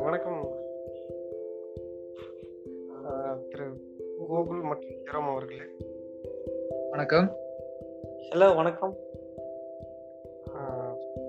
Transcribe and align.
வணக்கம். 0.00 0.42
திரு 3.50 3.66
கோகுல் 4.28 4.62
மற்றும் 4.62 4.98
ஜெரோம் 5.04 5.30
அவர்களே. 5.30 5.66
வணக்கம். 6.90 7.26
ஹலோ 8.30 8.48
வணக்கம். 8.56 8.94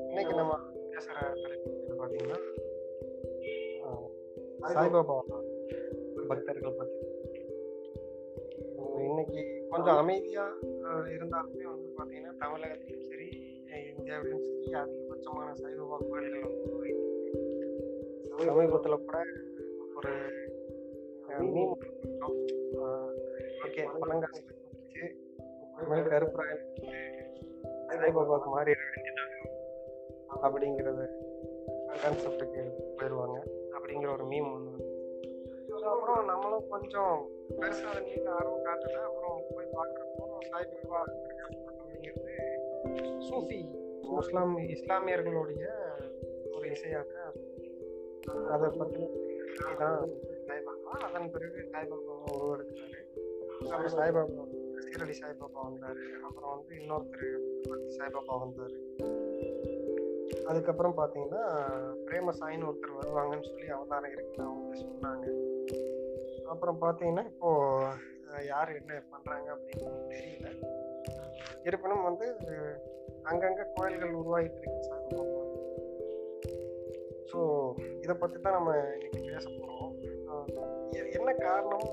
இன்னைக்கு 0.07 0.33
நம்ம 0.33 0.53
பேசுகிற 0.91 1.19
தலைப்பு 1.41 1.69
பார்த்தீங்கன்னா 1.99 2.39
சாய்பாபா 4.73 5.17
பக்தர்கள் 6.27 6.77
பற்றி 6.77 7.05
இன்னைக்கு 9.07 9.65
கொஞ்சம் 9.69 9.95
அமைதியாக 9.95 10.51
இருந்தாலுமே 11.09 11.63
வந்து 11.63 11.89
பார்த்தீங்கன்னா 11.97 12.33
தமிழகத்திலும் 12.39 13.05
சரி 13.06 13.06
இந்தியாவிலும் 13.97 14.43
சரி 14.47 14.75
அதிகபட்சமான 14.81 15.49
சாய்பாபா 15.59 15.97
கோயில்கள் 16.07 16.45
வந்து. 16.45 16.89
சமீபத்தில் 18.47 19.03
கூட 19.03 19.17
ஒரு 19.97 20.11
மீன் 21.53 21.73
ஓகே 23.65 23.83
பழங்காசு 24.01 24.41
வச்சு 24.73 25.03
இனிமேல் 25.75 26.11
கருப்பராயன் 26.11 26.65
சாய்பாபாவுக்கு 27.93 28.49
மாறிட 28.49 28.79
வேண்டியதாக 28.85 29.33
அப்படிங்கிறது 30.41 31.05
கான்செப்டுக்கு 31.95 32.63
போயிடுவாங்க 32.97 33.37
அப்படிங்கிற 33.75 34.09
ஒரு 34.13 34.25
மீம் 34.31 34.51
ஒன்று 34.55 34.75
அப்புறம் 35.89 36.23
நம்மளும் 36.25 36.69
கொஞ்சம் 36.69 37.15
பெருசாக 37.57 37.91
அதை 37.91 38.01
மீது 38.07 38.29
ஆர்வம் 38.31 38.63
காட்டல 38.65 38.97
அப்புறம் 39.01 39.37
போய் 39.49 39.73
பார்க்குறப்போ 39.75 40.25
சாய்பாபா 40.49 41.01
அப்படிங்கிறது 41.69 42.33
சூஃபி 43.27 43.59
முஸ்லாம் 44.15 44.53
இஸ்லாமியர்களுடைய 44.75 45.65
ஒரு 46.55 46.65
இசையாக 46.75 47.11
அதை 48.53 48.67
பற்றி 48.79 49.03
தான் 49.81 49.99
சாய்பாபா. 50.47 50.91
அதன் 51.07 51.31
பிறகு 51.33 51.59
சாய்பாபா 51.73 52.15
உருவெடுக்கிறாரு 52.35 52.99
அப்புறம் 53.61 53.95
சாய்பாபா 53.99 54.43
சீரடி 54.87 55.15
சாய்பாபா 55.21 55.59
வந்தார். 55.67 56.01
அப்புறம் 56.27 56.51
வந்து 56.55 56.73
இன்னொருத்தர் 56.81 57.31
சாய்பாபா 57.97 58.35
வந்தார். 58.43 58.75
அதுக்கப்புறம் 60.49 60.97
பார்த்தீங்கன்னா 60.99 61.43
பிரேம 62.07 62.33
சாயின்னு 62.39 62.67
ஒருத்தர் 62.69 62.99
வருவாங்கன்னு 62.99 63.49
சொல்லி 63.51 63.67
அவதாரம் 63.77 64.13
இருக்குன்னு 64.15 64.49
அவங்க 64.49 64.75
சொன்னாங்க. 64.85 65.25
அப்புறம் 66.53 66.81
பார்த்தீங்கன்னா 66.83 67.25
இப்போ 67.31 67.49
யார் 68.51 68.77
என்ன 68.79 69.01
பண்ணுறாங்க 69.13 69.47
அப்படின்னு 69.55 69.95
தெரியல. 70.13 70.49
இருப்பினும் 71.67 72.07
வந்து 72.09 72.27
அங்கங்க 73.27 73.63
கோயில்கள் 73.75 74.17
உருவாகிட்டு 74.19 74.59
இருக்கு 74.61 74.87
சாய்பாபா 74.87 75.41
ஸோ 77.31 77.39
இதை 78.03 78.13
பற்றி 78.15 78.37
தான் 78.39 78.57
நம்ம 78.57 78.71
இன்னைக்கு 78.95 79.21
பேச 79.29 79.45
போகிறோம் 79.51 79.93
என்ன 81.17 81.31
காரணம் 81.41 81.87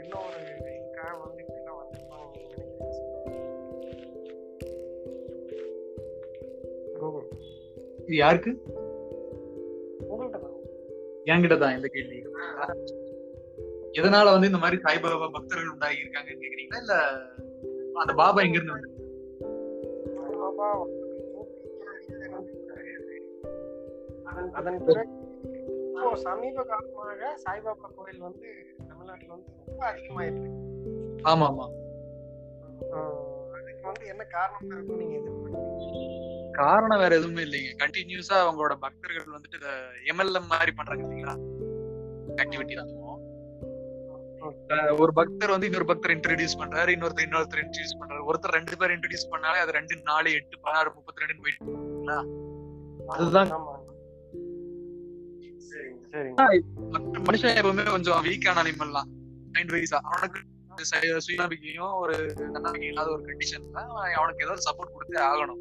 என்ன 0.00 0.12
ஒரு 0.20 0.38
இதுக்காக 0.72 1.14
வந்து 1.22 1.40
இப்படிலாம் 1.44 1.80
நினைக்கிறீங்க 1.84 2.68
கூகுள் 7.00 7.28
இது 8.02 8.16
யாருக்கு? 8.16 8.52
உங்கள்கிட்ட 10.04 10.38
தான். 10.38 10.56
என்கிட்ட 11.26 11.56
தான் 11.58 11.74
இந்த 11.76 11.88
கேள்வி. 11.88 12.16
எதனால 13.98 14.32
வந்து 14.34 14.48
இந்த 14.50 14.60
மாதிரி 14.62 14.76
சாய்பாபா 14.84 15.28
பக்தர்கள் 15.36 15.72
உண்டாகி 15.72 16.02
இருக்காங்கன்னு 16.02 16.42
கேக்குறீங்களா? 16.44 16.80
இல்ல 16.82 16.94
அந்த 17.96 18.12
பாபா 18.20 18.40
எங்க 18.46 18.58
இருந்து 18.58 18.74
அதன் 24.26 24.50
அதன் 24.54 24.78
பிறகு 24.84 25.12
இப்போ 25.94 26.10
சமீப 26.22 26.64
காலமாக 26.64 27.30
சாய்பாபா 27.36 27.88
கோயில் 27.96 28.20
வந்து 28.20 28.48
தமிழ்நாட்டுல 28.88 29.32
வந்து 29.32 29.50
ரொம்ப 29.60 29.82
அதிகமாயிட்டு 29.90 30.42
இருக்கு 30.42 30.58
ஆமா 31.24 31.46
ஆமா 31.46 31.66
அதுக்கு 33.56 33.84
வந்து 33.86 34.04
என்ன 34.06 34.22
காரணம் 34.28 34.70
இருக்கும் 34.70 35.00
நீங்க 35.00 35.16
எதிர்பார்க்கறீங்க? 35.16 35.66
காரணம் 36.54 37.00
வேற 37.00 37.12
எதுவுமே 37.14 37.42
இல்லைங்க. 37.42 37.72
கண்டினியூஸா 37.82 38.36
அவங்களோட 38.40 38.74
பக்தர்கள் 38.80 39.34
வந்துட்டு 39.36 39.58
எம்எல்எம் 40.04 40.50
மாதிரி 40.52 40.72
பண்றாங்க 40.74 41.04
இல்லைங்களா? 41.04 41.34
ஆக்டிவிட்டி 42.38 42.74
தான். 42.74 42.90
ஒரு 45.02 45.12
பக்தர் 45.18 45.52
வந்து 45.54 45.68
இன்னொரு 45.68 45.86
பக்தர் 45.90 46.14
இன்ட்ரடியூஸ் 46.16 46.58
பண்றாரு 46.60 46.90
இன்னொருத்தர் 46.96 47.26
இன்னொருத்தர் 47.28 47.62
இன்ட்ரடியூஸ் 47.64 47.98
பண்றாரு. 48.00 48.22
ஒருத்தர் 48.28 48.54
ரெண்டு 48.58 48.74
பேர் 48.80 48.94
இன்ட்ரடியூஸ் 48.96 49.30
பண்ணாலே 49.32 49.58
அது 49.64 49.72
ரெண்டு 49.78 49.94
நாலு 50.10 50.28
எட்டு 50.38 50.60
பதினாறு 50.64 50.90
முப்பத்தி 50.96 51.22
ரெண்டு 51.24 51.42
போயிட்டு 51.42 52.16
அதுதான். 53.14 53.50
மனுஷன் 57.28 57.58
எப்பவுமே 57.60 57.84
கொஞ்சம் 57.96 58.22
வீக்கான 58.28 58.62
அனிமல் 58.62 58.96
தான். 58.98 59.10
மைண்ட் 59.54 59.74
வைஸா 59.74 60.00
அவனுக்கு 60.10 60.40
சுயநம்பிக்கையும் 61.26 61.94
ஒரு 62.02 62.14
தன்னம்பிக்கை 62.54 62.88
இல்லாத 62.90 63.08
ஒரு 63.14 63.22
கண்டிஷன்ல 63.28 63.80
அவனுக்கு 64.18 64.44
ஏதாவது 64.44 64.66
சப்போர்ட் 64.68 64.94
கொடுத்தே 64.96 65.20
ஆகணும். 65.30 65.60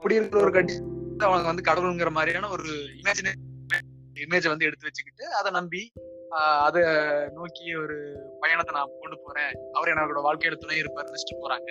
அப்படி 0.00 0.18
இருக்கிற 0.18 0.40
ஒரு 0.46 0.52
கண்டிஷன் 0.56 0.88
அவனுக்கு 1.28 1.50
வந்து 1.52 1.66
கடவுளுங்கிற 1.68 2.10
மாதிரியான 2.18 2.50
ஒரு 2.56 2.68
இமேஜினே 3.00 3.32
இமேஜை 4.26 4.48
வந்து 4.52 4.66
எடுத்து 4.68 4.88
வச்சுக்கிட்டு 4.88 5.24
அதை 5.40 5.50
நம்பி 5.58 5.82
அதை 6.38 6.82
நோக்கி 7.34 7.74
ஒரு 7.74 7.96
பயணத்தை 8.40 8.74
நான் 8.74 8.90
கொண்டு 9.00 9.18
போறேன். 9.24 9.52
அவர் 9.72 9.88
என்னோட 9.88 10.20
வாழ்க்கையில 10.26 10.56
துணை 10.56 10.76
இருப்பார் 10.76 11.06
வச்சுட்டு 11.06 11.40
போறாங்க. 11.40 11.70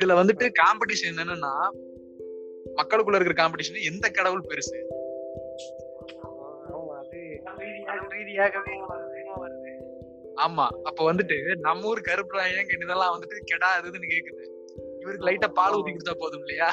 இதுல 0.00 0.14
வந்துட்டு 0.20 0.52
காம்படிஷன் 0.62 1.20
என்னன்னா 1.22 1.54
மக்களுக்குள்ள 2.76 3.14
இருக்கிற 3.14 3.48
காம்படிஷன் 3.48 3.92
எந்த 3.92 4.10
கடவுள் 4.10 4.46
பெருசு? 4.48 4.78
ஆமா 10.36 10.66
அப்ப 10.82 11.12
வந்துட்டு 11.12 11.56
நம்ம 11.56 11.86
ஊர் 11.86 12.00
கருப்புராயன் 12.00 12.82
இதெல்லாம் 12.82 13.20
வந்துட்டு 13.20 13.36
கெடாதுன்னு 13.50 14.12
கேக்குது. 14.12 14.44
இவருக்கு 15.00 15.26
லைட்டா 15.26 15.52
பால் 15.52 15.72
ஊத்தி 15.72 15.96
கொடுத்தா 15.96 16.14
போதும் 16.18 16.40
இல்லையா? 16.40 16.70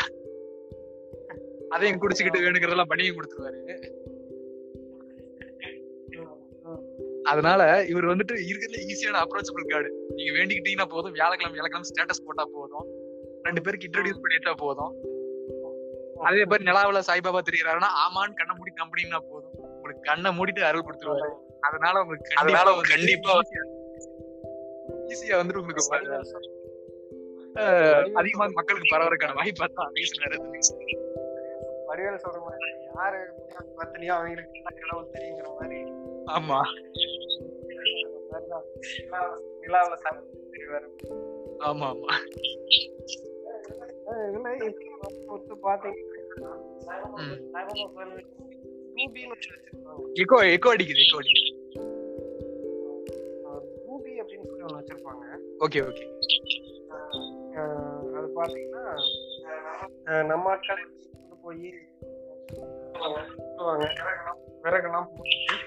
அதையும் 1.70 2.02
குடிச்சுக்கிட்டு 2.02 2.44
வேணுங்கிறதெல்லாம் 2.44 2.90
பண்ணியும் 2.90 3.18
கொடுத்துருவாரு. 3.18 3.90
அதனால 7.32 7.62
இவர் 7.92 8.10
வந்துட்டு 8.12 8.36
இருக்கிறதுல 8.48 8.82
ஈஸியான 8.92 9.22
அப்ரோச்சபிள் 9.26 9.70
கார்டு 9.72 9.90
நீங்க 10.18 10.32
வேண்டிக்கிட்டீங்கன்னா 10.38 10.88
போதும். 10.94 11.14
வியாழக்கிழமை 11.18 11.56
வியாழக்கிழமை 11.58 11.88
ஸ்டேட்டஸ் 11.92 12.26
போட்டா 12.28 12.46
போதும். 12.58 12.88
ரெண்டு 13.48 13.62
பேருக்கு 13.66 13.88
இன்ட்ரடியூஸ் 13.90 14.22
பண்ணிட்டா 14.24 14.54
போதும். 14.64 14.94
அதே 16.28 16.42
மாதிரி 16.52 16.68
நிலாவுல 16.70 17.02
சாய்பாபா 17.10 17.42
தெரியறாருன்னா 17.50 17.90
ஆமான்னு 18.06 18.38
கண்ணை 18.40 18.54
மூடி 18.58 18.72
நம்பினீங்கன்னா 18.82 19.22
போதும். 19.32 19.54
உங்களுக்கு 19.76 20.08
கண்ணை 20.10 20.32
மூடிட்டு 20.38 20.68
அருள் 20.70 20.86
கொடுத்துருவாரு. 20.88 21.30
அதனால 21.68 21.96
உங்களுக்கு 22.04 22.40
அதனால 22.42 22.74
கண்டிப்பா 22.94 23.36
ஈஸியா 25.14 25.38
வந்துட்டு 25.42 25.62
உங்களுக்கு 25.62 25.86
அதிகமா 28.20 28.46
மக்களுக்கு 28.58 28.94
பரவறதுக்கான 28.94 29.38
வாய்ப்பு 29.40 29.70
தான் 29.80 29.96
இல்லை. 30.04 30.28
வடிவேல் 31.90 32.24
சொல்ற 32.26 32.40
மாதிரி 32.48 32.68
யாரு 32.98 33.20
பத்தினியோ 33.80 34.14
அவங்களுக்கு 34.18 34.60
என்ன 34.60 34.72
கடவுள் 34.82 35.14
தெரியுங்கிற 35.16 35.48
மாதிரி. 35.60 35.80
ஆமா. 36.30 36.58
நிலாவுல- 38.32 39.38
நிலாவுல 39.62 39.96
சாமி 39.96 40.22
ஆமா 41.60 41.88
ஆமா. 41.88 42.14
இதுல 44.28 44.50
இப்ப 45.40 45.58
பாத்தீங்கன்னா 45.64 46.52
எக்கோ 50.16 50.38
எக்கோ 50.50 50.70
அடிக்குது 50.70 51.04
எக்கோ 51.04 51.20
அடிக்குது. 51.20 51.48
பூபி 53.86 54.12
அப்படின்னு 54.22 54.48
சொல்லி 54.48 54.64
ஒன்று 54.64 54.80
வச்சிருப்பாங்க 54.80 55.26
ஓகே 55.60 55.80
ஓகே 55.82 56.06
அது 58.16 58.28
பார்த்தீங்கன்னா 58.36 58.84
நம்ம 60.24 60.50
ஆட்களை 60.50 60.84
போய் 61.44 61.70
விறகெல்லாம் 64.64 65.10
போட்டு 65.10 65.58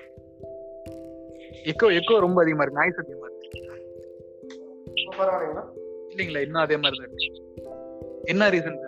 எக்கோ 1.61 1.87
எக்கோ 1.99 2.19
ரொம்ப 2.19 2.41
அதிகமா 2.43 2.63
இருக்கு. 2.63 2.81
நாய்ஸ் 2.81 2.99
அதிகமா 2.99 3.27
இருக்கு. 3.27 3.51
இல்லைங்களா 6.09 6.41
இன்னும் 6.43 6.63
அதே 6.63 6.77
மாதிரி 6.77 7.03
தான் 7.03 7.41
என்ன 8.25 8.51
ரீசன் 8.51 8.79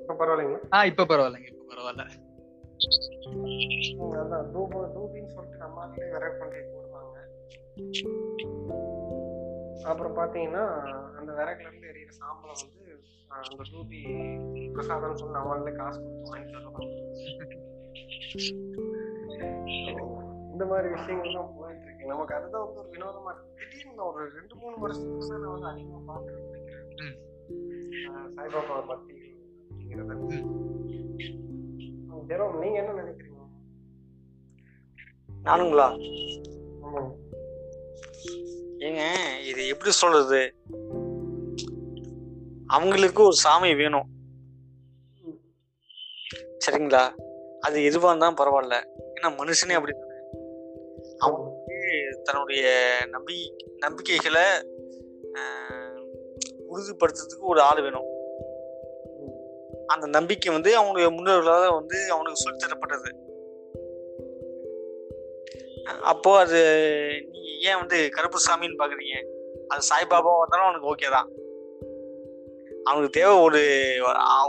இப்ப 0.00 0.14
பரவாயில்லைங்களா? 0.18 0.58
ஆ 0.72 0.84
இப்ப 0.84 1.04
பரவாயில்லைங்க 1.04 1.46
இப்ப 1.46 1.74
பரவாயில்ல. 1.74 2.04
அதான் 4.14 4.50
தூப 4.50 4.80
தூபின்னு 4.94 5.26
சொல்லிட்டு 5.26 5.56
நம்ம 5.56 5.86
ஆட்களே 5.86 6.10
விறகு 6.10 6.38
போய் 6.38 6.70
போடுவாங்க. 6.72 7.18
அப்புறம் 9.82 10.16
பார்த்தீங்கன்னா 10.16 10.64
அந்த 11.16 11.32
விறகுல 11.32 11.60
இருந்து 11.60 11.88
எரியிற 11.88 12.08
சாம்பலை 12.20 12.54
வந்து 12.62 13.00
அந்த 13.28 13.56
தூபி 13.72 14.00
பிரசாதம்னு 14.74 15.14
சொல்லி 15.14 15.32
நம்மளே 15.32 15.72
காசு 15.72 16.00
கொடுத்து 16.02 16.32
வாங்கிட்டு 16.32 16.52
வருவாங்க. 16.52 17.12
இந்த 20.52 20.64
மாதிரி 20.64 20.88
விஷயங்கள்லாம் 20.94 21.58
போயிட்டு 21.58 21.84
இருக்கு. 21.84 22.06
நமக்கு 22.06 22.34
அதுதான் 22.34 22.64
வந்து 22.64 22.80
ஒரு 22.80 22.88
வினோதமா 22.88 23.34
இருக்கு. 23.34 23.54
திடீர்னு 23.56 24.06
ஒரு 24.06 24.30
ரெண்டு 24.30 24.54
மூணு 24.54 24.78
வருஷத்துக்கு 24.78 25.38
நான் 25.38 25.50
வந்து 25.50 25.66
அதிகமா. 25.66 26.22
ஆஹ், 26.98 27.31
சாய்பாபா 28.34 28.76
பக்தி 28.90 29.16
அப்படிங்கிறத 29.70 30.14
ஜெரோம் 32.30 32.56
நீங்க 32.62 32.76
என்ன 32.82 32.92
நினைக்கிறீங்க 33.00 33.30
நானுங்களா? 35.46 35.86
ஏங்க 38.86 39.02
இது 39.50 39.62
எப்படி 39.72 39.90
சொல்றது? 40.00 40.40
அவங்களுக்கு 42.76 43.20
ஒரு 43.28 43.36
சாமி 43.44 43.70
வேணும். 43.80 44.08
சரிங்களா? 46.64 47.02
அது 47.66 47.76
எதுவாக 47.88 48.10
இருந்தாலும் 48.10 48.40
பரவாயில்ல. 48.40 48.76
ஏன்னா 49.16 49.30
மனுஷனே 49.40 49.78
அப்படி 49.78 49.94
அவங்களுக்கு 51.24 51.90
தன்னுடைய 52.28 52.64
நம்பி 53.14 53.36
நம்பிக்கைகளை 53.84 54.46
உறுதிப்படுத்துறதுக்கு 56.72 57.50
ஒரு 57.52 57.60
ஆள் 57.60 57.82
வேணும். 57.82 58.08
அந்த 59.86 60.06
நம்பிக்கை 60.06 60.52
வந்து 60.52 60.70
அவனுடைய 60.76 61.06
முன்னோர்களால் 61.10 61.74
வந்து 61.74 61.98
அவனுக்கு 62.10 62.42
சொல்லி 62.44 62.58
தரப்பட்டது. 62.58 63.10
அப்போ 66.02 66.38
அது 66.38 66.60
நீ 67.30 67.40
ஏன் 67.68 67.78
வந்து 67.78 68.08
கருப்பு 68.10 68.38
சாமின்னு 68.46 68.80
பாக்குறீங்க? 68.82 69.16
அது 69.68 69.82
சாய்பாபா 69.90 70.32
வந்தாலும் 70.38 70.66
அவனுக்கு 70.66 70.90
ஓகே 70.94 71.10
தான். 71.10 71.28
அவனுக்கு 72.84 73.20
தேவை 73.20 73.34
ஒரு 73.46 73.62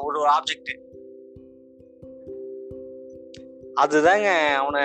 ஒரு 0.04 0.30
ஆப்ஜெக்ட் 0.38 0.72
அதுதாங்க 3.82 4.30
அவனை 4.54 4.84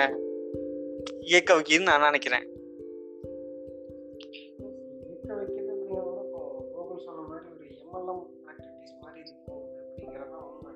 இயக்க 1.19 1.53
வைக்கிதுன்னு 1.53 1.89
நான் 1.89 2.01
நினைக்கிறேன். 2.01 2.45
எம்எல்எம் 7.91 8.23
ஆக்டிவிட்டிஸ் 8.49 8.99
மாதிரி 9.01 9.19
இருக்கும் 9.21 9.61
அப்படிங்கிறது 9.81 10.35
உண்மை 10.49 10.73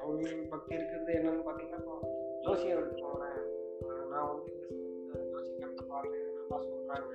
கடவுள் 0.00 0.50
பக்தி 0.52 0.72
இருக்கிறது 0.74 1.12
என்னன்னு 1.18 1.44
பார்த்தீங்கன்னா 1.46 1.80
இப்போ 1.80 1.96
ஜோசியர் 2.44 2.80
எடுத்துக்கோங்களேன் 2.80 3.40
நான் 4.12 4.28
வந்து 4.30 4.52
இந்த 5.00 5.18
ஜோசியக்காரத்தை 5.32 5.84
பாரு 5.90 6.08
நல்லா 6.36 6.58
சொல்கிறாங்க 6.64 7.12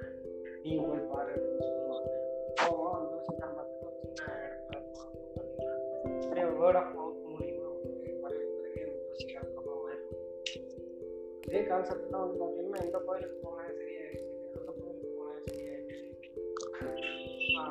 நீ 0.64 0.72
போய் 0.82 1.10
பாரு 1.12 1.32
அப்படின்னு 1.36 1.68
சொல்லுவாங்க. 1.70 2.12
போவோம் 2.62 2.96
அந்த 2.96 3.10
ஜோசியக்காரன் 3.16 3.58
பார்த்தீங்கன்னா 3.58 3.94
சின்ன 4.02 4.36
இடத்துல 4.46 4.78
பார்த்தீங்கன்னா 4.92 5.76
அப்படியே 6.20 6.48
வேர்ட் 6.56 6.80
ஆஃப் 6.82 6.94
மவுத் 6.98 7.22
மூலியமாக 7.26 7.74
வந்து 7.76 7.92
வரைய 8.24 8.44
பிறகு 8.56 8.84
அந்த 8.88 9.00
ஜோசியக்காரன் 9.08 9.56
இதே 11.48 11.62
கான்செப்ட் 11.70 12.12
தான் 12.12 12.24
வந்து 12.26 12.40
பார்த்தீங்கன்னா 12.42 12.82
எந்த 12.86 12.98
கோயிலுக்கு 13.06 13.38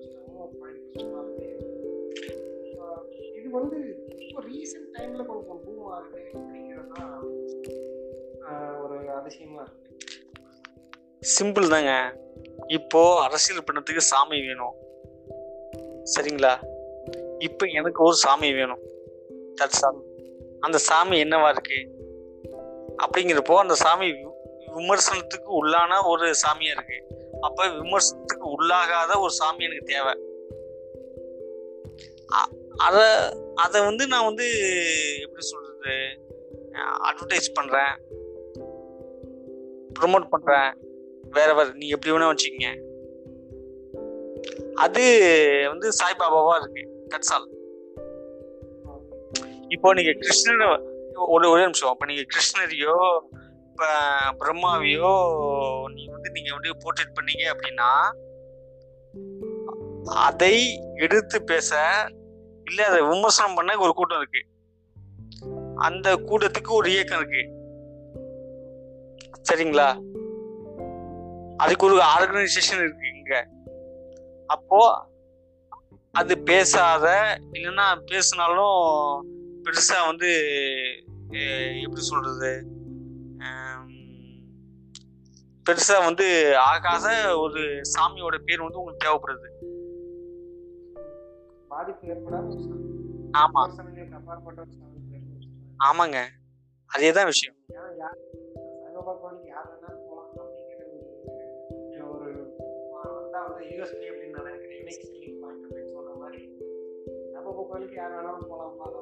இது 3.36 3.50
வந்து 3.50 4.08
இப்போ 4.18 4.42
ரீசெண்ட் 4.42 4.98
டைம்ல 4.98 5.26
கொஞ்சம் 5.26 5.62
பூம் 5.66 5.86
ஆகுது 5.86 6.22
அப்படிங்கிறது 6.34 6.88
தான் 6.94 8.82
ஒரு 8.84 9.12
அதிசயமா 9.12 9.62
இருக்கு. 9.62 9.98
சிம்பிள் 11.20 11.70
தாங்க. 11.70 12.20
இப்போ 12.68 13.22
அரசியல் 13.22 13.64
பண்ணத்துக்கு 13.64 13.98
சாமி 13.98 14.40
வேணும். 14.42 14.74
சரிங்களா? 16.16 16.54
இப்போ 17.40 17.66
எனக்கு 17.66 18.04
ஒரு 18.04 18.16
சாமி 18.16 18.54
வேணும். 18.54 18.80
தட்ஸ் 19.62 20.02
அந்த 20.60 20.78
சாமி 20.78 21.24
என்னவா 21.24 21.50
இருக்கு? 21.50 21.80
அப்படிங்கிறப்போ 22.98 23.56
அந்த 23.56 23.74
சாமி 23.74 24.06
விமர்சனத்துக்கு 24.76 25.50
உள்ளான 25.60 26.02
ஒரு 26.06 26.26
சாமியா 26.44 26.72
இருக்கு. 26.76 26.98
அப்ப 27.42 27.68
விமர்சனத்துக்கு 27.68 28.46
உள்ளாகாத 28.52 29.20
ஒரு 29.20 29.32
சாமி 29.32 29.64
எனக்கு 29.64 29.94
தேவை. 29.94 30.16
அதை 32.88 33.04
அத 33.56 33.82
வந்து 33.82 34.04
நான் 34.08 34.28
வந்து 34.30 34.48
எப்படி 35.22 35.46
சொல்றது? 35.52 35.96
அட்வர்டைஸ் 37.10 37.54
பண்றேன். 37.54 37.94
ப்ரொமோட் 40.00 40.28
பண்றேன். 40.30 40.72
வேற 41.30 41.54
வேற 41.54 41.70
நீ 41.74 41.88
எப்படி 41.88 42.16
வேணா 42.16 42.30
வச்சுக்கோங்க. 42.32 42.72
அது 44.74 45.04
வந்து 45.68 45.88
சாய்பாபாவா 45.90 46.56
இருக்கு. 46.62 46.84
தட்ஸ் 47.10 47.32
ஆல் 47.36 47.54
இப்போ 49.68 49.94
நீங்க 49.94 50.12
கிருஷ்ணனை 50.12 50.68
ஒரு 51.28 51.50
ஒரே 51.50 51.62
நிமிஷம். 51.62 51.90
அப்ப 51.90 52.06
நீங்க 52.06 52.24
கிருஷ்ணரையோ 52.34 52.98
இப்போ 53.76 53.94
பிரம்மாவையோ 54.40 55.10
நீ 55.94 56.06
வந்து 56.06 56.32
நீங்க 56.32 56.54
வந்து 56.54 56.72
போர்ட்ரேட் 56.72 57.16
பண்ணீங்க 57.16 57.46
அப்படின்னா 57.54 57.90
அதை 60.04 60.82
எடுத்து 60.96 61.44
பேச 61.44 61.80
இல்ல 62.64 62.88
அதை 62.88 63.02
விமர்சனம் 63.02 63.56
பண்ண 63.56 63.78
ஒரு 63.78 63.94
கூட்டம் 63.94 64.18
இருக்கு. 64.18 64.48
அந்த 65.76 66.16
கூட்டத்துக்கு 66.16 66.72
ஒரு 66.72 66.92
இயக்கம் 66.92 67.20
இருக்கு. 67.20 67.44
சரிங்களா? 69.50 69.90
அதுக்கு 71.58 71.86
ஒரு 71.86 72.02
ஆர்கனைசேஷன் 72.20 72.80
இருக்கு 72.80 73.08
இங்க. 73.18 73.48
அப்போ 74.48 75.08
அது 76.12 76.40
பேசாத 76.40 77.38
இல்லைன்னா 77.52 78.02
பேசினாலும் 78.06 78.82
பெருசா 79.64 80.06
வந்து 80.06 80.32
எப்படி 81.82 82.02
சொல்றது? 82.02 82.84
பெருசா 85.70 86.04
வந்து 86.04 86.58
ஆகாத 86.58 87.38
ஒரு 87.38 87.82
சாமியோட 87.82 88.38
பேர் 88.38 88.62
வந்து 88.62 88.80
உங்களுக்கு 88.80 89.08
தேவைப்படுது. 89.08 89.74
ஆமா. 93.32 93.70
ஆமாங்க. 95.78 96.28
அதேதான் 96.98 97.26
விஷயம். 97.26 97.56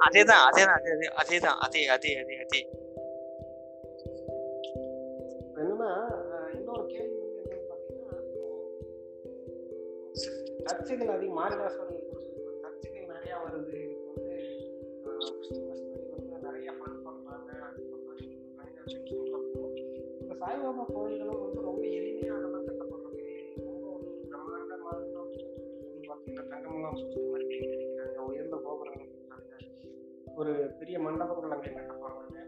அதேதான் 0.09 0.43
அதேதான் 0.49 0.51
அதே 0.51 0.63
அதே 0.63 1.37
அதேதான் 1.37 1.59
அதே 1.59 1.87
அதே 1.87 2.15
அதே 2.15 2.37
அதே. 2.37 2.82
ஆனால் 5.85 6.53
இன்னொரு 6.55 6.85
கேள்வி 6.85 7.17
வந்து 7.19 7.41
என்னன்னு 7.41 7.69
பார்த்தீங்கன்னா 7.71 8.17
சர்ச்சைகள் 10.65 11.13
அதிகம் 11.15 11.37
மாரிதாசவர்கள் 11.37 12.09
சொல்லுவாங்க. 12.09 12.51
சர்ச்சைகள் 12.63 13.11
நிறையா 13.13 13.37
வருது. 13.43 13.79
இதுக்கு 13.83 14.11
வந்து 14.11 14.35
கிறிஸ்துமஸ் 15.37 15.83
மாதிரி 15.87 16.09
வந்து 16.15 16.37
நிறைய 16.47 16.71
ஃபன் 16.71 17.01
பண்ணுறாங்க 17.05 17.49
அது 17.67 17.81
இந்த 20.21 20.33
சாய்பாபா 20.41 20.85
கோயில்களும் 20.93 21.41
வந்து 21.43 21.61
ரொம்ப 21.61 21.83
எளிமையானதான் 21.97 22.67
கட்டப்படுறது 22.69 23.25
ரொம்ப 23.65 23.85
ஒரு 23.95 24.09
பிரம்மாண்டமாக 24.29 24.95
வந்து 25.11 25.21
பார்த்தீங்கன்னா 26.09 26.45
தங்கமெல்லாம் 26.51 26.99
சுற்றி 27.01 27.21
மாதிரி 27.31 27.59
உயர்ந்த 28.27 28.57
கோபுரங்கள் 28.65 29.11
ஒரு 30.35 30.53
பெரிய 30.79 30.99
மண்டபங்கள் 30.99 31.55
அங்கே 31.55 31.69
கட்டப்படுறாங்க. 31.69 32.39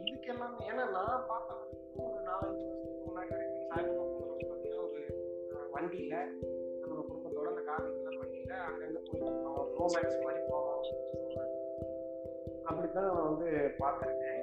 இதுக்கெல்லாம் 0.00 0.56
ஏன்னா 0.68 0.84
நான் 0.96 1.24
பார்த்த 1.28 1.66
ஒரு 2.00 2.20
நாலஞ்சு 2.26 2.64
வருஷத்துக்கு 2.64 3.06
முன்னாடி 3.06 3.32
வரைக்கும் 3.32 3.68
சாய்பாபா 3.70 4.04
கோவில் 4.12 4.44
பார்த்தீங்கன்னா 4.44 4.84
ஒரு 4.86 5.00
அஹ், 5.52 5.68
வண்டியில 5.74 6.14
நம்ம 6.82 7.02
குடும்பத்தோட 7.04 7.46
அந்த 7.52 7.62
கார்ல 7.68 7.90
வண்டியில 8.16 8.52
அங்கங்க 8.66 9.00
போயிட்டு 9.00 9.26
இருப்போம் 9.26 9.70
ரோமேக்ஸ் 9.78 10.24
மாதிரி 10.24 10.42
போவோம் 10.46 10.84
அப்படித்தான் 12.68 13.06
நான் 13.08 13.28
வந்து 13.28 13.48
பார்த்துருக்கேன். 13.78 14.42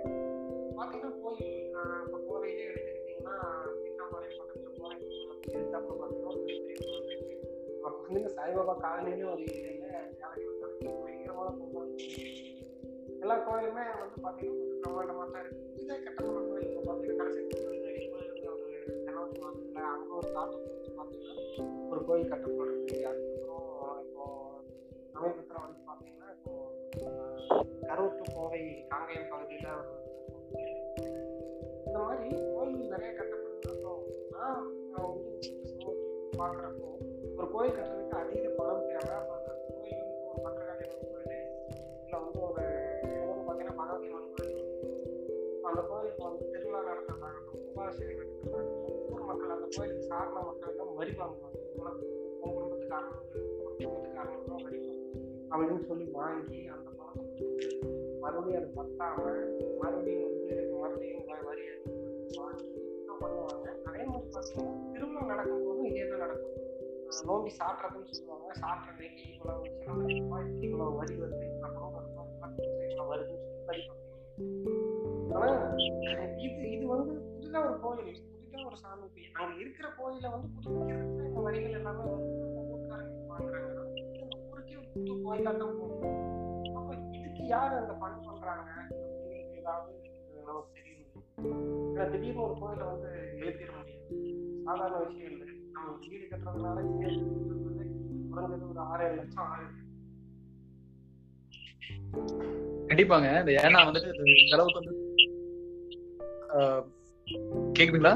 பார்த்தீங்கன்னா 0.77 1.11
கோயில் 1.17 1.51
இப்போ 1.99 2.17
கோவையிலே 2.25 2.63
எடுத்துக்கிட்டிங்கன்னா 2.69 3.35
திருவண்ணாமலை 3.75 4.29
பக்கத்தில் 4.39 4.73
கோவை 4.77 4.95
எதிர்த்தாப்புல 5.47 5.93
பார்த்தீங்கன்னா 5.93 6.31
ஒரு 6.31 6.43
பெரிய 6.43 6.63
அப்போ 7.85 7.99
வந்து 8.07 8.31
சாய்பாபா 8.35 8.73
காலனின்னு 8.83 9.25
ஒரு 9.31 9.43
ஏரியால 9.53 9.91
வேலைக்கு 9.91 10.53
போவாங்க 11.61 11.93
எல்லா 13.21 13.35
கோயிலுமே 13.45 13.83
வந்து 13.95 14.17
பார்த்தீங்கன்னா 14.23 14.57
கொஞ்சம் 14.61 14.81
பிரமாண்டமாக 14.81 15.27
தான் 15.29 15.43
இருக்கு. 15.43 15.61
இதே 15.81 15.95
கட்டமான 15.99 16.41
கோயில் 16.47 16.67
பார்த்தீங்கன்னா 16.79 17.14
ஜனவரி 19.27 19.41
வந்து 19.45 19.63
அங்கே 19.89 20.11
ஒரு 20.15 20.27
காட்டு 20.33 20.57
பார்த்தீங்கன்னா 20.91 21.45
ஒரு 21.89 22.01
கோயில் 22.07 22.31
கட்டப்படுது 22.31 22.81
அதுக்கப்புறம் 23.05 23.63
இப்போ 24.03 24.25
சமீபத்தில் 25.13 25.61
வந்து 25.61 25.79
பார்த்தீங்கன்னா 25.87 26.29
இப்போ 26.35 26.53
ஆஹ், 27.05 27.39
கரூர் 27.87 28.17
டு 28.19 28.25
கோவை 28.33 28.61
காங்கேயம் 28.91 29.31
பகுதியில் 29.31 29.71
இந்த 31.85 31.97
மாதிரி 31.99 32.25
கோயில் 32.49 32.91
நிறைய 32.93 33.11
கட்டப்படுது 33.13 33.71
அப்புறம் 33.71 34.03
நான் 34.33 34.63
வந்து 35.05 35.33
பார்க்குறப்போ 36.33 36.89
ஒரு 37.35 37.47
கோயில் 37.53 37.77
கட்டுறதுக்கு 37.77 38.17
அதிக 38.21 38.47
பணம் 38.57 38.87
தேவை. 38.87 39.11
அப்போ 39.15 39.33
அந்த 39.37 39.51
கோயில் 39.71 40.01
வந்து 40.01 40.25
ஒரு 40.27 40.41
பத்திரகாளியம்மன் 40.45 41.03
கோயில் 41.05 41.43
இல்லை 42.03 42.17
வந்து 42.17 42.39
ஒரு 42.45 42.65
பார்த்தீங்கன்னா 43.39 43.77
பகவதி 43.81 44.09
அம்மன் 44.09 44.31
கோயில் 44.33 44.61
அந்த 45.67 45.81
கோயிலுக்கு 45.89 46.23
வந்து 46.27 46.43
திருவிழா 46.53 46.81
நடத்துறதாகட்டும் 46.89 47.61
கும்பாபிஷேகம் 47.65 48.19
நடத்துறதாகட்டும் 48.19 48.44
மக்கள் 49.35 49.55
அந்த 49.55 49.67
கோயிலுக்கு 49.75 50.09
சார்ந்த 50.11 50.39
மக்கள் 50.47 50.77
தான் 50.79 50.91
வரி 50.99 51.13
வாங்குவாங்க. 51.19 51.61
உனக்கு 51.79 52.05
உன் 52.41 52.53
குடும்பத்துக்காரங்க 52.55 53.15
ஒரு 53.63 53.73
குடும்பத்துக்காரங்க 53.79 54.37
தான் 54.49 54.63
வரி 54.65 54.79
அப்படின்னு 55.51 55.81
சொல்லி 55.89 56.05
வாங்கி 56.17 56.59
அந்த 56.75 56.89
பணத்தை 56.99 57.47
மறுபடியும் 58.23 58.59
அது 58.59 58.69
பத்தாம 58.77 59.23
மறுபடியும் 59.81 60.23
வந்து 60.27 60.55
மறுபடியும் 60.81 61.25
வரி 61.49 61.65
வாங்கி 62.37 62.67
பண்ணுவாங்க. 63.21 63.67
அதே 63.89 64.03
மாதிரி 64.11 64.29
பார்த்தீங்கன்னா 64.35 64.73
திருவிழா 64.93 65.25
நடக்கும்போதும் 65.31 65.89
இதே 65.89 66.05
தான் 66.11 66.23
நடக்கும். 66.25 66.53
நோம்பி 67.27 67.51
சாப்பிட்றதுன்னு 67.59 68.15
சொல்லுவாங்க. 68.17 68.47
சாட்டுற 68.61 68.87
அன்னைக்கு 68.93 69.23
இவ்வளவு 69.33 69.65
செலவு 69.83 70.07
ரூபாய் 70.21 70.97
வரி 71.01 71.15
வருது 71.23 71.47
அப்புறம் 71.65 71.91
இவ்வளோ 72.87 73.05
வருதுன்னு 73.11 73.43
சொல்லி 73.49 73.65
வரி 73.69 73.83
ஆனால் 75.35 75.59
இது 76.45 76.63
இது 76.75 76.85
வந்து 76.93 77.13
புதுதா 77.35 77.59
ஒரு 77.67 77.77
கோயில். 77.83 78.23
ஒரு 78.65 78.77
சாமி 78.77 79.05
கோயில் 79.07 79.35
அங்க 79.35 79.53
இருக்கிற 79.57 79.87
கோயில 79.97 80.31
வந்து 80.31 80.47
புதுப்பிக்கிறதுக்கு 80.55 81.27
இந்த 81.27 81.39
வரிகள் 81.39 81.77
எல்லாமே 81.77 82.03
வந்து 82.07 82.31
வாங்குறாங்க. 83.29 83.71
இந்த 84.03 84.23
ஊருக்கே 84.45 84.75
ஒரு 84.77 84.87
புது 84.95 85.15
கோயிலா 85.23 85.51
தான் 85.55 85.77
போகுது. 85.79 86.09
அப்ப 86.71 86.89
இதுக்கு 87.17 87.43
யார் 87.47 87.75
அந்த 87.75 87.93
பணம் 87.95 88.25
பண்றாங்க? 88.25 88.69
அப்படின்னு 89.07 89.57
ஏதாவது 89.57 89.93
நமக்கு 90.43 90.73
தெரியும் 90.73 91.03
ஏன்னா 91.91 92.05
திடீர்னு 92.13 92.43
ஒரு 92.43 92.55
கோயில 92.55 92.83
வந்து 92.91 93.09
எழுப்பிட 93.37 93.71
முடியாது. 93.73 94.33
சாதாரண 94.65 94.99
விஷயம் 95.03 95.31
இல்லை. 95.33 95.47
நம்ம 95.71 95.89
வீடு 96.03 96.25
கட்டுறதுனால 96.25 96.77
குறைஞ்சது 98.29 98.69
ஒரு 98.69 98.81
ஆறு 98.85 99.03
ஏழு 99.05 99.15
லட்சம் 99.15 99.47
ஆகுது. 99.47 99.81
கண்டிப்பாங்க. 102.87 103.27
இந்த 103.41 103.51
ஏன்னா 103.61 103.79
வந்துட்டு 103.87 104.09
இது 104.13 104.41
இந்த 104.43 104.55
அளவுக்கு 104.55 104.81
வந்து 104.81 104.93
ஆஹ், 106.57 106.83
கேக்குதுங்களா? 107.73 108.11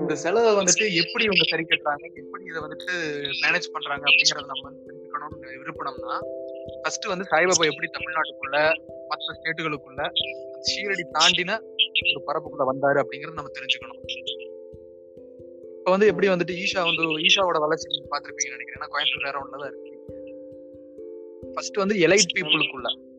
இந்த 0.01 0.15
செலவை 0.15 0.51
வந்துட்டு 0.53 0.85
எப்படி 0.93 1.23
இவங்க 1.23 1.43
சரி 1.49 1.63
கட்டுறாங்க? 1.63 2.05
எப்படி 2.13 2.43
இதை 2.43 2.61
வந்துட்டு 2.61 2.93
மேனேஜ் 3.43 3.67
பண்றாங்க? 3.71 4.03
அப்படிங்கறத 4.03 4.45
நம்ம 4.45 4.63
வந்து 4.63 4.81
தெரிஞ்சுக்கணும்னு 4.87 5.61
விருப்பம்னா 5.61 6.17
ஃபர்ஸ்ட் 6.81 7.05
வந்து 7.05 7.25
சாய்பாபா 7.31 7.65
எப்படி 7.71 7.89
தமிழ்நாட்டுக்குள்ள 7.97 8.57
மற்ற 9.07 9.35
ஸ்டேட்டுகளுக்குள்ள 9.37 10.01
ஷீரடி 10.67 11.05
தாண்டின 11.17 11.59
ஒரு 12.11 12.21
பரப்புக்குள்ள 12.27 12.65
வந்தாரு 12.71 12.99
அப்படிங்கறத 13.03 13.33
நம்ம 13.33 13.53
தெரிஞ்சுக்கணும். 13.59 14.01
இப்ப 15.77 15.91
வந்து 15.91 16.07
எப்படி 16.07 16.27
வந்துட்டு 16.27 16.57
ஈஷா 16.63 16.81
வந்து 16.83 17.03
ஈஷாவோட 17.27 17.59
வளர்ச்சி 17.59 17.87
நீங்க 17.87 18.07
பாத்திருப்பீங்கன்னு 18.13 18.57
நினைக்கிறேன். 18.57 18.81
ஏன்னா 18.81 18.91
கோயம்புத்தூர் 18.93 19.27
வேற 19.29 19.37
ஒண்ணுதான் 19.43 19.67
இருக்கு. 19.67 19.90
ஃபர்ஸ்ட் 21.53 21.77
வந்து 21.77 21.95
எலைட் 21.95 22.39
பீப்புளுக்குள்ள 22.39 23.09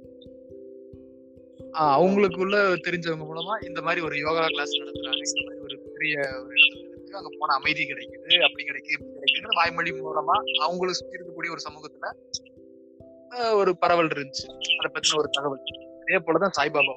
அவங்களுக்குள்ள 1.80 2.76
தெரிஞ்சவங்க 2.88 3.26
மூலமா 3.26 3.66
இந்த 3.66 3.80
மாதிரி 3.80 4.04
ஒரு 4.04 4.18
யோகா 4.18 4.46
கிளாஸ் 4.46 4.76
நடத்துறாங்க. 4.76 5.16
இந்த 5.16 5.42
மாதிரி 5.44 5.62
ஒரு 5.62 5.78
பெரிய 5.94 6.18
ஒரு 6.18 6.54
இடத்துல 6.54 6.88
இருக்கு. 6.88 7.16
அங்க 7.16 7.28
போன 7.38 7.54
அமைதி 7.54 7.82
கிடைக்குது 7.82 8.42
அப்படி 8.42 8.64
கிடைக்குது 8.64 8.90
இப்படி 8.90 9.32
கிடைக்குதுன்னு 9.32 9.54
வாய்மொழி 9.54 9.90
மூலமா 9.90 10.60
அவங்களுக்கு 10.60 10.94
சுத்தி 10.94 11.18
இருக்கக்கூடிய 11.18 11.50
ஒரு 11.50 11.58
சமூகத்துல 11.70 12.16
ஒரு 13.54 13.78
பரவல் 13.78 14.08
இருந்துச்சு. 14.08 14.46
அதை 14.78 14.90
பத்தின 14.92 15.18
ஒரு 15.18 15.28
தகவல். 15.30 15.62
அதே 16.00 16.16
போலதான் 16.16 16.50
சாய்பாபா 16.60 16.96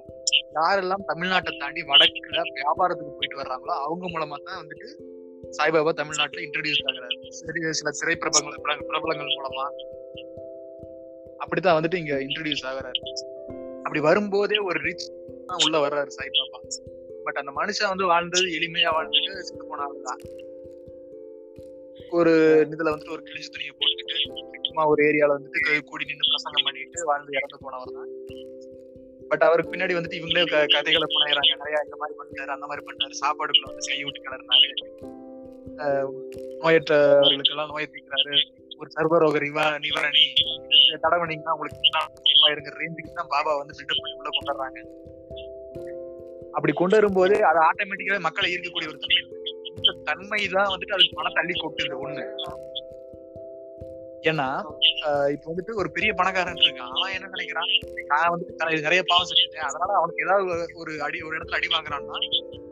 யாரெல்லாம் 0.54 1.04
தமிழ்நாட்டை 1.08 1.58
தாண்டி 1.58 1.82
வடக்குல 1.82 2.42
வியாபாரத்துக்கு 2.56 3.10
போயிட்டு 3.10 3.42
வர்றாங்களோ 3.42 3.72
அவங்க 3.72 4.08
மூலமா 4.08 4.44
தான் 4.44 4.68
வந்துட்டு 4.68 5.02
சாய்பாபா 5.58 5.90
தமிழ்நாட்டுல 5.90 6.46
இன்ட்ரடியூஸ் 6.46 6.86
ஆகுறாரு. 6.86 7.28
சில 7.70 7.90
திரைப்பிரபலங்கள் 7.92 8.62
பிரபல- 8.62 8.86
பிரபலங்கள் 8.88 9.28
மூலமா. 9.28 9.72
அப்படித்தான் 11.38 11.84
வந்துட்டு 11.84 11.96
இங்க 11.96 12.16
இன்ட்ரடியூஸ் 12.16 12.66
ஆகுறாரு. 12.66 13.00
அப்படி 13.78 14.00
வரும்போதே 14.00 14.58
ஒரு 14.58 14.80
ரிச் 14.80 15.12
உள்ள 15.66 15.88
வர்றாரு 15.88 16.08
சாய் 16.08 16.30
பாபா. 16.52 16.68
பட் 17.24 17.38
அந்த 17.38 17.52
மனுஷன் 17.52 17.88
வந்து 17.88 18.06
வாழ்ந்தது 18.06 18.46
எளிமையா 18.46 18.90
வாழ்ந்துட்டு 18.98 19.40
செத்து 19.40 19.66
போனாலும் 19.68 20.04
தான் 20.04 20.20
ஒரு 22.10 22.32
இதுல 22.70 22.90
வந்துட்டு 22.90 23.12
ஒரு 23.12 23.24
கிழிஞ்சு 23.24 23.50
துணியை 23.50 23.74
போட்டுக்கிட்டு 23.74 24.66
சும்மா 24.66 24.88
ஒரு 24.88 25.04
ஏரியால 25.04 25.34
வந்துட்டு 25.38 25.84
கூடி 25.84 26.06
நின்று 26.06 26.28
பிரசங்கம் 26.28 26.64
பண்ணிட்டு 26.64 27.06
வாழ்ந்து 27.06 27.32
இறந்து 27.32 27.58
போனவர் 27.60 27.94
தான் 27.94 28.10
பட் 29.28 29.42
அவருக்கு 29.42 29.72
பின்னாடி 29.72 29.96
வந்துட்டு 29.98 30.18
இவங்களே 30.20 30.50
க- 30.50 30.66
கதைகளை 30.66 31.08
புனையறாங்க. 31.08 31.58
நிறைய 31.58 31.78
இந்த 31.84 31.96
மாதிரி 31.96 32.18
பண்ணாரு 32.20 32.48
அந்த 32.48 32.66
மாதிரி 32.66 32.86
பண்ணாரு 32.86 33.14
சாப்பாடுக்குள்ள 33.22 33.66
வந்து 33.66 33.88
கை 33.88 34.04
விட்டு 34.04 34.22
கிளறினாரு. 34.22 34.70
நோயற்றவர்களுக்கு 36.60 37.50
எல்லாம் 37.50 37.70
நோயை 37.70 37.88
தீக்கிறாரு 37.92 38.34
ஒரு 38.78 38.90
சர்வரோக 38.96 39.44
நிவா 39.44 39.80
நிவாரணி 39.80 40.26
தடவணிங்கன்னா 41.02 41.52
தடவனீங்கன்னா 41.52 41.52
உங்களுக்கு 41.52 42.74
ரேஞ்சுக்கு 42.80 43.14
தான் 43.14 43.26
பாபா 43.30 43.58
வந்து 43.58 43.74
பில்டப் 43.78 44.02
பண்ணி 44.02 44.18
உள்ள 44.18 44.30
கொண்டு 44.30 44.52
வர்றாங்க 44.52 45.04
அப்படி 46.52 46.74
கொண்டு 46.74 46.96
வரும்போது 46.96 47.46
அது 47.46 47.60
ஆட்டோமேட்டிக்காவே 47.60 48.20
மக்களை 48.20 48.54
ஈர்க்கக்கூடிய 48.54 48.88
ஒரு 48.88 48.98
தன்மை. 48.98 49.52
இந்த 49.64 50.02
தன்மை 50.04 50.48
தான் 50.48 50.66
வந்துட்டு 50.66 50.94
அதுக்கு 50.94 51.16
பணம் 51.16 51.34
தள்ளி 51.34 51.54
கொட்டுது 51.60 51.96
ஒண்ணு. 52.06 52.24
ஏன்னா 54.22 54.58
இப்ப 55.32 55.54
வந்துட்டு 55.54 55.74
ஒரு 55.76 55.92
பெரிய 55.92 56.14
பணக்காரன் 56.14 56.54
இருக்கான். 56.54 56.92
அவன் 56.92 57.14
என்ன 57.14 57.28
நினைக்கிறான்? 57.28 58.04
நான் 58.06 58.30
வந்துட்டு 58.30 58.82
நிறைய 58.82 59.04
பாவம் 59.08 59.26
செஞ்சுட்டேன். 59.26 59.58
அதனால 59.58 59.94
அவனுக்கு 59.94 60.26
ஏதாவது 60.26 60.56
ஒரு- 60.56 60.78
ஒரு 60.78 61.02
அடி 61.02 61.22
ஒரு 61.22 61.38
இடத்துல 61.38 61.56
அடி 61.56 61.68
வாங்குறான்னா 61.68 62.18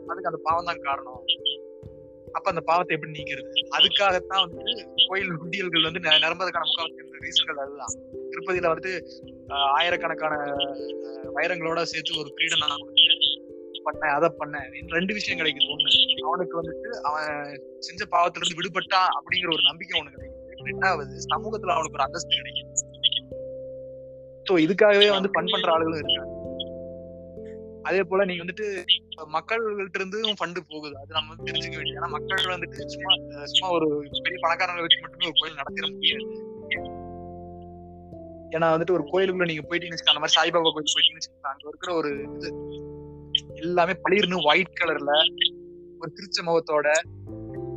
அதுக்கு 0.06 0.28
அந்த 0.28 0.40
பாவம் 0.42 0.64
தான் 0.64 0.80
காரணம். 0.82 1.24
அப்ப 2.34 2.50
அந்த 2.50 2.60
பாவத்தை 2.60 2.96
எப்படி 2.96 3.18
நீக்கிறது? 3.18 3.48
அதுக்காகத்தான் 3.78 4.46
வந்துட்டு 4.46 4.88
கோயில் 5.08 5.36
குண்டியல்கள் 5.36 5.82
வந்து 5.82 5.98
நெ- 5.98 6.12
நிரம்புறதுக்கான 6.12 6.64
முக்கால் 6.64 6.94
ரீசன்கள் 7.20 7.60
அதுதான் 7.60 7.92
திருப்பதியில 8.30 8.76
வந்துட்டு 8.76 9.02
ஆஹ் 9.48 9.70
ஆயிரக்கணக்கான 9.72 10.34
வைரங்களோட 11.34 11.82
சேர்த்து 11.82 12.18
ஒரு 12.18 12.32
கிரீடம் 12.34 12.58
நான் 12.58 12.76
கொடுத்தேன். 12.76 13.12
பண்ணேன் 13.84 14.14
அதை 14.14 14.30
பண்ணேன். 14.38 14.88
ரெண்டு 14.88 15.14
விஷயம் 15.14 15.46
கிடைக்குது. 15.46 15.76
ஒண்ணு 15.76 16.22
அவனுக்கு 16.24 16.62
வந்துட்டு 16.62 17.00
அவன் 17.00 17.62
செஞ்ச 17.78 18.04
பாவத்துல 18.10 18.40
இருந்து 18.44 18.62
விடுபட்டான் 18.62 19.08
அப்படிங்கிற 19.18 19.52
ஒரு 19.52 19.62
நம்பிக்கை 19.62 20.00
அவனுக்கு 20.00 20.22
கிடைக்குது. 20.22 20.66
ரெண்டாவது 20.66 21.12
சமூகத்துல 21.34 21.72
அவனுக்கு 21.72 21.92
ஒரு 21.92 22.02
அந்தஸ்து 22.02 22.36
கிடைக்குது. 22.36 22.92
சோ 24.50 24.56
இதுக்காகவே 24.56 25.10
வந்து 25.10 25.30
பண் 25.30 25.46
பண்ற 25.50 25.72
ஆளுகளும் 25.72 25.98
இருக்காங்க. 25.98 26.43
அதே 27.88 28.02
போல 28.10 28.24
நீங்க 28.28 28.42
வந்துட்டு 28.44 28.66
மக்கள்கிட்ட 29.34 29.98
இருந்தும் 30.00 30.38
ஃபண்டு 30.40 30.60
போகுது. 30.70 30.94
அது 31.00 31.10
நம்ம 31.16 31.30
வந்து 31.32 31.46
தெரிஞ்சுக்க 31.48 31.76
வேண்டியது. 31.78 31.98
ஏன்னா 32.00 32.10
மக்கள் 32.16 32.52
வந்துட்டு 32.54 32.86
சும்மா 32.94 33.14
சும்மா 33.52 33.68
ஒரு 33.76 33.88
பெரிய 34.26 34.38
பணக்காரங்களை 34.44 34.84
வச்சு 34.86 35.04
மட்டுமே 35.06 35.28
ஒரு 35.30 35.38
கோயில் 35.40 35.58
நடத்திட 35.60 35.88
முடியாது. 35.94 36.26
ஏன்னா 38.54 38.66
வந்துட்டு 38.74 38.96
ஒரு 38.98 39.04
கோயிலுக்குள்ள 39.12 39.48
நீங்க 39.50 39.64
போயிட்டீங்கன்னு 39.68 40.12
அந்த 40.12 40.22
மாதிரி 40.22 40.36
சாய்பாபா 40.38 40.72
கோயில் 40.74 40.92
போயிட்டீங்கன்னு 40.94 41.20
வச்சுக்கோங்க, 41.20 41.50
அங்க 41.52 41.66
இருக்கிற 41.72 41.92
ஒரு 42.00 42.10
இது 42.36 42.50
எல்லாமே 43.64 43.94
பளிர்னு 44.04 44.38
ஒயிட் 44.50 44.78
கலர்ல 44.80 45.12
ஒரு 46.00 46.10
திருச்ச 46.18 46.38
முகத்தோட 46.48 46.88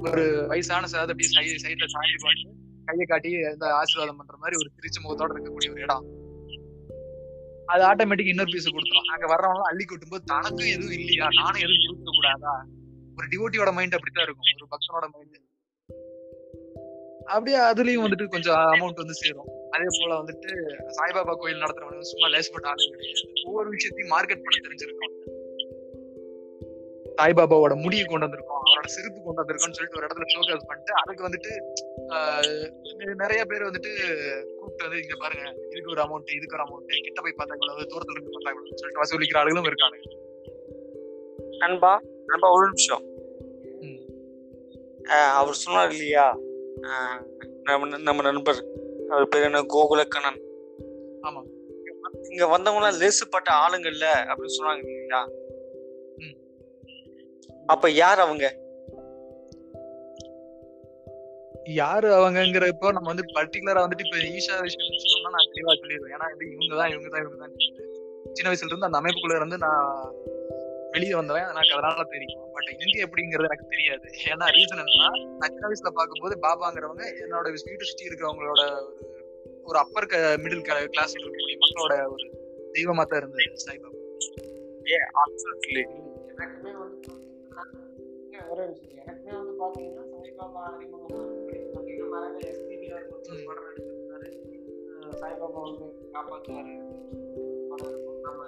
ஒரு 0.07 0.23
வயசான 0.51 0.87
சார் 0.93 1.11
அப்படியே 1.13 1.29
சைட்ல 1.65 1.87
சாய்ந்து 1.95 2.55
கையை 2.89 3.05
காட்டி 3.07 3.29
இந்த 3.53 3.65
ஆசீர்வாதம் 3.79 4.19
பண்ற 4.19 4.35
மாதிரி 4.41 4.55
ஒரு 4.61 4.69
திருச்சி 4.75 4.99
முகத்தோட 5.05 5.29
இருக்கக்கூடிய 5.35 5.69
ஒரு 5.73 5.81
இடம். 5.85 6.05
அது 7.67 7.81
ஆட்டோமேட்டிக் 7.83 8.27
இன்னொரு 8.27 8.51
பீஸ் 8.51 8.73
கொடுத்துரும். 8.73 9.07
அங்க 9.13 9.25
வர்றவங்க 9.35 9.61
அள்ளி 9.61 9.85
கொட்டும் 9.85 10.09
போது 10.09 10.23
தனக்கும் 10.23 10.71
எதுவும் 10.75 10.97
இல்லையா? 10.99 11.27
நானும் 11.35 11.61
எதுவும் 11.65 11.83
கொடுக்க 11.85 12.11
கூடாதா 12.15 12.53
ஒரு 13.17 13.25
டிவோட்டியோட 13.27 13.73
மைண்ட் 13.73 13.95
அப்படித்தான் 13.97 14.25
இருக்கும். 14.27 14.49
ஒரு 14.55 14.67
பக்தனோட 14.73 15.07
மைண்ட் 15.11 15.45
அப்படியே 17.25 17.57
அதுலயும் 17.57 18.05
வந்துட்டு 18.05 18.25
கொஞ்சம் 18.27 18.55
அமௌண்ட் 18.55 19.01
வந்து 19.01 19.13
சேரும். 19.13 19.49
அதே 19.69 19.83
போல 19.99 20.11
வந்துட்டு 20.21 20.51
சாய்பாபா 20.97 21.33
கோயில் 21.35 21.61
நடத்துறவங்க 21.61 21.99
சும்மா 21.99 22.27
லேசப்பட்ட 22.27 22.67
ஆளு 22.67 22.89
கிடையாது. 22.89 23.31
ஒவ்வொரு 23.45 23.69
விஷயத்தையும் 23.69 24.13
மார்க்கெட் 24.17 24.43
பண்ண 24.45 24.57
தெரிஞ்சிருக்கும். 24.65 25.15
சாய்பாபாவோட 27.17 27.81
முடியை 27.81 28.05
கொண்டு 28.05 28.25
வந்திருக்கோம். 28.27 28.56
அவரோட 28.67 28.87
செருப்பு 28.95 29.19
கொண்டு 29.25 29.41
வந்திருக்கோம்னு 29.41 29.77
சொல்லிட்டு 29.77 29.99
ஒரு 29.99 30.07
இடத்துல 30.07 30.27
ஷோகாஸ் 30.33 30.67
பண்ணிட்டு 30.69 30.93
அதுக்கு 31.01 31.27
வந்துட்டு 31.27 31.51
நிறைய 33.23 33.41
பேர் 33.51 33.67
வந்துட்டு 33.69 33.91
கூப்பிட்டு 34.57 34.85
வந்து 34.85 35.01
இங்க 35.03 35.15
பாருங்க 35.23 35.45
இதுக்கு 35.71 35.93
ஒரு 35.95 36.01
அமௌண்ட் 36.05 36.31
இதுக்கு 36.37 36.55
ஒரு 36.57 36.65
அமௌண்ட் 36.65 37.05
கிட்ட 37.07 37.19
போய் 37.25 37.37
பார்த்தா 37.39 37.57
இவ்வளவு 37.59 37.91
தூரத்துல 37.93 38.15
இருந்து 38.15 38.33
பார்த்தா 38.35 38.53
இவ்வளவு 38.55 38.79
சொல்லிட்டு 38.81 39.03
வசூலிக்கிற 39.03 39.41
ஆளுகளும் 39.41 39.69
இருக்காங்க. 39.71 39.97
நண்பா 41.63 41.93
நண்பா 42.31 42.49
ஒரு 42.57 42.65
நிமிஷம். 42.71 43.05
அவர் 45.39 45.61
சொன்னார் 45.63 45.91
இல்லையா? 45.95 46.25
நம்ம 47.67 47.97
நம்ம 48.07 48.21
நண்பர் 48.29 48.59
அவர் 49.13 49.31
பேர் 49.33 49.47
என்ன? 49.49 49.61
கோகுலக்கண்ணன். 49.75 50.39
ஆமா. 51.27 51.41
இங்க 52.31 52.45
வந்தவங்க 52.53 52.79
எல்லாம் 52.81 52.99
லேசுப்பட்ட 53.01 53.49
ஆளுங்க 53.63 53.87
இல்ல 53.93 54.05
அப்படின்னு 54.29 54.57
சொன்னாங்க 54.57 54.83
இல்லையா. 54.93 55.21
அப்ப 57.73 57.89
யார் 58.03 58.19
அவங்க? 58.19 58.45
யாரு 61.79 62.09
அவங்கங்கிறப்போ 62.17 62.89
நம்ம 62.97 63.07
வந்து 63.11 63.25
பர்டிகுலரா 63.37 63.81
வந்துட்டு 63.83 64.05
இப்ப 64.05 64.17
ஈஷா 64.35 64.55
விஷயம் 64.65 65.13
சொன்னா 65.13 65.31
நான் 65.35 65.51
தெளிவா 65.53 65.73
சொல்லிடுவேன். 65.81 66.13
ஏன்னா 66.15 66.27
இது 66.33 66.43
இவங்க 66.55 66.73
தான் 66.81 66.91
இவங்க 66.93 67.09
தான் 67.13 67.23
இவங்க 67.23 67.37
தான் 67.43 67.53
சின்ன 68.37 68.47
வயசுல 68.49 68.71
இருந்து 68.71 68.87
அந்த 68.89 68.99
அமைப்புக்குள்ள 69.01 69.39
இருந்து 69.39 69.57
நான் 69.57 69.89
வெளியே 70.93 71.15
வந்தவன். 71.19 71.47
எனக்கு 71.53 71.75
அதனால 71.77 72.03
தெரியும். 72.15 72.43
பட் 72.55 72.69
இங்க 72.83 72.97
எப்படிங்கிறது 73.05 73.49
எனக்கு 73.49 73.71
தெரியாது. 73.73 74.07
ஏன்னா 74.31 74.45
ரீசன் 74.57 74.81
என்னன்னா 74.83 75.09
நான் 75.39 75.53
சின்ன 75.55 75.67
வயசுல 75.71 75.91
பார்க்கும்போது 75.99 76.35
பாபாங்கிறவங்க 76.45 77.05
என்னோட 77.23 77.45
வீட்டு 77.55 77.89
சுற்றி 77.91 78.09
இருக்கிறவங்களோட 78.09 78.61
ஒரு 78.87 78.95
ஒரு 79.69 79.77
அப்பர் 79.83 80.07
மிடில் 80.43 80.65
கிளாஸ்ல 80.67 81.23
இருக்கக்கூடிய 81.23 81.57
மக்களோட 81.63 81.95
ஒரு 82.13 82.25
தெய்வமா 82.75 83.03
தான் 83.11 83.21
இருந்தது. 83.21 83.49
சாய்பாபா 83.65 83.97
ஏ 84.93 84.99
அப்சல்யூட்லி 85.23 85.83
எனக்குமே 86.31 86.71
வந்து 86.81 86.86
ஒரே 88.49 88.63
எனக்குமே 88.63 89.43
வந்து 89.43 89.65
பாத்தீங்கன்னா 89.65 90.05
சாய்பாபா 90.13 90.63
அறிமுகம் 90.63 91.47
அப்படின்னு 91.47 91.67
பாத்தீங்கன்னா 91.75 92.31
நிறைய 92.31 92.59
எஸ்பிபி 92.59 93.09
வந்து 93.09 93.29
படம் 93.45 93.63
எடுத்திருந்தாரு. 93.63 94.33
அஹ் 95.01 95.15
சாய்பாபா 95.15 95.61
வந்து 95.61 96.09
காப்பாற்றுவாரு 96.13 96.83
படம் 97.69 97.89
இருக்கும். 97.89 98.21
நம்ம 98.21 98.43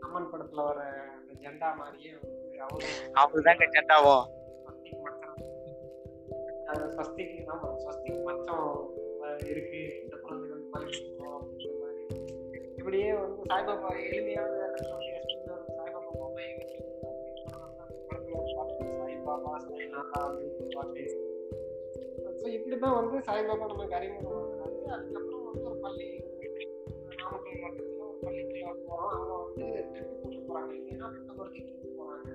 அம்மன் 0.00 0.32
படத்துல 0.32 0.64
வர 0.64 0.80
அந்த 0.80 1.48
ஜெண்டா 1.48 1.76
மாதிரியே 1.76 2.10
வந்து 2.22 2.60
அவரும் 2.60 3.14
அவருதாங்க 3.14 3.64
செட்டாவும் 3.70 4.24
ஸ்வஸ்திக் 4.64 5.00
மச்சம். 5.00 5.42
அஹ் 6.66 6.92
ஸ்வஸ்திக் 6.92 7.44
ஆமா 7.46 7.74
ஸ்வஸ்திக் 7.76 8.22
மச்சம் 8.22 8.92
இருக்கு. 9.46 10.02
இந்த 10.02 10.16
குழந்தை 10.16 10.50
வந்து 10.50 10.68
அப்படின்ற 10.70 11.80
மாதிரி. 11.80 12.06
இப்படியே 12.76 13.12
வந்து 13.12 13.42
சாய்பாபா 13.42 14.04
எளிமையான 14.04 14.50
இடத்துல 14.50 14.90
வந்து 14.90 15.06
எஸ்பிபி 15.06 15.50
ஒரு 15.50 15.64
சாய்பாபா 15.68 16.18
பொம்மை 16.18 16.44
சாய்பாபா 19.36 19.52
சாய்நாதா 19.64 20.18
அப்படின்னு 20.24 20.66
பாட்டு 20.74 21.04
ஸோ 22.34 22.46
இப்படிதான் 22.56 22.96
வந்து 22.98 23.16
சாய்பாபா 23.26 23.66
நமக்கு 23.72 23.96
அறிமுகம் 23.98 24.36
ஆகுறாரு 24.38 24.92
அதுக்கப்புறம் 24.94 25.44
வந்து 25.46 25.64
ஒரு 25.64 25.78
பள்ளி 25.84 26.08
நாமக்கல் 27.14 27.56
மாவட்டத்தில் 27.56 28.04
ஒரு 28.04 28.18
பள்ளிக்குள்ள 28.22 28.64
போகிறோம் 28.80 29.12
அங்கே 29.14 29.34
வந்து 29.38 29.64
ட்ரிப்பு 29.90 30.14
கூட்டு 30.22 30.40
போகிறாங்க 30.42 30.72
இல்லைன்னா 30.78 31.08
புத்தகத்தை 31.18 31.62
கூட்டு 31.64 31.90
போகிறாங்க 31.98 32.30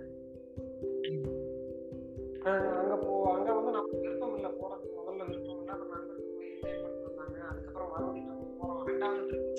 அங்கே 2.76 2.98
போ 3.04 3.14
அங்கே 3.34 3.52
வந்து 3.52 3.72
நமக்கு 3.72 4.04
விருப்பம் 4.04 4.36
இல்லை 4.38 4.52
போகிறதுக்கு 4.58 4.98
முதல்ல 5.00 5.28
விருப்பம் 5.30 5.60
இல்லை 5.60 5.74
அப்புறம் 5.76 5.94
நண்பர்கள் 5.96 6.30
போய் 6.32 6.52
என்ஜாய் 6.52 6.82
பண்ணிட்டு 6.84 7.10
வந்தாங்க. 7.12 7.40
அதுக்கப்புறம் 7.52 7.92
மறுபடியும் 7.94 8.30
நம்ம 8.32 8.46
போகிறோம் 8.54 8.86
ரெண்டாவது 8.90 9.24
ட்ரிப் 9.30 9.58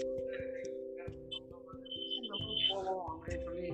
நம்மளும் 2.31 2.65
போவோம் 2.71 3.05
அப்படின்னு 3.13 3.45
சொல்லி 3.47 3.69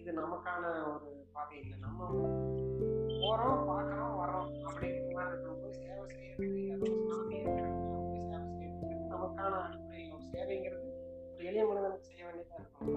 இது 0.00 0.10
நமக்கான 0.18 0.62
ஒரு 0.90 1.06
பாதை 1.34 1.56
இல்லை. 1.60 1.76
நம்ம 1.80 2.00
போறோம் 3.22 3.58
பார்க்கறோம் 3.68 4.14
வரோம் 4.20 4.46
அப்படிங்கிற 4.66 5.10
மாதிரி 5.16 5.32
இருக்கணும் 5.32 5.60
போய் 5.62 5.78
சேவை 5.80 6.04
செய்யறது 6.12 6.46
அதுவும் 6.74 7.02
சாமியை 7.08 7.42
போய் 7.46 8.22
சேவை 8.22 8.46
செய்யறது 8.52 9.08
நமக்கான 9.12 9.52
அடிப்படையில் 9.64 10.14
ஒரு 10.14 10.24
சேவைங்கிறது 10.32 10.88
ஒரு 11.30 11.44
எளிய 11.44 11.64
மனிதனுக்கு 11.68 12.08
செய்ய 12.08 12.22
வேண்டியதாக 12.26 12.60
இருக்கும் 12.60 12.94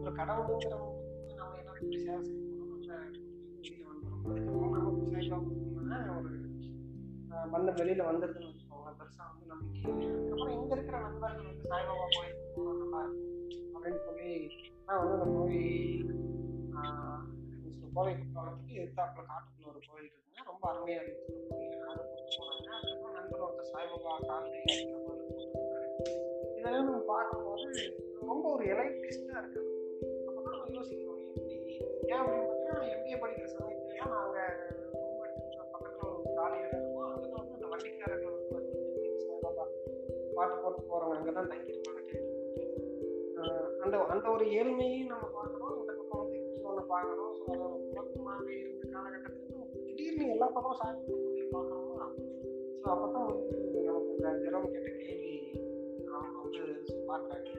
ஒரு 0.00 0.12
கடவுளுங்கிறவங்க 0.18 0.96
நம்ம 1.32 1.54
என்ன 1.54 1.72
எப்படி 1.74 1.98
சேவை 1.98 2.20
செய்யணும். 2.24 2.44
நம்ம 2.52 2.76
வெளியில 3.58 3.86
வந்துடும் 3.90 4.22
அதுக்கப்புறம் 4.26 4.76
நமக்கு 4.78 5.06
சாய்பாபா 5.06 5.48
ஒரு 6.18 6.34
ஆஹ் 7.32 7.48
வெளியில 7.78 8.02
வந்துருதுன்னு 8.08 8.50
வச்சுக்கோங்க 8.50 8.92
பெருசா 8.98 9.24
வந்து 9.30 9.46
நம்பிக்கை 9.52 9.90
இல்லை 9.92 10.06
அதுக்கப்புறம் 10.10 10.54
இங்க 10.56 10.72
இருக்கிற 10.76 10.98
நண்பர்கள் 11.06 11.48
வந்து 11.48 11.70
சாய்பாபா 11.70 12.06
கோயிலுக்கு 12.10 12.54
போனா 12.56 12.74
நல்லா 12.82 13.00
இருக்கும் 13.02 13.26
அப்படின்னு 13.74 14.00
சொல்லி 14.06 14.30
நான் 14.88 15.00
வந்து 15.00 15.16
அந்த 15.16 15.26
கோயில் 15.32 16.10
ஆஹ் 16.76 17.24
கோவை 17.94 18.12
எதிர்த்தாப்புல 18.74 19.22
காட்டுக்குள்ள 19.28 19.68
ஒரு 19.68 19.80
கோயில் 19.86 20.08
இருக்குங்க 20.08 20.44
ரொம்ப 20.44 20.64
அருமையா 20.70 21.00
இருந்துச்சு 21.00 21.34
கோயில் 21.48 21.82
அதை 21.84 22.04
கூட்டு 22.06 22.36
போனாங்க 22.36 22.68
அதுக்கப்புறம் 22.76 23.16
நண்பர் 23.18 23.44
ஒருத்தர் 23.46 23.72
சாய்பாபா 23.72 24.14
கால்நடை 24.26 24.60
இருக்கிற 24.66 24.98
கோயிலுக்கு 24.98 25.34
கூட்டு 25.34 25.58
போனாரு. 25.58 25.90
இதெல்லாம் 26.52 26.84
நம்ம 26.84 27.02
பார்க்கும்போது 27.06 27.82
ரொம்ப 28.22 28.44
ஒரு 28.52 28.64
எலைட்டிஸ்டா 28.66 29.36
இருக்கு 29.36 29.60
அந்த 29.60 29.60
கோயில். 29.60 29.84
அப்பதான் 30.28 30.54
நம்ம 30.54 30.74
யோசிக்கிறோம் 30.74 31.20
எப்படி? 31.30 31.56
ஏன் 32.06 32.20
அப்படின்னு 32.20 32.46
பார்த்தீங்கன்னா 32.46 32.88
எம்பிஏ 32.92 33.18
படிக்கிற 33.22 33.48
சமயத்துலலாம் 33.54 34.14
நாங்க 34.16 34.38
ரூம் 34.94 35.22
எடுத்து 35.22 35.64
பக்கத்துல 35.74 36.06
ஒரு 36.10 36.34
காலி 36.34 36.58
இடம் 36.58 36.80
இருக்கும் 36.80 37.06
அங்கதான் 37.06 37.38
வந்து 37.38 37.54
அந்த 37.54 37.66
வண்டிக்காரர்கள் 37.66 38.36
வந்து 38.36 38.54
வண்டி 38.54 38.74
சாய்பாபா 39.24 39.64
பாட்டு 40.34 40.56
போட்டு 40.58 40.82
போறவங்க 40.90 41.18
அங்கதான் 41.18 41.52
தங்கியிருப்பாங்க. 41.52 41.97
அந்த 43.84 43.96
அந்த 44.12 44.26
ஒரு 44.34 44.44
ஏழ்மையும் 44.58 45.10
நம்ம 45.10 45.26
பார்க்கணும். 45.34 45.74
இந்த 45.80 45.92
பக்கம் 45.98 46.20
வந்து 46.22 46.38
ஒன்று 46.68 46.82
பார்க்கணும். 46.92 47.32
ஸோ 47.36 47.44
அது 47.52 47.62
ஒரு 47.66 47.84
குழப்பமாகவே 47.90 48.54
இருந்த 48.62 48.84
காலகட்டத்தில் 48.94 49.84
திடீர்னு 49.84 50.32
எல்லா 50.34 50.46
பக்கமும் 50.56 51.04
கோயில் 51.06 51.52
பார்க்கணுமா 51.54 52.06
ஸோ 52.80 52.86
அப்போ 52.94 53.06
தான் 53.14 53.26
வந்து 53.28 53.58
நமக்கு 53.86 54.10
இந்த 54.16 54.28
ஜெரம் 54.42 54.70
கேட்ட 54.74 54.90
கேள்வி 55.02 55.34
அவங்க 56.14 56.36
வந்து 56.44 56.62
பார்க்குறாங்க. 57.10 57.50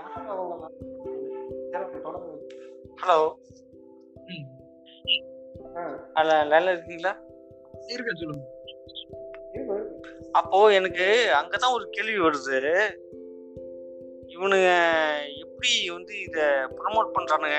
யார் 0.00 0.30
அவங்க 0.34 0.68
ஜெரம் 1.72 2.06
தொடர்ந்து 2.06 2.36
ஹலோ 3.02 3.18
லைன்ல 6.50 6.72
இருக்கீங்களா? 6.74 7.12
இருக்க 7.94 8.10
சொல்லுங்க. 8.20 8.46
அப்போ 10.38 10.58
எனக்கு 10.78 11.06
அங்கதான் 11.38 11.74
ஒரு 11.76 11.84
கேள்வி 11.90 12.18
வருது. 12.24 12.58
இவனுங்க 14.40 14.80
எப்படி 15.38 15.90
வந்து 15.90 16.20
இதை 16.20 16.42
ப்ரமோட் 16.42 17.10
பண்ணுறானுங்க 17.18 17.58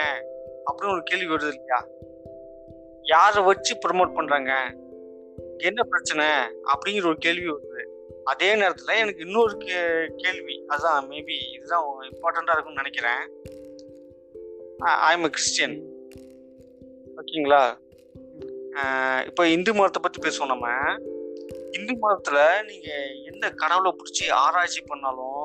அப்படின்னு 0.65 0.91
ஒரு 0.91 1.02
கேள்வி 1.04 1.34
வருது 1.34 1.48
இல்லையா? 1.48 1.88
யாரை 3.02 3.44
வச்சு 3.44 3.78
ப்ரமோட் 3.88 4.12
பண்ணுறாங்க 4.12 4.80
என்ன 5.58 5.84
பிரச்சனை? 5.84 6.26
அப்படிங்கிற 6.65 7.06
ஒரு 7.06 7.17
கேள்வி 7.17 7.50
வருது. 7.50 7.86
அதே 8.24 8.56
நேரத்தில் 8.56 8.96
எனக்கு 8.96 9.26
இன்னொரு 9.26 9.58
கே- 9.58 10.15
கேள்வி. 10.15 10.63
அதுதான் 10.67 11.10
மேபி 11.10 11.54
இதுதான் 11.54 11.84
இம்பார்ட்டண்ட்டாக 12.02 12.52
இருக்கும்னு 12.52 12.82
நினைக்கிறேன். 12.84 13.30
ஐ 14.78 15.15
எம் 15.15 15.30
கிறிஸ்டியன் 15.30 15.89
ஓகேங்களா? 17.17 17.78
இப்போ 19.26 19.48
இந்து 19.48 19.74
மதத்தை 19.74 20.02
பற்றி 20.02 20.22
பேசுவோம் 20.22 20.46
நம்ம. 20.46 20.96
இந்து 21.72 21.98
மதத்தில் 21.98 22.65
நீங்கள் 22.65 23.22
எந்த 23.32 23.50
கடவுளை 23.50 23.91
பிடிச்சி 23.91 24.32
ஆராய்ச்சி 24.32 24.82
பண்ணாலும் 24.82 25.40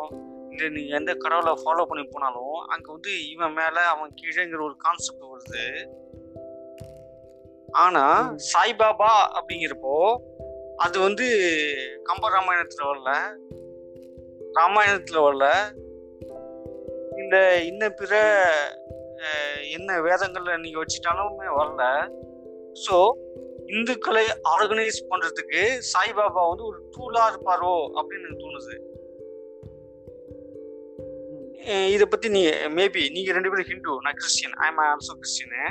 இல்லை 0.57 0.83
நீங்க 0.83 0.97
எந்த 0.97 1.15
கடவுளை 1.15 1.53
ஃபாலோ 1.63 1.85
பண்ணி 1.85 2.05
போனாலும் 2.05 2.59
அங்க 2.67 2.93
வந்து 2.93 3.31
இவன் 3.31 3.53
மேல 3.53 3.81
அவன் 3.81 4.15
கீழேங்கிற 4.21 4.61
ஒரு 4.65 4.77
கான்செப்ட் 4.77 5.25
வருது. 5.33 5.65
ஆனா 7.73 8.35
சாய்பாபா 8.53 9.11
அப்படிங்கிறப்போ 9.37 9.95
அது 10.77 11.01
வந்து 11.01 11.27
கம்ப 12.05 12.29
ராமாயணத்துல 12.29 12.87
வரல. 12.87 13.11
ராமாயணத்துல 14.55 15.21
வரல. 15.27 15.47
இந்த 17.19 17.63
இன்ன 17.63 17.91
பிற 17.91 18.15
என்ன 19.71 20.01
வேதங்கள்ல 20.01 20.59
நீங்க 20.59 20.79
வச்சுட்டாலுமே 20.83 21.49
வரல. 21.61 21.85
ஸோ 22.85 22.97
இந்துக்களை 23.67 24.25
ஆர்கனைஸ் 24.49 24.99
பண்றதுக்கு 25.11 25.63
சாய்பாபா 25.93 26.43
வந்து 26.49 26.65
ஒரு 26.65 26.79
டூலா 26.95 27.23
இருப்பாரோ 27.31 27.75
அப்படின்னு 27.99 28.27
எனக்கு 28.27 28.45
தோணுது. 28.45 28.77
இத 31.67 32.07
பத்தி 32.07 32.29
நீ 32.29 32.41
மேபி 32.75 33.11
நீங்க 33.11 33.33
ரெண்டு 33.33 33.51
பேரும் 33.51 33.65
ஹிந்து 33.65 34.01
நான் 34.01 34.15
Christian 34.15 34.53
I 34.57 34.69
am 34.69 34.79
also 34.79 35.15
Christian 35.17 35.63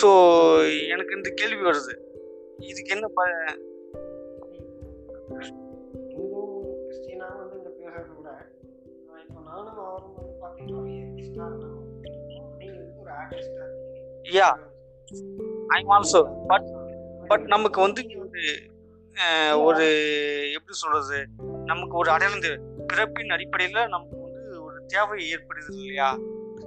so 0.00 0.08
எனக்கு 0.88 1.16
இந்த 1.16 1.30
கேள்வி 1.30 1.62
வருது. 1.62 1.92
இதுக்கு 2.58 2.90
என்ன 2.90 3.06
ப- 3.08 3.26
இந்து 6.10 6.40
கிறிஸ்டியனா 6.84 7.36
வந்து 7.36 7.56
இங்க 7.56 7.70
பேசுறத 7.70 8.16
விட 8.16 8.30
ஆஹ் 9.08 9.20
இப்போ 9.20 9.40
நானும் 9.46 9.78
அவரும் 9.78 10.14
வந்து 10.14 10.34
பாத்தீங்கன்னா 10.42 10.80
ஒரு 10.80 10.90
ஏத்திஸ்டா 10.96 11.44
இருக்கோம் 11.46 11.82
நீங்க 12.02 12.40
வந்து 12.40 12.98
ஒரு 12.98 13.10
ஆர்டிஸ்டா 13.12 13.62
இருக்கீங்க. 13.64 14.38
Yeah. 14.38 14.54
I 15.68 15.80
am 15.80 15.90
also 15.90 16.22
but 16.46 16.68
but 17.28 17.46
நமக்கு 17.46 17.80
வந்து 17.80 18.02
ஒரு 18.18 18.42
அஹ், 19.16 19.64
ஒரு 19.64 19.84
எப்படி 20.54 20.76
சொல்றது? 20.76 21.18
நமக்கு 21.64 21.96
ஒரு 21.96 22.10
அடையாளம் 22.10 22.40
தேவை. 22.40 22.58
பிறப்பின் 22.86 23.34
அடிப்படையில 23.36 23.88
நமக்கு 23.88 24.16
வந்து 24.20 24.62
ஒரு 24.62 24.78
தேவை 24.86 25.18
ஏற்படுது 25.34 25.70
இல்லையா? 25.76 26.08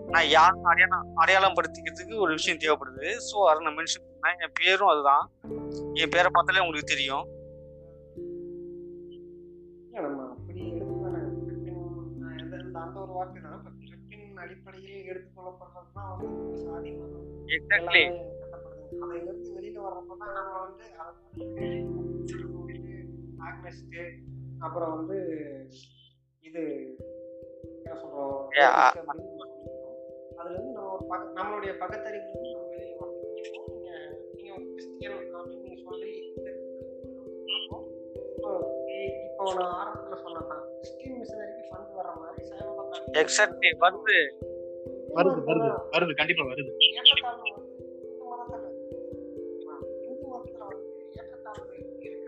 நான் 0.07 0.27
யாரும் 0.27 0.63
அடையாளம் 0.63 1.09
அடையாளம் 1.15 1.57
படுத்திக்கிறதுக்கு 1.57 2.15
ஒரு 2.17 2.31
விஷயம் 2.31 2.61
தேவைப்படுது. 2.63 3.07
ஸோ 3.27 3.37
அதை 3.49 3.59
நான் 3.65 3.77
மென்ஷன் 3.77 4.07
பண்ணேன். 4.07 4.39
என் 4.45 4.57
பேரும் 4.61 4.87
அதுதான். 4.87 5.25
என் 5.93 6.13
பேரை 6.15 6.29
பார்த்தாலே 6.33 6.63
உங்களுக்கு 6.63 6.93
தெரியும். 6.95 7.27
ஒரு 13.01 13.11
வார்த்தை 13.13 13.41
தான் 13.41 13.65
அடிப்படையில் 14.37 15.09
வந்து 16.21 16.57
சாதி 16.63 16.89
எக்ஸாக்ட்லி 17.55 18.01
எல்லாமே 18.01 18.33
கட்டப்படுது. 18.41 18.83
அதுல 19.03 19.17
இருந்து 19.21 19.51
வெளியில 19.57 19.77
வந்து 19.81 20.27
நம்ம 20.37 20.59
வந்து 20.65 20.85
ஆக்னஸ்ட் 23.47 23.97
அப்புறம் 24.59 24.93
வந்து 24.95 25.17
இது 26.53 26.95
என்ன 27.83 27.99
சொல்றோம். 27.99 28.47
அதுல 30.35 30.53
இருந்து 30.53 30.71
நம்ம 30.71 30.93
ஒரு 30.93 31.05
பக- 31.09 31.29
நம்மளுடைய 31.29 31.73
பகத்தறிவு 31.73 32.53
வந்து 32.53 32.95
நம்ம 32.99 33.13
வரணும் 33.17 33.63
நீங்க 33.67 33.89
நீங்க 34.33 34.61
கிறிஸ்டியன் 34.69 35.35
அப்படின்னு 35.35 35.61
நீங்க 35.61 35.81
சொல்லி. 35.89 36.33
இப்போ 39.23 39.53
நான் 39.53 39.87
ஆரம்பத்துல 39.87 40.15
சொன்னதான் 40.15 40.65
கிறிஸ்டியன் 40.79 41.21
மிஷனரிக்கு 41.21 41.75
ஃபண்ட் 41.75 41.97
வர்ற 41.97 42.17
மாதிரி 42.17 42.47
சைவ 42.47 42.89
எக்ஸாக்ட்லி 43.11 43.75
வருது 43.79 44.31
வருது 45.15 45.41
வருது 45.45 45.81
வருது 45.91 46.15
கண்டிப்பா 46.15 46.43
வருது. 46.43 46.75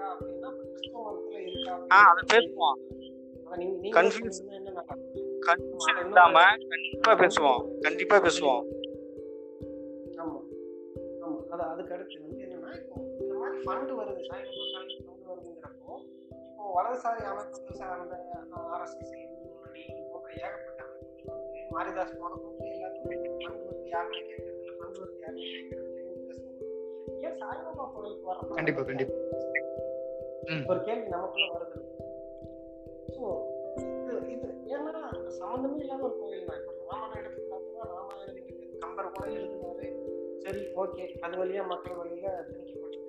வந்து 0.07 0.49
வந்து 0.49 1.89
ஆ 1.91 2.13
அதை 2.13 2.37
பேசுவோம். 2.37 3.00
நடக்கும்? 3.57 5.11
கன்ஃபியூஷன் 5.41 6.05
இல்லாம 6.05 6.39
கண்டிப்பா 6.69 7.11
பேசுவோம். 7.13 7.79
கண்டிப்பா 7.79 8.17
பேசுவோம். 8.17 8.61
ஆமா. 10.15 10.39
ஆமா. 11.21 11.47
அது 11.49 11.63
அதுக்கு 11.63 11.93
அடுத்து 11.93 12.21
வந்து 12.21 12.43
என்னன்னா 12.43 12.75
இப்போ 12.75 12.95
இந்த 13.19 13.33
மாதிரி 13.33 13.57
ஃபண்ட் 13.57 13.99
வருது. 13.99 14.27
காலையில் 14.27 15.05
ஃபண்ட் 15.05 15.27
வருதுங்கிறப்போ 15.29 15.93
இப்போ 16.49 16.71
வலதுசாரி 16.75 17.23
அமைப்புகள் 17.23 17.75
சார்ந்த 17.75 18.15
ஆர்எஸ்எஸ் 18.55 19.13
போன்ற 20.11 20.33
ஏகப்பட்ட 20.33 20.83
அமைப்புகள் 20.83 21.35
வந்து 21.35 21.59
மாரிதாஸ் 21.71 22.19
போன 22.19 22.33
எல்லாத்துக்கும் 22.63 23.41
ஃபண்ட் 23.41 23.63
வருது 23.67 23.87
யாருமே 23.87 24.19
கேட்கறது? 24.19 24.59
இல்லை 24.59 24.75
ஃபண்ட் 24.79 24.99
வருது 24.99 25.19
யாருமே 25.19 25.51
கேட்கறது 25.51 25.89
இல்லைன்னு 25.91 26.27
பேசுவோம் 26.29 27.21
ஏன் 27.21 27.37
சாய்பாபா 27.41 27.93
கோயிலுக்கு 27.93 28.25
வர 28.25 28.39
கண்டிப்பா, 28.53 28.81
கண்டிப்பா. 28.81 29.13
ம். 30.43 30.63
ஒரு 30.67 30.83
கேள்வி 30.83 31.07
நமக்குள்ள 31.07 31.53
வருது. 31.53 31.80
ஸோ 33.15 33.25
இது 33.83 34.15
இது 34.33 34.47
ஏன்னா 34.75 34.93
சம்மந்தமே 35.39 35.77
இல்லாத 35.83 36.03
ஒரு 36.03 36.15
கோயில் 36.19 36.47
தான். 36.47 36.59
இப்போ 36.61 36.73
ராமாயணம் 36.91 37.19
எடுத்துக்கிட்டாங்கன்னா 37.21 37.85
ராமாயணம் 37.91 38.49
கம்பர் 38.83 39.13
கூட 39.13 39.27
சரி 40.45 40.61
ஓகே. 40.75 41.03
அது 41.21 41.35
வழியா 41.39 41.63
மக்கள் 41.67 41.99
வழியில 41.99 42.27
திணிக்கப்பட்டது. 42.47 42.99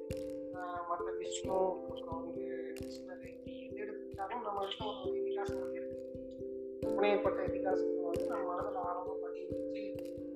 மற்ற 0.91 1.07
விஷ்ணு 1.21 1.55
அப்புறம் 1.85 2.19
வந்து 2.19 2.43
கிருஷ்ணர். 2.79 3.23
இப்படி 3.31 3.55
எது 3.63 3.81
எடுத்துக்கிட்டாலும் 3.83 4.45
நம்ம 4.47 4.67
கிட்ட 4.67 4.85
ஒரு 4.91 5.17
இதிகாசங்கள் 5.21 5.73
இருக்கு. 5.79 5.99
புனையப்பட்ட 6.89 7.41
இதிகாசங்கள் 7.51 8.09
வந்து 8.09 8.27
நம்ம 8.33 8.45
மனதில் 8.51 8.81
ஆரம்பம் 8.87 9.23
பதிவு 9.25 9.49
வச்சு 9.55 9.85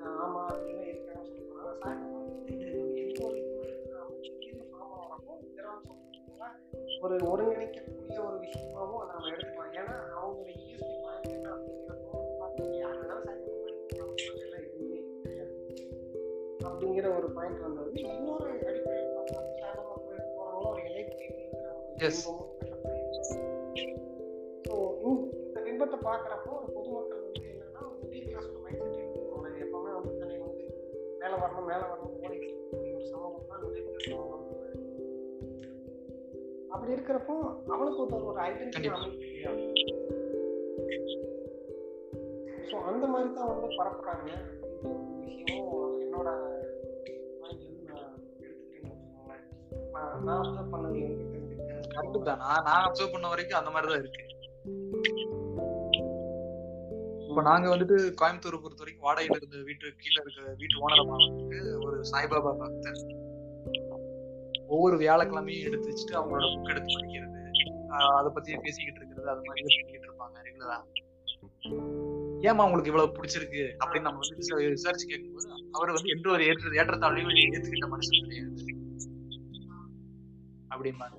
ஆஹ் 0.03 0.19
ஆமா 0.25 0.43
இருக்காங்கன்னு 0.85 1.37
சொல்லுவாங்க 1.39 1.75
சாயங்காலம் 1.83 2.33
சொல்லுவாங்க 6.37 7.05
ஒரு 7.05 7.15
ஒருங்கிணைக்கக்கூடிய 7.31 8.19
ஒரு 8.27 8.37
விஷயமாவும் 8.45 9.01
அதை 9.03 9.11
நம்ம 9.13 9.31
எடுத்துக்கலாம். 9.35 9.73
ஏன்னா 9.81 9.95
அவங்களோட 10.19 10.51
இஎஸ்பி 10.63 10.97
பாயிண்ட் 11.05 11.33
என்ன 11.37 11.49
அப்படிங்கிறப்போ 11.55 12.19
பார்த்தீங்கன்னா 12.41 12.79
யார் 12.85 12.99
வேணாலும் 13.01 13.31
எதுவுமே 14.65 14.99
கிடையாது. 15.23 15.55
அப்படிங்கிற 16.67 17.07
ஒரு 17.19 17.29
பாயிண்ட் 17.37 17.65
வந்தது. 17.67 17.91
இன்னொரு 18.03 18.51
அடிப்படையில் 18.69 19.15
பார்த்தா 19.17 19.41
கோயிலுக்கு 20.05 20.33
போகிறவங்களும் 20.39 20.73
ஒரு 20.73 20.83
ஸோ 22.23 22.33
இந்த 25.43 25.59
பிம்பத்தை 25.67 25.99
பார்க்குறப்போ 26.09 26.51
ஒரு 26.59 26.69
பொதுமக்கள் 26.77 27.23
வந்து 27.25 27.45
என்னன்னா 27.53 27.83
மிடில் 28.01 28.27
கிளாஸ் 28.29 28.51
ஒரு 28.53 28.61
மைண்ட் 28.65 28.95
செட் 28.97 29.17
இருக்கும் 29.17 29.63
எப்பவுமே 29.65 29.93
வந்து 29.99 30.13
தன்னை 30.21 30.37
வந்து 30.47 30.65
மேலே 31.21 31.37
வரணும் 31.43 31.69
மேலே 31.71 31.85
வரணும் 31.91 32.15
ஒரு 32.97 33.07
சமூகம் 33.13 33.49
தான் 33.51 33.63
மிடில் 33.65 33.87
கிளாஸ் 33.87 34.11
அப்படி 36.77 36.95
இருக்கிறப்போ 36.97 37.35
அவனுக்கு 37.75 38.01
ஒரு 38.05 38.25
ஒரு 38.31 38.41
ஐடென்டிட்டி 38.49 38.89
ஸோ 42.69 42.77
அந்த 42.91 43.05
மாதிரி 43.11 43.29
தான் 43.35 43.51
வந்து 43.51 43.69
பரப்புறாங்க. 43.79 44.31
விஷயமும் 45.25 46.01
என்னோட 46.05 46.29
நான் 47.41 47.61
தெரிஞ்சுக்கிட்டேன். 47.61 48.15
கரெக்ட் 51.95 52.27
தான் 52.29 52.41
நான் 52.45 52.65
நான் 52.69 52.85
அப்சர்வ் 52.87 53.15
பண்ண 53.15 53.27
வரைக்கும் 53.33 53.61
அந்த 53.61 53.71
மாதிரி 53.75 53.91
தான் 53.93 54.03
இருக்கு. 54.03 54.23
இப்போ 57.29 57.43
நாங்க 57.51 57.67
வந்துட்டு 57.73 57.97
கோயம்புத்தூர் 58.21 58.63
பொறுத்த 58.65 58.83
வரைக்கும் 58.83 59.07
வாடகையில 59.07 59.39
இருந்த 59.41 59.63
வீட்டு 59.69 59.87
கீழே 60.03 60.19
இருக்க 60.25 60.57
வீட்டு 60.61 60.83
ஓனர் 60.85 61.03
அம்மா 61.05 61.17
வந்துட்டு 61.25 61.59
ஒரு 61.87 61.99
சாய்பாபா 62.13 62.53
பக்தர். 62.63 63.01
ஒவ்வொரு 64.77 64.97
வியாழக்கிழமையும் 65.03 65.67
எடுத்து 65.69 65.89
வச்சுட்டு 65.91 66.19
அவங்களோட 66.19 66.47
புக் 66.53 66.73
எடுத்து 66.73 66.97
படிக்கிறது 66.97 67.35
அதை 68.19 68.29
பத்தியே 68.37 68.59
பேசிக்கிட்டு 68.67 69.01
இருக்கிறது 69.01 69.29
அது 69.35 69.43
மாதிரி 69.49 69.67
பண்ணிக்கிட்டு 69.67 70.09
இருப்பாங்க 70.11 70.37
ரெகுலரா 70.49 70.79
ஏமா 72.47 72.65
உங்களுக்கு 72.67 72.91
இவ்வளவு 72.91 73.15
பிடிச்சிருக்கு? 73.17 73.63
அப்படின்னு 73.83 74.07
நம்ம 74.07 74.21
வந்து 74.23 74.71
விசாரிச்சு 74.75 75.07
கேட்கும்போது 75.11 75.49
அவர் 75.77 75.95
வந்து 75.97 76.13
எந்த 76.15 76.27
ஒரு 76.35 76.43
ஏற்ற 76.49 76.75
ஏற்றத்தாழ்வையும் 76.81 77.39
ஏத்துக்கிட்ட 77.45 77.87
மனுஷன் 77.95 78.25
கிடையாது. 78.25 78.65
அப்படிம்பாங்க. 80.73 81.17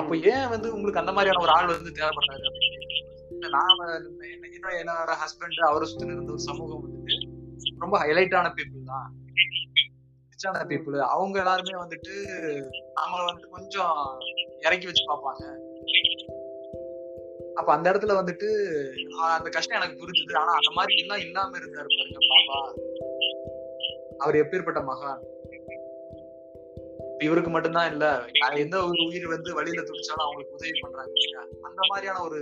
அப்ப 0.00 0.16
ஏன் 0.32 0.48
வந்து 0.52 0.68
உங்களுக்கு 0.74 1.02
அந்த 1.02 1.12
மாதிரியான 1.16 1.42
ஒரு 1.44 1.52
ஆள் 1.56 1.72
வந்து 1.74 1.90
தேவைப்படுறாரு 1.98 2.44
அப்படின்னு 2.50 3.50
நாம 3.56 3.88
என்னோட 4.54 4.74
என்னோட 4.82 5.12
ஹஸ்பண்ட் 5.22 5.58
அவரை 5.70 5.86
சுத்தி 5.88 6.06
இருந்த 6.06 6.32
ஒரு 6.36 6.42
சமூகம் 6.48 6.82
வந்துட்டு 6.84 7.16
ரொம்ப 7.82 7.94
ஹைலைட்டான 8.04 8.52
பீப்புள் 8.56 8.90
தான். 8.92 9.08
ரிச்சான 10.44 10.62
பீப்புள் 10.70 10.98
அவங்க 10.98 11.38
எல்லாருமே 11.38 11.74
வந்துட்டு 11.82 12.14
நம்மள 12.98 13.24
வந்து 13.24 13.48
கொஞ்சம் 13.48 14.00
இறக்கி 14.60 14.86
வச்சு 14.86 15.04
பார்ப்பாங்க. 15.10 15.44
அப்ப 17.54 17.72
அந்த 17.72 17.86
இடத்துல 17.92 18.14
வந்துட்டு 18.20 18.48
அந்த 19.36 19.48
கஷ்டம் 19.50 19.80
எனக்கு 19.80 20.00
புரிஞ்சுது. 20.02 20.36
ஆனா 20.36 20.52
அந்த 20.52 20.70
மாதிரி 20.70 20.94
எல்லாம் 20.96 21.18
இல்லாம 21.18 21.58
இருந்தாரு 21.58 21.90
பாருங்க 21.96 22.20
பாபா. 22.30 22.58
அவர் 24.18 24.34
எப்பேற்பட்ட 24.34 24.80
மகான்? 24.90 25.22
இவருக்கு 27.18 27.50
மட்டும்தான் 27.50 27.90
இல்ல 27.90 28.06
எந்த 28.54 28.76
ஒரு 28.84 29.04
உயிர் 29.06 29.28
வந்து 29.28 29.50
வழியில 29.54 29.82
துடிச்சாலும் 29.82 30.24
அவங்களுக்கு 30.24 30.54
உதவி 30.54 30.72
பண்றாங்க? 30.80 31.12
அந்த 31.62 31.80
மாதிரியான 31.88 32.22
ஒரு 32.22 32.40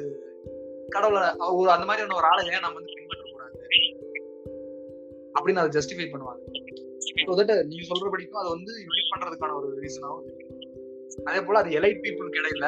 கடவுளை 0.88 1.22
ஒரு 1.52 1.70
அந்த 1.70 1.84
மாதிரியான 1.84 2.16
ஒரு 2.16 2.26
ஆளை 2.26 2.42
ஏன் 2.46 2.64
நம்ம 2.66 2.74
வந்து 2.74 2.96
அப்படின்னு 5.36 5.62
அதை 5.62 5.70
ஜஸ்டிஃபை 5.78 6.06
பண்ணுவாங்க. 6.12 6.42
ஸோ 7.26 7.34
தட் 7.38 7.52
நீங்க 7.70 7.84
சொல்றபடிக்கும் 7.90 8.40
அதை 8.42 8.50
வந்து 8.56 8.72
யூனிட் 8.86 9.12
பண்றதுக்கான 9.12 9.54
ஒரு 9.60 9.68
ரீசனாகவும் 9.84 10.28
அதே 11.28 11.40
போல 11.46 11.58
அது 11.62 11.70
எலைட் 11.78 12.02
பீப்புளுக்கு 12.04 12.40
இடையில 12.42 12.66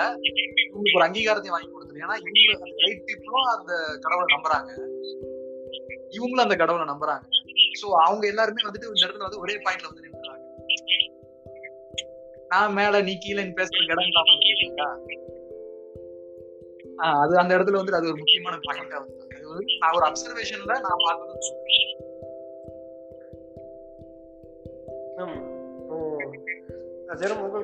உங்களுக்கு 0.73 0.99
ஒரு 0.99 1.07
அங்கீகாரத்தையும் 1.07 1.57
வாங்கி 1.57 1.71
கொடுத்துரு. 1.71 2.03
ஏன்னா 2.07 2.17
இவங்க 2.23 2.39
எலைட் 2.83 3.05
பீப்புளும் 3.09 3.51
அந்த 3.55 3.73
கடவுளை 4.05 4.27
நம்புறாங்க. 4.35 4.71
இவங்களும் 6.17 6.47
அந்த 6.47 6.57
கடவுளை 6.63 6.87
நம்புறாங்க. 6.93 7.25
சோ 7.81 7.87
அவங்க 8.07 8.25
எல்லாருமே 8.33 8.67
வந்துட்டு 8.67 8.91
இந்த 8.91 9.05
இடத்துல 9.07 9.27
வந்து 9.29 9.43
ஒரே 9.45 9.55
பாயிண்ட்ல 9.65 9.91
வந்து 9.91 10.05
நின்றுறாங்க. 10.07 10.43
நான் 12.53 12.75
மேல 12.79 13.01
நீ 13.03 13.13
கீழே 13.19 13.43
பேசுற 13.43 13.57
பேசுறதுக்கு 13.61 13.95
இடம் 13.95 14.11
இல்லாம 14.11 14.35
இருக்கீங்களா 14.35 14.89
ஆஹ் 17.05 17.19
அது 17.23 17.33
அந்த 17.43 17.53
இடத்துல 17.57 17.79
வந்து 17.81 17.97
அது 17.99 18.11
ஒரு 18.11 18.19
முக்கியமான 18.19 18.59
பாயிண்டா 18.67 18.99
வந்து 19.03 19.23
வந்து 19.47 19.65
நான் 19.81 19.97
ஒரு 19.99 20.05
அப்சர்வேஷன்ல 20.09 20.75
நான் 20.87 21.03
பார்த்தது 21.07 21.51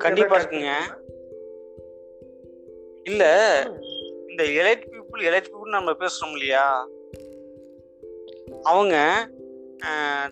கண்டிப்பா 0.05 0.35
இருக்குங்க. 0.39 0.73
இல்ல 3.03 3.23
இந்த 4.29 4.43
எலைட் 4.61 4.83
பீப்புள் 4.91 5.21
எலைட் 5.29 5.49
பீப்புள் 5.49 5.77
நம்ம 5.77 5.93
பேசுறோம் 6.01 6.35
இல்லையா? 6.37 6.65
அவங்க 8.63 8.95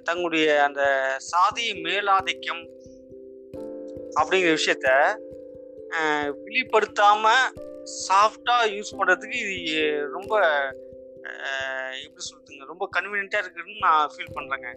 தங்களுடைய 0.04 0.48
அந்த 0.64 0.82
சாதி 1.30 1.66
மேலாதிக்கம் 1.86 2.64
அப்படிங்கிற 4.20 4.52
விஷயத்த 4.60 4.90
வெளிப்படுத்தாம 6.46 7.34
சாஃப்டா 8.08 8.58
யூஸ் 8.76 8.98
பண்றதுக்கு 8.98 9.40
இது 9.62 9.84
ரொம்ப 10.16 10.34
எப்படி 12.04 12.24
சொல்றதுங்க 12.28 12.66
ரொம்ப 12.66 12.84
கன்வீனியன்ட்டா 12.96 13.42
இருக்குன்னு 13.42 13.84
நான் 13.86 14.12
ஃபீல் 14.14 14.36
பண்றேங்க. 14.38 14.70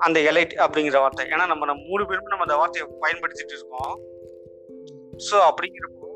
அந்த 0.00 0.20
எலைட் 0.20 0.54
அப்படிங்கிற 0.64 0.98
வார்த்தை. 0.98 1.26
ஏன்னா 1.26 1.46
நம்ம 1.46 1.64
நம்ம 1.64 1.82
மூணு 1.88 2.06
பேருமே 2.06 2.28
நம்ம 2.28 2.44
அந்த 2.44 2.56
வார்த்தையை 2.56 2.86
பயன்படுத்திட்டு 3.00 3.56
இருக்கோம். 3.56 3.94
ஸோ 5.16 5.36
அப்படிங்கிறப்போ 5.48 6.08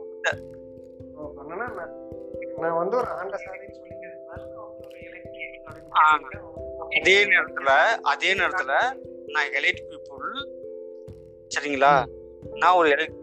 நான் 2.59 2.77
வந்து 2.77 2.97
ஒரு 2.97 3.07
ஆண்ட 3.11 3.37
சாதின்னு 3.37 3.77
சொல்லிக்கிறதுனால. 3.77 4.41
அதே 7.01 7.17
நேரத்துல 7.25 7.71
அதே 8.03 8.35
நேரத்துல 8.35 8.73
நான் 9.27 9.51
எலைட் 9.51 9.83
பீப்புள் 9.91 10.29
சரிங்களா? 11.55 11.93
நான் 12.55 12.77
ஒரு 12.77 12.89
எலைட் 12.89 13.21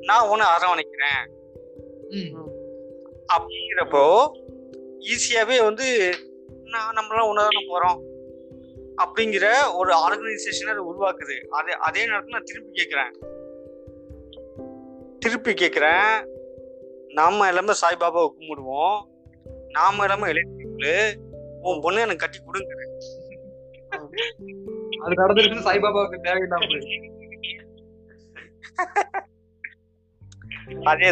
நான் 0.00 0.28
உன்னை 0.28 0.46
அரவணைக்கிறேன். 0.56 1.22
ம். 2.08 2.32
அப்படிங்கிறப்போ 3.34 4.04
ஈஸியாவே 5.06 5.56
வந்து 5.64 5.86
நான் 6.64 6.96
நம்மளாம் 6.96 7.28
ஒன்று 7.28 7.70
போறோம். 7.72 7.98
அப்படிங்கிற 9.02 9.46
ஒரு 9.74 9.92
ஆர்கனைசேஷனை 10.06 10.70
அது 10.74 10.82
உருவாக்குது. 10.90 11.36
அதே 11.58 11.72
அதே 11.72 12.06
நேரத்தில் 12.06 12.36
நான் 12.36 12.48
திருப்பி 12.50 12.70
கேட்குறேன். 12.80 13.12
திருப்பி 15.18 15.52
கேட்குறேன். 15.52 16.14
நாம 17.08 17.46
எல்லாமே 17.46 17.74
சாய்பாபாவை 17.82 18.28
கும்பிடுவோம். 18.38 18.98
நாம 19.68 20.02
எல்லாமே 20.02 20.28
இளைஞர்கள் 20.28 21.14
உன் 21.60 21.80
பொண்ணு 21.80 22.00
எனக்கு 22.00 22.22
கட்டி 22.24 22.38
கொடுங்க 22.44 22.74
அது 25.02 25.14
நடந்திருக்குன்னு 25.20 25.68
சாய்பாபாவுக்கு 25.68 26.26
தேவையில்லாம. 26.26 26.66
அதே 30.84 31.10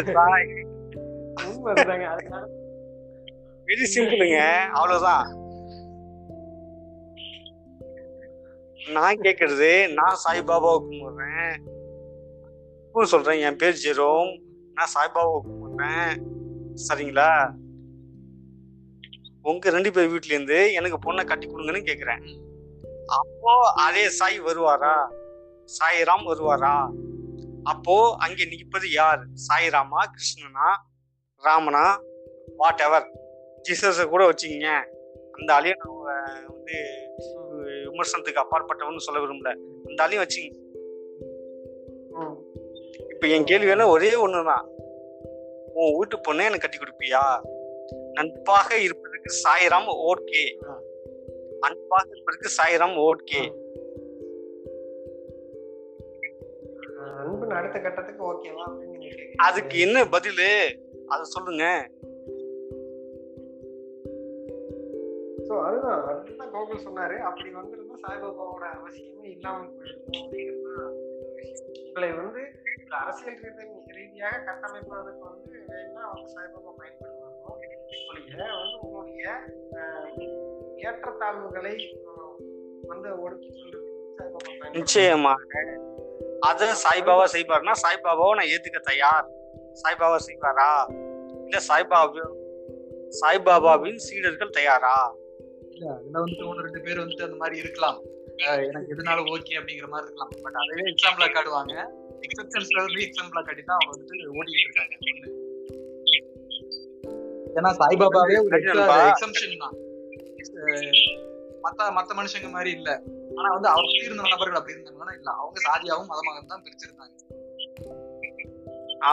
அதுக்காக 2.13 2.45
வெரி 3.67 3.85
சிம்பிளுங்க 3.95 4.39
அவ்வளவுதான். 4.77 5.25
நான் 8.91 9.19
கேக்குறது 9.19 9.93
நான் 9.93 10.17
சாய்பாபாவை 10.27 10.81
கும்பிடுறேன். 10.85 11.55
சொல்றேன் 13.03 13.39
என் 13.39 13.55
பேர் 13.55 13.79
ஜெரோம். 13.83 14.39
நான் 14.73 14.87
சாய்பாபாவை 14.93 15.39
கும்பிடுறேன். 15.43 16.21
சரிங்களா? 16.89 17.55
உங்க 19.41 19.69
ரெண்டு 19.69 19.91
பேர் 19.91 20.07
வீட்ல 20.07 20.33
இருந்து 20.33 20.73
எனக்கு 20.73 21.11
பொண்ணை 21.11 21.25
கட்டி 21.25 21.47
கொடுங்கன்னு 21.47 21.83
கேக்குறேன். 21.83 22.37
அப்போ 23.05 23.71
அதே 23.75 24.09
சாய் 24.09 24.41
வருவாரா? 24.41 25.07
சாய்ராம் 25.65 26.25
வருவாரா? 26.25 26.89
அப்போ 27.63 28.15
அங்க 28.17 28.45
நிற்பது 28.45 28.91
யார்? 28.91 29.19
சாய்ராமா 29.19 30.05
கிருஷ்ணனா 30.05 30.75
ராமனா? 31.43 31.99
வாட் 32.57 32.79
எவர் 32.79 33.11
ஜீசஸ 33.69 34.09
கூட 34.09 34.31
வச்சுக்கிங்க. 34.31 34.83
அந்த 35.31 35.53
அழிய 35.53 35.75
நான் 35.75 36.45
வந்து 36.47 36.77
விமர்சனத்துக்கு 37.63 38.41
அப்பாற்பட்டவன்னு 38.41 38.97
சொல்ல 38.97 39.21
விரும்பல. 39.21 39.57
ஆளையும் 39.85 40.21
வச்சுங்க. 40.21 40.63
இப்போ 43.09 43.27
என் 43.27 43.43
கேள்வி 43.43 43.65
வேணா 43.65 43.87
ஒரே 43.87 44.09
ஒண்ணுதான். 44.09 44.67
உன் 45.73 45.97
வீட்டு 45.97 46.17
பொண்ணை 46.17 46.45
எனக்கு 46.45 46.59
கட்டி 46.59 46.77
கொடுப்பியா? 46.77 47.41
நட்பாக 48.13 48.77
இருப்பதற்கு 48.77 49.33
சாய்ராம் 49.43 49.89
ஓகே. 49.89 50.65
அன்பாக 51.59 52.09
இருப்பதற்கு 52.11 52.49
சாய்ராம் 52.57 53.11
ஓகே. 53.11 53.63
அஹ் 56.97 57.17
அன்பின் 57.17 57.49
அடுத்த 57.49 57.79
கட்டத்துக்கு 57.79 58.33
ஓகேவா. 58.33 58.81
அதுக்கு 59.35 59.79
என்ன 59.79 60.03
பதிலு? 60.03 60.77
அதை 61.07 61.23
சொல்லுங்க. 61.23 61.89
அதுதான் 65.59 66.03
அதுதான் 66.03 66.53
கோகுல் 66.53 66.83
சொன்னாரு. 66.85 67.19
அப்படி 67.19 67.49
வந்திருந்தா 67.49 67.95
சாய்பாபாவோட 68.05 68.65
அவசியமே 68.77 69.23
இல்லாம 69.23 69.65
போயிருக்கும் 69.65 70.21
அப்படிங்கிறது 70.21 70.85
உங்களை 71.87 72.11
வந்து 72.11 72.41
அரசியல் 72.89 73.39
ரீதியாக 73.87 74.37
கட்டமைப்பதற்கு 74.37 75.19
வந்து 75.19 75.65
வேணா 75.69 76.01
அவங்க 76.09 76.27
சாய்பாபா 76.35 76.71
பயன்படுவாங்க 76.79 78.53
வந்து 78.55 78.79
உங்களுடைய 78.81 79.25
ஏற்றத்தாழ்வுகளை 80.75 81.75
வந்து 82.87 83.21
ஒடுக்கி 83.21 83.51
சொல்றது 83.51 83.83
நிச்சயமாக. 84.71 85.41
அத 86.39 86.65
சாய்பாபா 86.83 87.25
செய்வார்னா 87.33 87.73
சாய்பாபாவை 87.83 88.33
நான் 88.35 88.51
ஏத்துக்க 88.53 88.79
தயார். 88.79 89.27
சாய்பாபா 89.83 90.17
செய்வாரா? 90.27 90.69
இல்ல 91.43 91.59
சாய்பாபா 91.67 92.25
சாய்பாபாவின் 93.21 93.95
சீடர்கள் 93.95 94.49
தயாரா? 94.49 94.95
இல்ல 95.75 95.93
அதுல 95.95 96.19
வந்துட்டு 96.23 96.47
ஒண்ணு 96.49 96.65
ரெண்டு 96.67 96.81
பேர் 96.81 97.01
வந்துட்டு 97.03 97.27
அந்த 97.27 97.35
மாதிரி 97.35 97.57
இருக்கலாம். 97.63 97.97
எனக்கு 98.67 98.93
எதுனாலும் 98.95 99.29
ஓகே 99.33 99.53
அப்படிங்கிற 99.59 99.87
மாதிரி 99.93 100.07
இருக்கலாம். 100.07 100.31
பட் 100.43 100.59
அதுவே 100.61 100.85
எக்ஸாம்பிளா 100.91 101.27
காட்டுவாங்க 101.35 101.75
எக்ஸப்ஷன்ஸ்ல 102.25 102.79
வந்து 102.85 103.01
எக்ஸாம்பிளா 103.07 103.41
காட்டி 103.43 103.63
தான் 103.63 103.77
அவங்க 103.77 103.91
வந்துட்டு 103.95 104.35
ஓடிட்டு 104.37 104.65
இருக்காங்க. 104.65 104.93
ஏன்னா 107.57 107.71
சாய்பாபாவே 107.79 108.37
ஒரு. 108.45 108.57
எக்ஸம்ஷன் 109.11 109.57
தான். 109.57 109.75
மத்த 111.65 111.85
மத்த 111.97 112.11
மனுஷங்க 112.17 112.49
மாதிரி 112.51 112.71
இல்ல. 112.71 112.89
ஆனா 113.35 113.49
வந்து 113.53 113.67
அவர் 113.67 113.85
இருந்த 114.03 114.23
நபர்கள் 114.33 114.59
அப்படி 114.59 114.75
இருந்தாங்கன்னா 114.75 115.15
இல்ல 115.17 115.29
அவங்க 115.41 115.57
சாதியாவும் 115.67 116.09
மதமாகவும் 116.11 116.51
தான் 116.53 116.63
பிரிச்சிருந்தாங்க. 116.65 117.13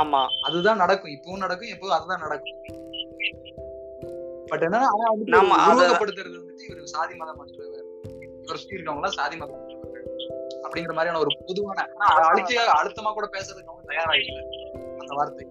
ஆமா. 0.00 0.20
அதுதான் 0.42 0.76
நடக்கும். 0.76 1.14
இப்பவும் 1.14 1.44
நடக்கும். 1.44 1.72
எப்பவும் 1.74 1.96
அதுதான் 1.98 2.20
நடக்கும். 2.20 2.60
பட் 4.50 4.62
என்னன்னா 4.62 4.88
ஆனா 4.94 5.06
உருவகப்படுத்துறது 5.68 6.38
வந்துட்டு 6.62 6.80
இவர் 6.80 6.86
சாதி 6.86 7.14
மதம் 7.14 7.36
மற்றவர் 7.36 7.86
இவர் 8.44 8.56
சுத்தி 8.56 8.76
இருக்கவங்க 8.76 9.00
எல்லாம் 9.00 9.12
சாதி 9.12 9.36
மதம் 9.36 9.62
அப்படிங்கிற 10.64 10.92
மாதிரியான 10.92 11.18
ஒரு 11.18 11.30
பொதுவான 11.46 11.86
அழிச்சு 12.26 12.56
அழுத்தமா 12.56 13.12
கூட 13.12 13.26
பேசுறதுக்கு 13.32 13.72
அவங்க 13.72 13.86
தயாரா 13.86 14.14
இல்ல 14.14 14.40
அந்த 14.98 15.14
வார்த்தை 15.14 15.46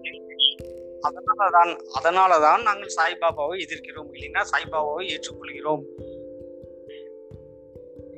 அதனாலதான் 1.02 1.70
அதனாலதான் 1.98 2.62
நாங்கள் 2.62 2.92
சாய்பாபாவை 2.96 3.54
எதிர்க்கிறோம். 3.64 4.10
இல்லைன்னா 4.12 4.42
சாய்பாபாவை 4.42 5.04
ஏற்றுக்கொள்கிறோம். 5.06 5.82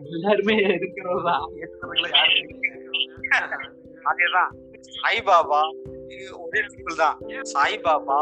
எல்லாருமே 0.07 0.55
எதிர்க்கிறவர் 0.75 1.25
தான் 1.25 1.45
ஏற்றுக்கிறவங்கள 1.57 2.11
யாரும் 2.11 2.51
அதேதான். 4.05 4.51
சாய்பாபா 4.97 5.63
ஒரே 6.39 6.63
தான் 6.97 7.17
சாய்பாபா 7.55 8.21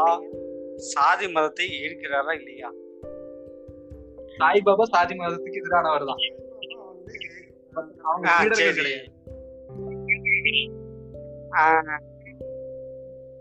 சாதி 0.77 1.27
மதத்தை 1.27 1.65
ஏற்கிறாரா 1.81 2.33
இல்லையா? 2.33 2.69
சாய்பாபா 4.39 4.83
சாதி 4.83 5.15
மதத்துக்கு 5.15 5.61
எதிரானவர் 5.61 6.05
தான். 6.05 6.21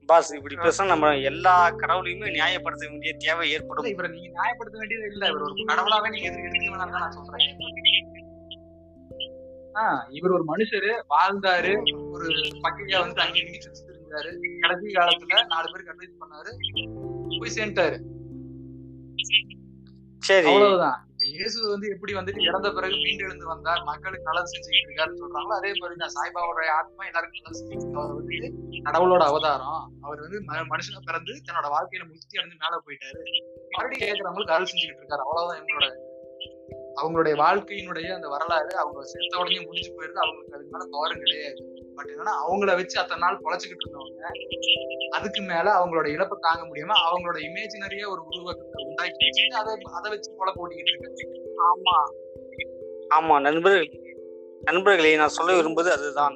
பாஸ் 0.10 0.34
இப்படி 0.34 0.56
பேச 0.56 0.86
நம்ம 0.86 1.18
எல்லா 1.18 1.72
கடவுளையுமே 1.72 2.28
நியாயப்படுத்த 2.30 2.90
வேண்டிய 2.90 3.14
தேவை 3.18 3.52
ஏற்படும். 3.52 3.86
இவரை 3.86 4.12
நீங்க 4.12 4.30
நியாயப்படுத்த 4.30 4.78
வேண்டியது 4.78 5.08
இல்ல. 5.12 5.28
இவர் 5.28 5.42
ஒரு 5.42 5.54
கடவுளாவே 5.54 6.10
நீங்க 6.10 6.30
வேணாம் 6.30 6.90
நான் 6.90 7.12
சொல்றேன். 7.12 7.48
ஆஹ் 9.74 10.02
இவர் 10.10 10.32
ஒரு 10.32 10.46
மனுஷரு 10.48 10.92
வாழ்ந்தாரு 11.10 11.72
ஒரு 12.12 12.28
பக்கையா 12.64 13.00
வந்து 13.00 13.22
அங்கே 13.22 13.42
இருந்தாரு 14.12 14.32
கடைசி 14.60 14.88
காலத்துல 14.94 15.46
நாலு 15.48 15.68
பேருக்கு 15.72 15.94
அட்வைஸ் 15.94 16.22
பண்ணாரு. 16.24 16.52
போய் 17.40 17.56
சேர்ந்துட்டாரு. 17.58 17.98
சரி. 20.24 20.48
அவ்வளவுதான். 20.48 20.98
இப்ப 21.12 21.26
இயேசு 21.26 21.70
வந்து 21.70 21.88
எப்படி 21.90 22.14
வந்துட்டு 22.14 22.42
இறந்த 22.42 22.72
பிறகு 22.72 22.96
மீண்டு 22.96 23.24
எழுந்து 23.24 23.46
வந்தார் 23.46 23.82
மக்களுக்கு 23.84 24.28
நல்லது 24.28 24.52
செஞ்சுக்கிட்டு 24.52 24.90
இருக்காருன்னு 24.90 25.22
சொல்றாங்களோ 25.22 25.56
அதே 25.58 25.72
மாதிரி 25.74 26.00
தான் 26.00 26.14
சாய்பாபாவோட 26.18 26.68
ஆத்மா 26.70 27.06
எல்லாருக்கும் 27.06 27.42
நல்லது 27.42 27.60
செஞ்சுக்கிட்டு 27.60 28.00
அவர் 28.02 28.14
வந்து 28.14 28.38
கடவுளோட 28.90 29.24
அவதாரம். 29.24 29.82
அவர் 30.02 30.20
வந்து 30.20 30.40
மனுஷனா 30.74 31.02
பிறந்து 31.06 31.34
தன்னோட 31.48 31.70
வாழ்க்கையில 31.76 32.08
முக்தி 32.08 32.40
அடைஞ்சு 32.40 32.58
மேல 32.64 32.82
போயிட்டாரு. 32.86 33.24
மறுபடியும் 33.72 34.06
கேட்கறவங்களுக்கு 34.08 34.56
அருள் 34.58 34.72
செஞ்சுக்கிட்டு 34.72 35.04
இருக்காரு. 35.04 35.26
அவ்வளவுதான் 35.26 35.60
இவங்களோட 35.62 35.90
அவங்களுடைய 37.02 37.36
வாழ்க்கையினுடைய 37.44 38.08
அந்த 38.14 38.28
வரலாறு. 38.28 38.72
அவங்க 38.78 39.04
செத்த 39.04 39.40
உடனே 39.40 39.60
முடிஞ்சு 39.66 39.92
போயிருது 39.98 40.24
அவங்களுக்கு 40.24 40.56
அதுக்கு 40.56 40.74
மேல 40.74 40.88
தவறும் 40.92 41.20
கிடையாது. 41.20 41.62
பட் 42.02 42.12
என்னன்னா 42.14 42.34
அவங்கள 42.44 42.76
வச்சு 42.76 43.00
அத்தனை 43.00 43.22
நாள் 43.22 43.42
பொழைச்சுக்கிட்டு 43.44 43.86
இருந்தவங்க 43.86 44.28
அதுக்கு 45.10 45.42
மேல 45.42 45.68
அவங்களோட 45.72 46.08
இழப்பை 46.08 46.38
தாங்க 46.40 46.64
முடியாம 46.68 46.98
அவங்களோட 47.08 47.38
இமேஜினரியா 47.48 48.06
ஒரு 48.10 48.22
உருவாக்கத்தை 48.28 48.86
உண்டாக்கி 48.86 49.44
அதை 49.52 49.74
அதை 49.92 50.12
வச்சு 50.12 50.30
பொழப்பு 50.40 50.62
ஓட்டிக்கிட்டு 50.62 50.94
இருக்காங்க. 50.94 51.24
ஆமா. 51.70 51.98
ஆமா 53.16 53.40
நண்பர்கள் 53.42 53.90
நண்பர்களே 54.62 55.16
நான் 55.16 55.36
சொல்ல 55.38 55.54
விரும்புவது 55.54 55.92
அதுதான். 55.92 56.36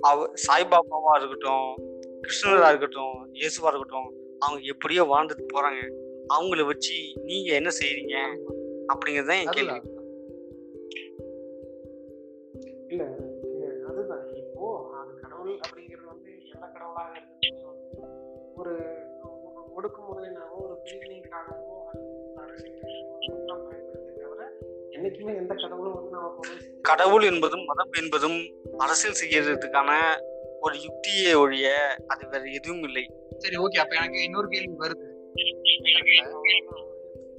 அவ 0.00 0.28
சாய்பாபாவா 0.46 1.12
இருக்கட்டும் 1.18 1.68
கிருஷ்ணரா 2.20 2.68
இருக்கட்டும் 2.68 3.16
இயேசுவா 3.32 3.70
இருக்கட்டும் 3.70 4.08
அவங்க 4.38 4.60
எப்படியோ 4.64 5.02
வாழ்ந்துட்டு 5.04 5.46
போறாங்க. 5.54 5.82
அவங்கள 6.34 6.66
வச்சு 6.66 6.96
நீங்க 7.24 7.54
என்ன 7.54 7.70
செய்றீங்க? 7.80 8.16
அப்படிங்கிறது 8.92 9.28
தான் 9.28 9.42
என் 9.42 9.54
கேள்வி. 9.56 9.78
இல்ல 12.88 13.04
ஒடுக்குமுறையினாவோ 20.22 20.56
ஒரு 20.56 20.78
பிரிவினைக்காகவோ 20.84 21.70
என்னைக்குமே 24.90 25.36
எந்த 25.36 25.54
கடவுளும் 25.54 25.94
வந்து 25.94 26.10
நமக்கு 26.10 26.50
கடவுள் 26.82 27.22
என்பதும் 27.22 27.64
மதம் 27.64 27.90
என்பதும் 27.92 28.52
அரசியல் 28.78 29.18
செய்யறதுக்கான 29.20 29.90
ஒரு 30.60 30.74
யுக்தியே 30.74 31.36
ஒழிய 31.36 31.96
அது 32.06 32.28
வேற 32.28 32.44
எதுவும் 32.44 32.82
இல்லை. 32.82 33.10
சரி 33.38 33.56
ஓகே 33.56 33.78
அப்ப 33.78 33.96
எனக்கு 33.96 34.22
இன்னொரு 34.22 34.48
கேள்வி 34.48 34.76
வருது. 34.78 35.10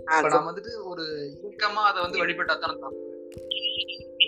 நம்ம 0.04 0.52
வந்துட்டு 0.52 0.84
ஒரு 0.84 1.04
இயக்கமா 1.44 1.84
அதை 1.86 2.02
வந்து 2.02 2.26
வழிபட்டா 2.26 2.60
தானே 2.60 2.80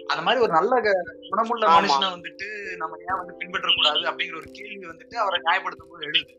அந்த 0.06 0.24
மாதிரி 0.24 0.44
ஒரு 0.44 0.52
நல்ல 0.52 0.82
க- 0.82 0.92
குணமுள்ள. 1.30 1.68
மனுஷனை 1.68 2.10
வந்துட்டு 2.12 2.76
நம்ம 2.76 2.98
ஏன் 3.00 3.18
வந்து 3.18 3.34
பின்பற்ற 3.34 3.68
கூடாது 3.76 4.00
அப்படிங்கிற 4.00 4.36
ஒரு 4.36 4.46
கேள்வி 4.52 4.86
வந்துட்டு 4.88 5.16
அவரை 5.16 5.42
நியாயப்படுத்தும் 5.42 5.90
போது 5.90 6.06
எழுது. 6.06 6.34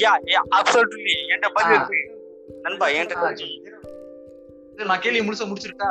யா 0.00 0.12
யா 0.24 0.40
அப்சல்யூட்லி 0.56 1.12
என்கிட்ட 1.28 1.48
பதில். 1.52 1.74
இருக்கு. 1.74 2.00
நண்பா, 2.62 2.88
என்கிட்ட. 2.88 3.40
இல்ல, 4.70 4.84
நான் 4.84 5.00
கேள்வி 5.00 5.28
முழுசா 5.28 5.46
முடிச்சிருக்கா? 5.48 5.88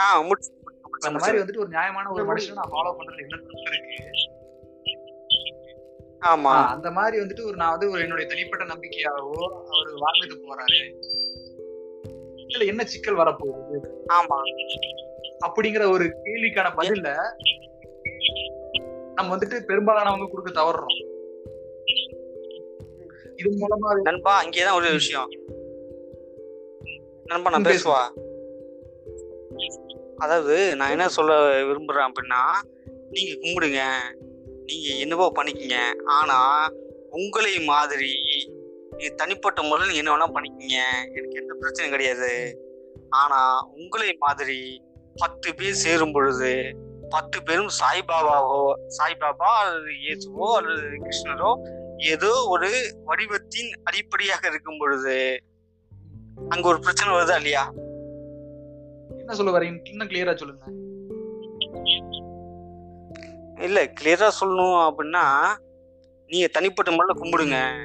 ஆ 0.00 0.20
முடிச்சு 0.20 0.52
முடிச்சு, 0.52 0.80
முடிச்சு, 0.82 1.08
அந்த 1.08 1.18
மாதிரி 1.18 1.38
வந்துட்டு 1.38 1.58
ஒரு 1.58 1.68
நியாயமான 1.68 2.10
ஒரு 2.10 2.24
மனுஷனை 2.24 2.52
நான் 2.52 2.70
ஃபாலோ 2.70 2.90
பண்றது 2.98 3.18
என்ன 3.18 3.36
தப்பு 3.36 3.60
இருக்கு? 3.60 4.26
ஆமா. 6.26 6.66
அந்த 6.66 6.90
மாதிரி 6.90 7.22
வந்துட்டு 7.22 7.44
ஒரு 7.44 7.56
நான் 7.56 7.70
வந்து 7.70 7.90
ஒரு 7.90 8.00
என்னுடைய 8.00 8.30
தனிப்பட்ட 8.30 8.64
நம்பிக்கையாவோ 8.64 9.44
அவர் 9.66 9.90
வாழ்ந்துட்டு 9.94 10.38
போறாரு. 10.48 10.80
இதுல 12.36 12.66
என்ன 12.66 12.84
சிக்கல் 12.84 13.16
வரப்போகுது? 13.16 13.78
ஆமா. 14.08 14.38
அப்படிங்கிற 15.46 15.90
ஒரு 15.90 16.04
கேள்விக்கான 16.24 16.70
பதில 16.76 17.14
நம்ம 19.14 19.36
வந்துட்டு 19.36 19.58
பெரும்பாலானவங்க 19.66 20.28
கொடுக்க 20.30 20.62
தவறுறோம் 20.62 21.16
இது 23.36 23.50
மூலமா 23.50 24.00
நண்பா 24.02 24.42
இங்கேதான் 24.42 24.74
ஒரு 24.74 24.90
விஷயம். 24.90 25.28
நண்பா 27.24 27.50
நான் 27.50 27.62
பேசுவா? 27.62 28.26
அதாவது 30.16 30.76
நான் 30.76 30.90
என்ன 30.90 31.08
சொல்ல 31.08 31.62
விரும்புறேன் 31.62 32.08
அப்படின்னா 32.08 32.70
நீங்க 33.10 33.32
கும்பிடுங்க. 33.40 33.80
நீங்க 34.64 34.88
என்னவோ 34.98 35.32
பண்ணிக்கங்க. 35.34 35.76
ஆனா 36.04 36.68
உங்களை 37.10 37.60
மாதிரி 37.60 38.12
நீங்க 38.90 39.14
தனிப்பட்ட 39.14 39.62
முறையில் 39.62 39.94
நீங்க 39.94 40.10
என்ன 40.10 40.24
வேணா 40.24 40.28
பண்ணிக்கங்க. 40.28 40.78
எனக்கு 41.14 41.40
எந்த 41.40 41.54
பிரச்சனையும் 41.60 41.90
கிடையாது. 41.90 42.62
ஆனா 43.10 43.68
உங்களை 43.68 44.12
மாதிரி 44.12 44.82
பத்து 45.14 45.54
பேர் 45.54 45.72
சேரும் 45.72 46.12
பொழுது 46.12 46.76
பத்து 47.08 47.42
பேரும் 47.42 47.68
சாய்பாபாவோ 47.68 48.72
சாய்பாபா 48.98 49.50
அல்லது 49.60 49.92
இயேசுவோ 49.92 50.54
அல்லது 50.56 50.98
கிருஷ்ணரோ 51.04 51.50
ஏதோ 51.96 52.46
ஒரு 52.48 52.96
வடிவத்தின் 53.04 53.70
அடிப்படையாக 53.84 54.48
இருக்கும் 54.48 54.78
பொழுது 54.78 55.44
அங்க 56.48 56.68
ஒரு 56.68 56.80
பிரச்சனை 56.80 57.14
வருதா 57.14 57.36
இல்லையா? 57.36 57.72
என்ன 59.18 59.34
சொல்ல 59.34 59.58
வரீங்க? 59.58 59.88
இன்னும் 59.88 60.08
கிளியரா 60.08 60.36
சொல்லுங்க. 60.36 60.64
இல்ல 63.62 63.84
கிளியரா 63.84 64.30
சொல்லணும் 64.40 64.78
அப்படின்னா 64.88 65.24
நீங்க 66.26 66.46
தனிப்பட்ட 66.46 66.90
முறையில் 66.90 67.22
கும்பிடுங்க. 67.22 67.84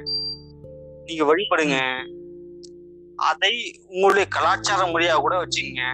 நீங்க 1.04 1.24
வழிபடுங்க. 1.24 1.78
அதை 3.16 3.80
உங்களுடைய 3.88 4.28
கலாச்சார 4.28 4.84
முறையா 4.84 5.16
கூட 5.16 5.44
வச்சுக்கங்க. 5.44 5.84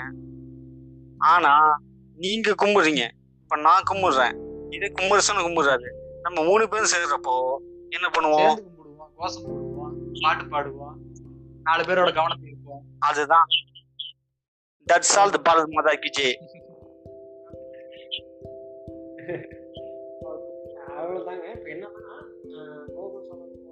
ஆனா 1.18 1.82
நீங்க 2.16 2.54
கும்பிடுறீங்க. 2.62 3.10
இப்ப 3.50 3.62
நான் 3.68 3.86
கும்பிடுறேன். 3.90 4.34
இதே 4.74 4.88
கும்பரசன் 4.98 5.40
கும்பிடுறாரு. 5.46 5.88
நம்ம 6.24 6.42
மூணு 6.48 6.64
பேரும் 6.72 6.90
சேர்றப்போ 6.92 7.32
என்ன 7.96 8.06
பண்ணுவோம்? 8.16 8.52
கும்பிடுவோம் 8.58 9.10
கோஷம் 9.16 9.46
போடுவோம் 9.46 9.94
பாட்டு 10.24 10.44
பாடுவோம் 10.52 10.94
நாலு 11.66 11.82
பேரோட 11.88 12.10
கவனத்தை 12.18 12.46
இருப்போம் 12.50 12.84
அதுதான். 13.08 13.48
தட்ஸ் 14.86 15.16
ஆல் 15.22 15.34
த 15.36 15.40
பாரத் 15.48 15.74
மாதா 15.78 15.94
கி 16.04 16.12
ஜெய் 16.18 16.36
அவ்வளவுதாங்க. 21.00 21.46
இப்ப 21.56 21.68
என்னன்னா 21.74 22.14
கோகுல் 22.94 23.26
சொன்னது 23.30 23.56
வந்து 23.56 23.66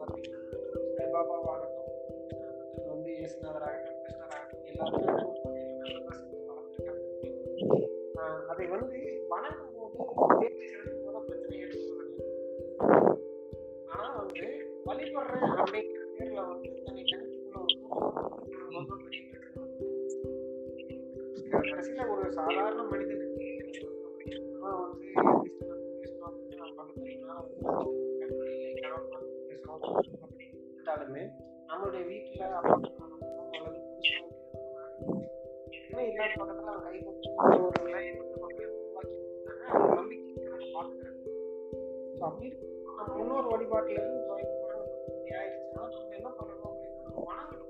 மற்றது 0.00 0.32
வந்து 2.92 3.10
இயேசுநாதராகட்டும் 3.20 4.00
கிருஷ்ணராகட்டும் 4.02 4.66
எல்லாருமே 4.70 5.06
அதை 8.60 8.70
வந்து 8.70 8.98
வணங்கும் 9.28 9.76
போது 9.76 10.48
பிரச்சனை 11.20 11.60
ஏற்படுறது 11.60 12.24
ஆனா 13.88 14.08
வந்து 14.16 14.48
வழிபடுறேன் 14.86 15.54
அப்படிங்கிற 15.56 16.02
பேர்ல 16.16 16.42
வந்து 16.48 16.72
தன்னை 16.82 17.04
கணிச்சுக்குள்ள 17.04 17.62
பெரிய 19.04 19.22
கடைசியில 21.62 22.08
ஒரு 22.10 22.26
சாதாரண 22.32 22.82
மனிதனுக்கு 22.90 23.30
வந்து 23.30 23.80
அப்படின்னு 24.04 24.42
இருந்தாலுமே 30.68 31.24
நம்மளுடைய 31.70 32.04
வீட்டுல 32.10 32.44
அப்பா 32.52 32.76
அம்மா 32.76 33.30
அல்லது 33.54 33.80
புருஷன் 33.88 34.28
இல்லாத 36.02 36.34
பக்கத்துல 36.40 36.76
கை 36.84 36.96
கொடுத்து 37.00 37.30
ஒரு 38.40 38.49
கொடுத்தாங்க 39.72 40.12
அந்த 40.30 40.48
நம்ம 40.52 40.68
பார்த்துக்கிறோம் 40.74 41.16
ஸோ 42.12 42.24
அப்படி 42.28 42.48
நம்ம 42.98 43.08
முன்னோர் 43.18 43.50
வழிபாட்டுல 43.52 43.98
இருந்து 43.98 44.32
ஆயிடுச்சுன்னா 44.32 44.74
நம்ம 45.94 46.14
என்ன 46.18 46.30
பண்ணணும் 46.38 46.72
அப்படின்னா 46.72 47.00
நம்ம 47.06 47.24
வணங்கணும் 47.28 47.68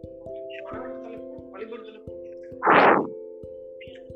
வழிபடுதலுக்கும் 1.53 2.19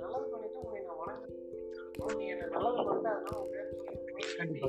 நல்லது 0.03 0.27
பண்ணிட்டு 0.33 0.59
உன்னை 0.63 0.83
நான் 0.89 2.19
நீ 2.19 2.27
என்ன 2.35 2.51
நல்லது 2.57 2.85
அதனால 3.13 3.39
உன் 3.41 3.53
பேர் 3.53 3.71
சொல்லி 4.37 4.61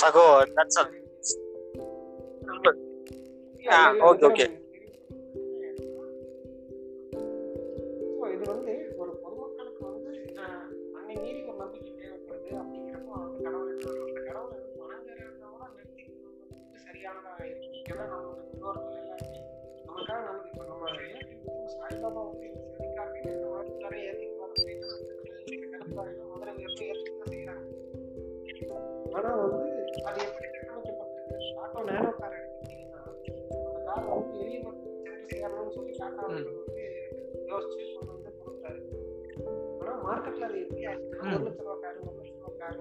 சகோ 0.00 0.26
தட்ஸ் 0.56 0.80
all. 0.80 0.88
ஓகே 4.08 4.24
ஓகே 4.28 4.44
மார்க்கெட்ல 40.36 40.88
அது 40.88 41.02
எப்படி 41.02 41.34
ஒரு 41.34 41.44
லட்ச 41.46 41.60
ரூபா 41.60 41.74
கார் 41.80 42.00
ஒரு 42.02 42.16
லட்ச 42.16 42.32
ரூபா 42.36 42.52
கார் 42.58 42.78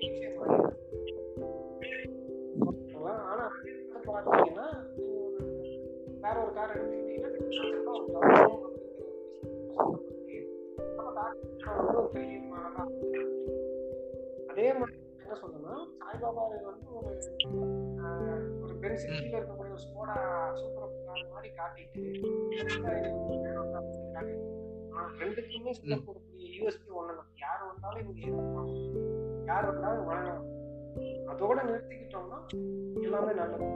விஷயம்? 0.00 0.38
ஆனா 3.24 3.44
பாத்தீங்கன்னா 4.06 4.66
வேற 6.20 6.36
ஒரு 6.42 6.52
கார் 6.54 6.74
எடுத்துக்கிட்டீங்கன்னா 6.74 7.30
ஒரு 11.96 12.10
பெரிய 12.12 12.38
அதே 14.48 14.66
மாதிரி 14.72 14.96
என்ன 15.22 15.34
சொல்லணும்னா 15.34 15.74
சாய்பாபா 15.98 16.42
வந்து 16.64 16.88
ஒரு 16.94 17.10
ஒரு 18.62 18.74
பெருசு 18.80 19.06
கீழே 19.08 19.36
இருக்கக்கூடிய 19.38 19.72
ஒரு 19.72 19.84
ஸ்கோடா 19.84 20.16
சூப்பர் 20.54 20.94
மாதிரி 21.30 21.50
காட்டிட்டு 21.54 22.02
காட்டிட்டு 24.14 24.46
ஆனா 25.00 25.10
ரெண்டுக்குமே 25.20 25.72
சொல்ல 25.78 25.96
போடக்கூடிய 26.06 26.48
யூஎஸ்பி 26.56 26.90
ஒண்ணு 27.00 27.12
தான் 27.18 27.30
யார் 27.44 27.62
வந்தாலும் 27.68 28.00
இவங்க 28.02 28.20
ஏற்றுப்பாங்க 28.26 28.72
யார் 29.50 29.68
வந்தாலும் 29.70 30.08
வணங்கலாம். 30.10 30.46
அதோட 31.32 31.58
நிறுத்திக்கிட்டோம்னா 31.68 32.38
எல்லாமே 33.06 33.32
நல்லது. 33.40 33.68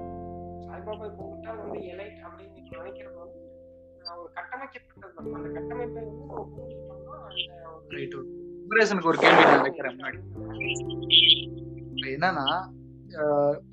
சாய்பாபா 0.67 1.07
கும்பிட்டா 1.19 1.51
வந்து 1.61 1.81
எலைட் 1.93 2.21
அப்படின்னு 2.27 2.53
நினைக்கிறது 2.77 3.17
வந்து 3.25 3.41
ஒரு 4.21 4.31
கட்டமைக்கப்பட்டது 4.39 5.15
தான். 5.17 5.35
அந்த 5.39 5.49
கட்டமைப்பை 5.59 6.03
வந்து 6.03 6.27
நம்ம 6.31 6.45
புரிஞ்சுக்கிட்டோம்னா 6.55 7.17
அந்த 8.93 9.09
ஒரு 9.11 9.19
கேள்வி 9.25 9.45
நான் 9.45 9.65
வைக்கிறேன் 9.67 9.97
முன்னாடி. 9.97 10.21
என்னன்னா 12.15 12.47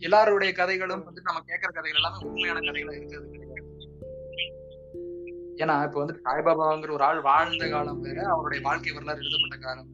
எல்லாருடைய 0.07 0.51
கதைகளும் 0.59 1.05
வந்து 1.07 1.21
நம்ம 1.27 1.39
கேட்கற 1.49 1.69
கதைகள் 1.77 1.99
எல்லாமே 2.01 2.25
உண்மையான 2.27 2.59
கதைகளா 2.67 2.95
இருக்கிறது 2.97 3.27
ஏன்னா 5.55 5.83
இப்ப 5.83 5.99
வந்து 5.99 6.21
சாய்பாபாங்கிற 6.23 6.91
ஒரு 6.91 7.03
ஆள் 7.03 7.21
வாழ்ந்த 7.21 7.69
காலம் 7.69 7.99
வேற 7.99 8.25
அவருடைய 8.25 8.63
வாழ்க்கை 8.63 8.93
வரலாறு 8.93 9.17
எழுதப்பட்ட 9.17 9.57
காலம் 9.57 9.89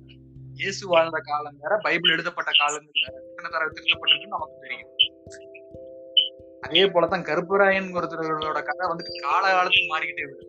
இயேசு 0.54 0.88
வாழ்ந்த 0.88 1.20
காலம் 1.20 1.58
வேற 1.60 1.78
பைபிள் 1.78 2.10
எழுதப்பட்ட 2.10 2.52
காலம் 2.58 2.86
வேற 2.86 3.16
எத்தனை 3.18 3.70
திருத்தப்பட்டிருக்குன்னு 3.70 4.36
நமக்கு 4.38 4.62
தெரியும். 4.62 4.92
அதே 6.62 6.86
போலதான் 6.86 7.26
கருப்பராயன் 7.28 7.96
ஒருத்தரோட 7.96 8.64
கதை 8.64 8.90
வந்துட்டு 8.90 9.22
கால 9.22 9.52
காலத்துக்கு 9.52 9.94
மாறிக்கிட்டே 9.94 10.26
வருது. 10.26 10.46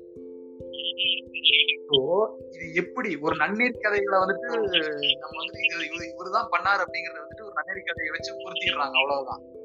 ஸோ 1.88 2.28
இது 2.52 2.74
எப்படி? 2.74 3.16
ஒரு 3.16 3.36
நன்னீர் 3.36 3.80
கதைகளை 3.80 4.18
வந்துட்டு 4.18 4.48
நம்ம 5.20 5.34
வந்துட்டு 5.40 5.64
இது 5.66 5.76
இவரு 5.90 6.04
இவருதான் 6.14 6.50
பண்ணாரு 6.56 6.84
அப்படிங்கறத 6.84 7.22
வந்துட்டு 7.24 7.42
ஒரு 7.42 7.54
நன்னீர் 7.54 7.88
கதையை 7.88 8.10
வச்சு 8.10 8.32
பொருத்திடுறாங்க 8.34 8.96
அவ்வளவுதான். 9.02 9.57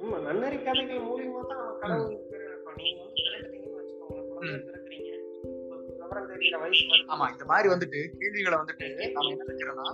ஆமா 0.00 0.18
நன்னறி 0.26 0.58
கதைகள் 0.60 1.02
மூலியமா 1.06 1.40
தான் 1.44 1.58
நம்ம 1.60 1.74
கடவுள் 1.82 2.12
இப்போ 2.52 2.72
நீங்க 2.78 3.00
வந்து 3.00 3.22
பிறந்துட்டீங்கன்னு 3.24 3.78
வச்சுக்கோங்க 3.78 4.20
குழந்தை 4.30 4.58
பிறக்குறீங்க 4.68 5.10
உங்களுக்கு 5.54 5.94
விவரம் 5.94 6.28
தெரியிற 6.32 6.56
வயசு 6.62 6.84
வருது 6.86 7.10
ஆமா 7.14 7.26
இந்த 7.34 7.44
மாதிரி 7.50 7.68
வந்துட்டு 7.72 8.00
கேள்விகளை 8.16 8.56
வந்துட்டு 8.60 8.86
நம்ம 9.08 9.32
என்ன 9.34 9.46
செஞ்சிடறோம்னா 9.50 9.86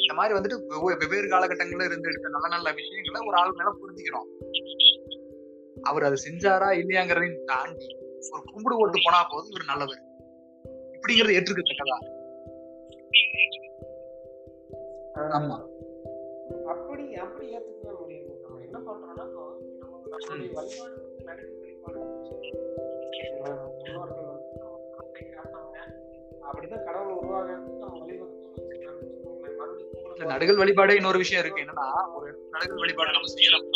இந்த 0.00 0.14
மாதிரி 0.18 0.34
வந்துட்டு 0.36 0.58
வெவ்வே- 0.72 0.98
வெவ்வேறு 1.02 1.28
காலகட்டங்கள்ல 1.30 1.88
இருந்து 1.88 2.10
எடுத்த 2.10 2.34
நல்ல 2.34 2.48
நல்ல 2.54 2.68
விஷயங்களை 2.78 3.20
ஒரு 3.28 3.36
ஆள் 3.36 3.56
மேல 3.58 3.70
புரிஞ்சுக்கிறோம். 3.78 4.28
அவர் 5.84 6.06
அதை 6.06 6.18
செஞ்சாரா 6.22 6.68
இல்லையாங்கிறதையும் 6.80 7.42
தாண்டி 7.50 7.88
ஒரு 8.28 8.42
கும்பிடு 8.46 8.78
ஓட்டு 8.78 8.98
போனா 9.02 9.20
போதும் 9.32 9.52
இவர் 9.52 9.70
நல்லவர். 9.72 10.02
இப்படிங்கிறது 10.96 11.36
ஏற்றுக்கத்தக்கதா 11.36 11.98
ஆமா. 15.36 15.56
அப்படி 16.72 17.04
அப்படி 17.16 17.46
ஏத்துக்கவே 17.52 17.92
முடியாது 18.00 18.24
நம்ம 18.24 18.35
என்ன 18.76 18.90
பண்றோம்னா 18.90 19.24
இப்போ 19.26 19.42
நம்மளுடைய 20.12 20.48
வழிபாடு 21.60 21.98
வந்து 21.98 22.30
முன்னோர்கள் 23.92 24.34
அப்படிதான் 26.46 26.84
கடவுள் 26.84 27.12
உருவாக 27.12 27.52
நம்ம 27.52 28.04
நடுகள் 30.32 30.60
வழிபாடே 30.60 30.94
இன்னொரு 30.94 31.18
விஷயம் 31.18 31.42
இருக்கு. 31.44 31.62
என்னன்னா 31.62 31.86
ஒரு 32.16 32.26
நடுகள் 32.52 32.78
வழிபாடு 32.78 33.10
நம்ம 33.12 33.30
செய்யறோம் 33.36 33.66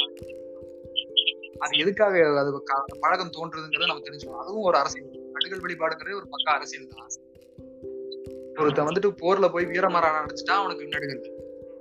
அது 1.59 1.79
எதுக்காக 1.79 2.15
அது 2.39 2.51
பழக்கம் 3.01 3.35
தோன்றுதுங்கிறத 3.37 3.87
நம்ம 3.87 4.03
தெரிஞ்சுக்கணும். 4.03 4.43
அதுவும் 4.45 4.63
ஒரு 4.63 4.77
அரசியல். 4.77 5.11
நடுகள் 5.33 5.63
வழிபாடுங்கிறது 5.65 6.21
ஒரு 6.21 6.29
பக்கா 6.35 6.53
அரசியல் 6.59 6.93
தான். 6.95 7.09
ஒருத்தன் 8.57 8.87
வந்துட்டு 8.87 9.09
போர்ல 9.23 9.53
போய் 9.53 9.67
வீரமரம் 9.67 10.19
அடிச்சுட்டா 10.21 10.55
அவனுக்கு 10.63 10.85
நடுகள் 10.87 11.40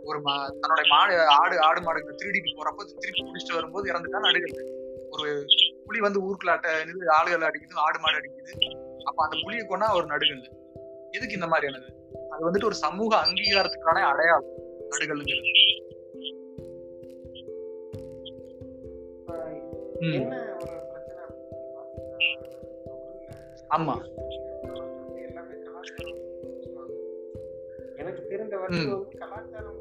ஒரு 0.09 0.19
தன்னுடைய 0.61 0.87
மாடு 0.89 1.13
ஆடு 1.41 1.55
ஆடு 1.61 1.81
மாடுகளை 1.81 2.15
திருடிட்டு 2.15 2.57
போறப்போ 2.57 2.83
திருப்பி 2.99 3.23
பிடிச்சிட்டு 3.23 3.53
வரும்போது 3.53 3.85
இறந்துட்டா 3.91 4.19
நடுகள். 4.27 4.53
ஒரு 5.11 5.45
புலி 5.85 5.99
வந்து 5.99 6.19
ஊருக்குள்ளாட்ட 6.25 6.67
இது 6.81 7.07
ஆளுகள் 7.19 7.47
அடிக்குது 7.49 7.75
ஆடு 7.75 7.99
மாடு 7.99 8.17
அடிக்குது. 8.19 8.51
அப்ப 9.03 9.23
அந்த 9.23 9.37
புலியை 9.43 9.65
கொண்டா 9.65 9.95
ஒரு 9.95 10.05
நடுகள் 10.05 10.43
எதுக்கு 11.11 11.37
இந்த 11.39 11.47
மாதிரியானது? 11.47 11.87
அது 12.29 12.41
வந்துட்டு 12.51 12.65
ஒரு 12.65 12.75
சமூக 12.75 13.11
அங்கீகாரத்துக்கான 13.17 13.97
அடையாளம் 14.11 14.49
நடுகள்ங்கிறது. 14.89 15.57
ஆமா. 23.77 23.95
எனக்கு 27.99 28.21
தெரிந்த 28.27 28.55
வரைக்கும் 28.57 28.93
வந்து 28.95 29.17
கலாச்சாரம் 29.21 29.79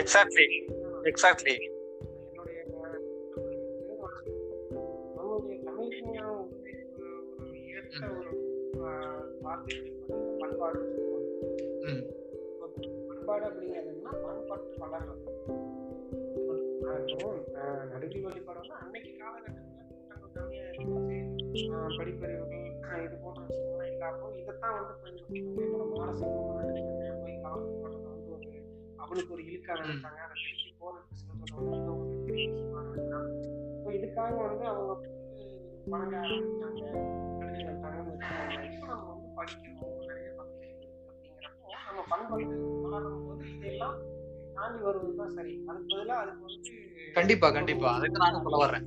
எக்ஸாக்ட்லி 0.00 0.46
எக்ஸாக்ட்லி 1.10 1.54
என்னுடைய 2.28 2.60
நம்மளுடைய 5.10 5.56
தமிழ் 5.66 5.90
விஞ்ஞானம் 5.94 6.40
வந்து 6.42 6.72
ஒரு 7.40 7.58
ஏற்ற 7.72 8.02
ஒரு 8.14 8.32
வார்த்தை 9.42 9.76
பண்பாடு. 10.40 10.80
பண்பாடு 13.10 13.44
அப்படிங்கிறதுனா 13.48 14.12
பண்பாட்டு 14.22 14.80
வளர்றது. 14.82 15.26
ஆஹ், 17.56 17.84
நடுவில் 17.86 18.24
வழிபாடு 18.24 18.60
வந்து 18.60 18.74
அன்னைக்கு 18.78 19.12
காலகட்டத்தில் 19.16 19.66
இருந்துச்சு 19.68 20.86
ஆஹ், 21.12 21.39
படிப்பறிவுகள் 21.96 22.66
இது 23.04 23.16
போன்ற 23.22 23.40
விஷயங்கள்லாம் 23.42 23.88
இல்லாம 23.92 24.28
இதைத்தான் 24.40 24.74
வந்து 24.78 24.94
பயன்படுத்துவாங்க 25.00 25.62
என்னோட 25.62 25.84
போய் 27.22 27.38
வந்து 28.08 28.30
ஒரு 28.32 28.50
அவளுக்கு 28.98 29.34
ஒரு 29.34 29.42
இழுக்க 29.44 29.68
ஆரம்பிச்சாங்க 29.74 30.20
அதை 30.26 30.36
திருப்பி 30.42 30.72
போறதுக்கு 30.80 31.16
சொல்றது 31.22 31.70
வந்து 31.70 31.92
ஒரு 31.94 32.20
பெரிய 32.26 32.46
விஷயமா 32.52 32.82
ஸோ 33.82 33.90
இதுக்காக 33.98 34.36
வந்து 34.44 34.66
அவங்க 34.70 34.92
வணங்க 35.86 36.16
ஆரம்பிச்சாங்க. 36.22 36.82
எழுதி 37.42 37.62
வந்தாங்கன்னு 37.68 38.12
வச்சுக்கோங்க 38.12 38.90
நம்ம 38.90 39.06
வந்து 39.10 39.28
படிக்கணும். 39.38 39.78
நிறைய 40.02 40.28
பகுதிகள் 40.36 40.76
அப்படிங்கிறப்போ 41.04 41.70
நம்ம 41.86 42.02
பண்பாட்டு 42.10 42.56
வளரும் 42.86 43.24
போது 43.26 43.44
இதெல்லாம் 43.58 43.96
தாண்டி 44.60 44.80
வருவதுதான் 44.86 45.34
சரி. 45.36 45.52
அதுக்கு 45.68 45.90
பதிலாக 45.92 46.20
அதுக்கு 46.22 46.44
வந்து 46.46 46.78
கண்டிப்பா 47.18 47.48
கண்டிப்பா. 47.50 47.88
அதுக்கு 47.98 48.22
நானும் 48.24 48.44
சொல்ல 48.46 48.58
வர்றேன். 48.64 48.84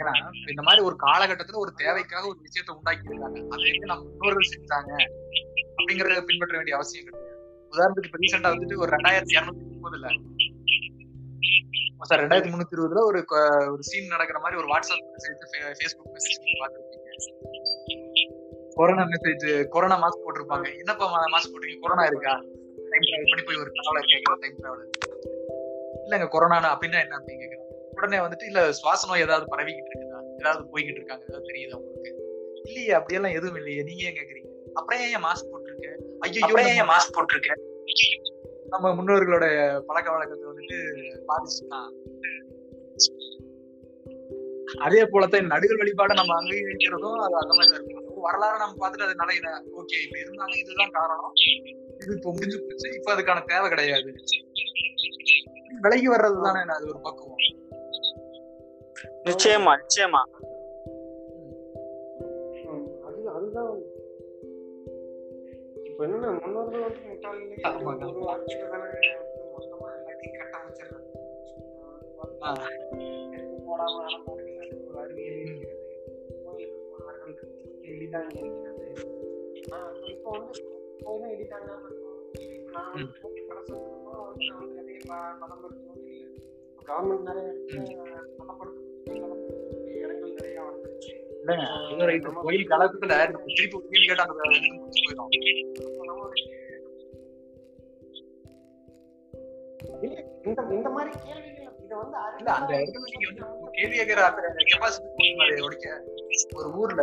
ஏன்னா 0.00 0.12
இந்த 0.52 0.62
மாதிரி 0.62 0.82
ஒரு 0.88 0.96
காலகட்டத்துல 1.02 1.58
ஒரு 1.64 1.72
தேவைக்காக 1.76 2.24
ஒரு 2.26 2.38
விஷயத்தை 2.46 2.72
உண்டாக்கி 2.76 3.10
இருக்காங்க 3.10 3.40
அதை 3.54 3.72
நம்ம 3.82 4.04
முன்னோர்கள் 4.10 4.52
செஞ்சாங்க 4.54 4.92
அப்படிங்கறத 5.76 6.22
பின்பற்ற 6.30 6.54
வேண்டிய 6.56 6.76
அவசியம் 6.76 7.06
கிடையாது. 7.08 7.28
உதாரணத்துக்கு 7.72 8.08
இப்ப 8.10 8.20
ரீசெண்டா 8.22 8.52
வந்துட்டு 8.54 8.80
ஒரு 8.82 8.90
ரெண்டாயிரத்தி 8.96 9.36
இருநூத்தி 9.36 9.66
முப்பதுல 9.74 10.08
சார் 12.10 12.20
ரெண்டாயிரத்தி 12.22 12.52
முன்னூத்தி 12.52 12.76
இருபதுல 12.76 13.02
ஒரு 13.10 13.18
ஒரு 13.72 13.82
சீன் 13.82 14.06
நடக்கிற 14.06 14.38
மாதிரி 14.38 14.56
ஒரு 14.62 14.68
வாட்ஸ்அப் 14.72 15.04
மெசேஜ் 15.14 15.44
ஃபேஸ்புக் 15.78 16.14
மெசேஜ் 16.16 16.40
பாத்துருப்பீங்க 16.62 16.98
கொரோனா 18.74 19.04
மெசேஜ் 19.04 19.46
கொரோனா 19.68 19.96
மாஸ்க் 20.02 20.24
போட்டிருப்பாங்க. 20.24 20.66
என்னப்பா 20.78 21.06
மாஸ்க் 21.34 21.52
போட்டீங்க 21.54 21.78
கொரோனா 21.80 22.04
இருக்கா? 22.04 22.34
டைம் 22.92 23.06
டிராவல் 23.08 23.30
பண்ணி 23.30 23.44
போய் 23.44 23.60
ஒரு 23.62 23.70
டிராவலர் 23.70 24.10
கேட்கிற 24.12 24.36
டைம் 24.40 24.56
இல்லங்க 26.04 26.28
கொரோனா 26.28 26.56
அப்படின்னா 26.74 27.00
என்ன 27.00 27.18
அப்படின்னு 27.18 27.58
உடனே 27.96 28.18
வந்துட்டு 28.18 28.46
இல்ல 28.46 28.60
சுவாச 28.72 29.08
நோய் 29.08 29.20
ஏதாவது 29.20 29.46
பரவிக்கிட்டு 29.56 29.90
இருக்குதா? 29.92 30.20
ஏதாவது 30.38 30.62
போய்கிட்டு 30.70 31.00
இருக்காங்க? 31.00 31.24
ஏதாவது 31.28 31.48
தெரியுதா 31.50 31.76
உங்களுக்கு? 31.76 32.10
இல்லையே 32.64 32.92
அப்படியெல்லாம் 32.92 33.32
எதுவும் 33.32 33.56
இல்லையே. 33.56 33.82
நீங்க 33.82 34.02
ஏன் 34.04 34.16
கேக்குறீங்க? 34.16 34.50
அப்புறம் 34.74 35.00
ஏன் 35.00 35.24
மாஸ்க் 35.24 35.50
போட்டிருக்க? 35.52 35.88
ஐயோ 36.18 36.58
ஏன் 36.72 36.90
மாஸ்க் 36.92 37.16
போட்டிருக்க? 37.16 37.52
நம்ம 38.68 38.90
முன்னோர்களோட 38.94 39.46
பழக்க 39.86 40.08
வழக்கத்தை 40.10 40.46
வந்துட்டு 40.50 40.78
பாதிச்சுதான் 41.28 41.90
அதே 44.80 45.00
போலத்தான் 45.04 45.50
நடுகள் 45.50 45.80
வழிபாடை 45.80 46.14
நம்ம 46.14 46.34
அங்கீகரிக்கிறதும் 46.40 47.18
அது 47.18 47.34
அந்த 47.36 47.52
மாதிரி 47.54 47.72
தான் 47.72 47.82
இருக்கும் 47.82 48.20
வரலாறு 48.20 48.58
நம்ம 48.58 48.76
பார்த்துட்டு 48.80 49.06
அது 49.06 49.14
நல்ல 49.14 49.50
ஓகே 49.80 49.98
இப்ப 50.04 50.16
இருந்தாலும் 50.18 50.60
இதுதான் 50.62 50.90
காரணம். 50.90 51.34
இது 52.04 52.14
இப்போ 52.16 52.30
முடிஞ்சு 52.30 52.58
போச்சு. 52.62 52.88
இப்ப 52.98 53.08
அதுக்கான 53.14 53.44
தேவை 53.46 53.68
கிடையாது. 53.68 54.10
விலகி 55.80 56.08
வர்றது 56.08 56.38
தானே 56.42 56.72
அது 56.72 56.88
ஒரு 56.88 57.00
பக்குவம். 57.00 57.40
நிச்சயமா 59.24 59.72
நிச்சயமா. 59.80 60.22
அதுதான் 63.36 63.70
இப்ப 65.84 66.06
என்னன்னா 66.06 66.30
முன்னோர்கள் 66.40 66.80
வந்து 66.80 67.00
முட்டாளிலே 67.08 67.56
மொத்தமா 69.54 69.88
எல்லாத்தையும் 69.96 70.38
கட்டமைச்சிடுறாங்க 70.40 71.08
போடாம 73.66 73.96
ஒரு 74.88 74.98
அறிவியல் 75.00 75.46
இருக்கிறது 75.46 75.80
எளிதாக 77.82 78.32
இருக்கிறது 78.38 78.86
இப்போ 80.04 80.30
வந்து 80.30 80.71
எளிதாங்க 81.04 81.70
நான் 91.44 91.72
வந்து 91.90 92.34
கோயில் 92.34 92.68
கலக்கத்துல 92.68 93.14
திருப்பி 93.48 93.78
கோயில் 93.78 94.08
கேட்டா 94.08 94.24
இந்த 100.44 100.62
இந்த 100.72 100.90
மாதிரி 100.90 101.10
கேள்விகள் 101.18 101.68
இதை 101.84 101.96
வந்து 101.96 102.16
அந்த 102.50 102.72
கேள்வி 103.72 103.96
கேட்கிற 103.96 104.20
அந்த 104.26 104.64
கெப்பாசிட்டி 104.70 105.28
உடைக்க. 105.64 105.88
ஒரு 106.54 106.68
ஊர்ல 106.72 107.02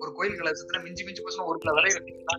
ஒரு 0.00 0.10
கோயில் 0.12 0.40
கலசத்துல 0.40 0.82
மிஞ்சி 0.82 1.04
மிஞ்சி 1.04 1.22
போச்சுன்னா 1.22 1.46
ஒரு 1.46 1.58
விலை 1.58 1.92
வைப்பீங்களா 1.94 2.36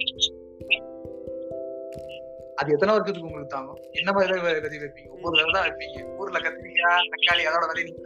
அது 2.57 2.73
எத்தனை 2.73 2.93
வருஷத்துக்கு 2.93 3.29
உங்களுக்கு 3.29 3.53
தாங்கும்? 3.53 3.81
என்ன 3.93 4.09
மாதிரி 4.11 4.33
விதை 4.37 4.77
வைப்பீங்க? 4.77 5.09
ஒவ்வொரு 5.15 5.35
விதை 5.37 5.51
தான் 5.51 5.65
வைப்பீங்க? 5.67 5.97
ஊர்ல 6.17 6.39
கத்திரிக்காய் 6.45 7.11
தக்காளி 7.13 7.43
அதோட 7.49 7.65
விலை 7.71 7.83
நீங்க 7.83 8.03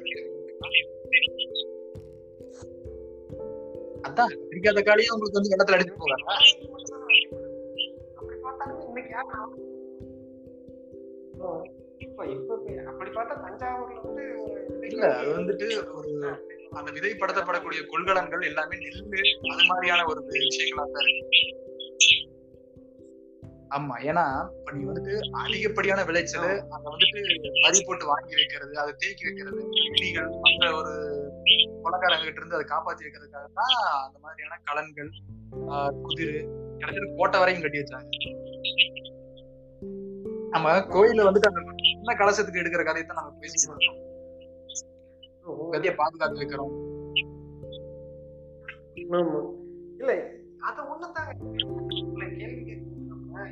அதான் 4.06 4.32
கத்திரிக்காய் 4.34 4.78
தக்காளியும் 4.78 5.14
உங்களுக்கு 5.16 5.39
வந்து 5.39 5.54
வெள்ளத்துல 5.54 5.78
அடிச்சு 5.78 5.95
ஒரு 6.02 6.18
இல்ல 14.88 15.06
அது 15.16 15.30
வந்துட்டு 15.38 15.68
ஒரு 15.93 16.12
அந்த 16.74 16.89
விதைப்படுத்தப்படக்கூடிய 16.91 17.82
கொள்கலன்கள் 17.86 18.49
எல்லாமே 18.49 18.76
நெல்லு 18.82 19.22
அது 19.52 19.66
மாதிரியான 19.70 20.06
ஒரு 20.12 20.20
விஷயங்களா 20.30 20.86
தான் 20.89 21.08
இருக்கு. 21.08 21.39
ஆமா. 23.72 23.95
ஏன்னா 24.07 24.24
இப்ப 24.53 24.72
நீ 24.76 24.82
வந்துட்டு 24.86 25.13
அதிகப்படியான 25.41 26.01
விளைச்சல் 26.03 26.45
அங்க 26.69 26.86
வந்துட்டு 26.89 27.19
வரி 27.65 27.80
போட்டு 27.82 28.05
வாங்கி 28.07 28.34
வைக்கிறது 28.36 28.74
அதை 28.82 28.91
தேக்கி 28.97 29.24
வைக்கிறது 29.28 29.59
இடிகள் 29.91 30.30
மற்ற 30.43 30.72
ஒரு 30.80 30.93
கொலக்காரங்க 31.84 32.26
கிட்ட 32.26 32.41
இருந்து 32.41 32.57
அதை 32.57 32.65
காப்பாத்தி 32.67 33.05
வைக்கிறதுக்காக 33.05 33.47
தான் 33.53 33.76
அந்த 34.01 34.17
மாதிரியான 34.19 34.59
கலன்கள் 34.69 35.11
குதிரு 36.03 36.36
இடத்துல 36.82 37.07
கோட்டை 37.17 37.39
வரையும் 37.39 37.63
கட்டி 37.63 37.82
வச்சாங்க. 37.82 38.09
நம்ம 40.53 40.69
கோயில 40.93 41.26
வந்துட்டு 41.28 41.51
அந்த 41.51 41.61
சின்ன 41.86 42.15
கலசத்துக்கு 42.19 42.61
எடுக்கிற 42.61 42.84
கதையை 42.84 43.05
தான் 43.05 43.19
நம்ம 43.19 43.34
பேசிட்டு 43.41 43.67
இருக்கோம். 43.69 43.99
கதையை 45.74 45.93
பாதுகாத்து 45.95 46.41
வைக்கிறோம். 46.41 46.74
இல்ல 49.95 50.11
அத 50.61 50.82
ஒண்ணுதாங்க. 50.91 51.32
கேள்வி. 52.39 52.76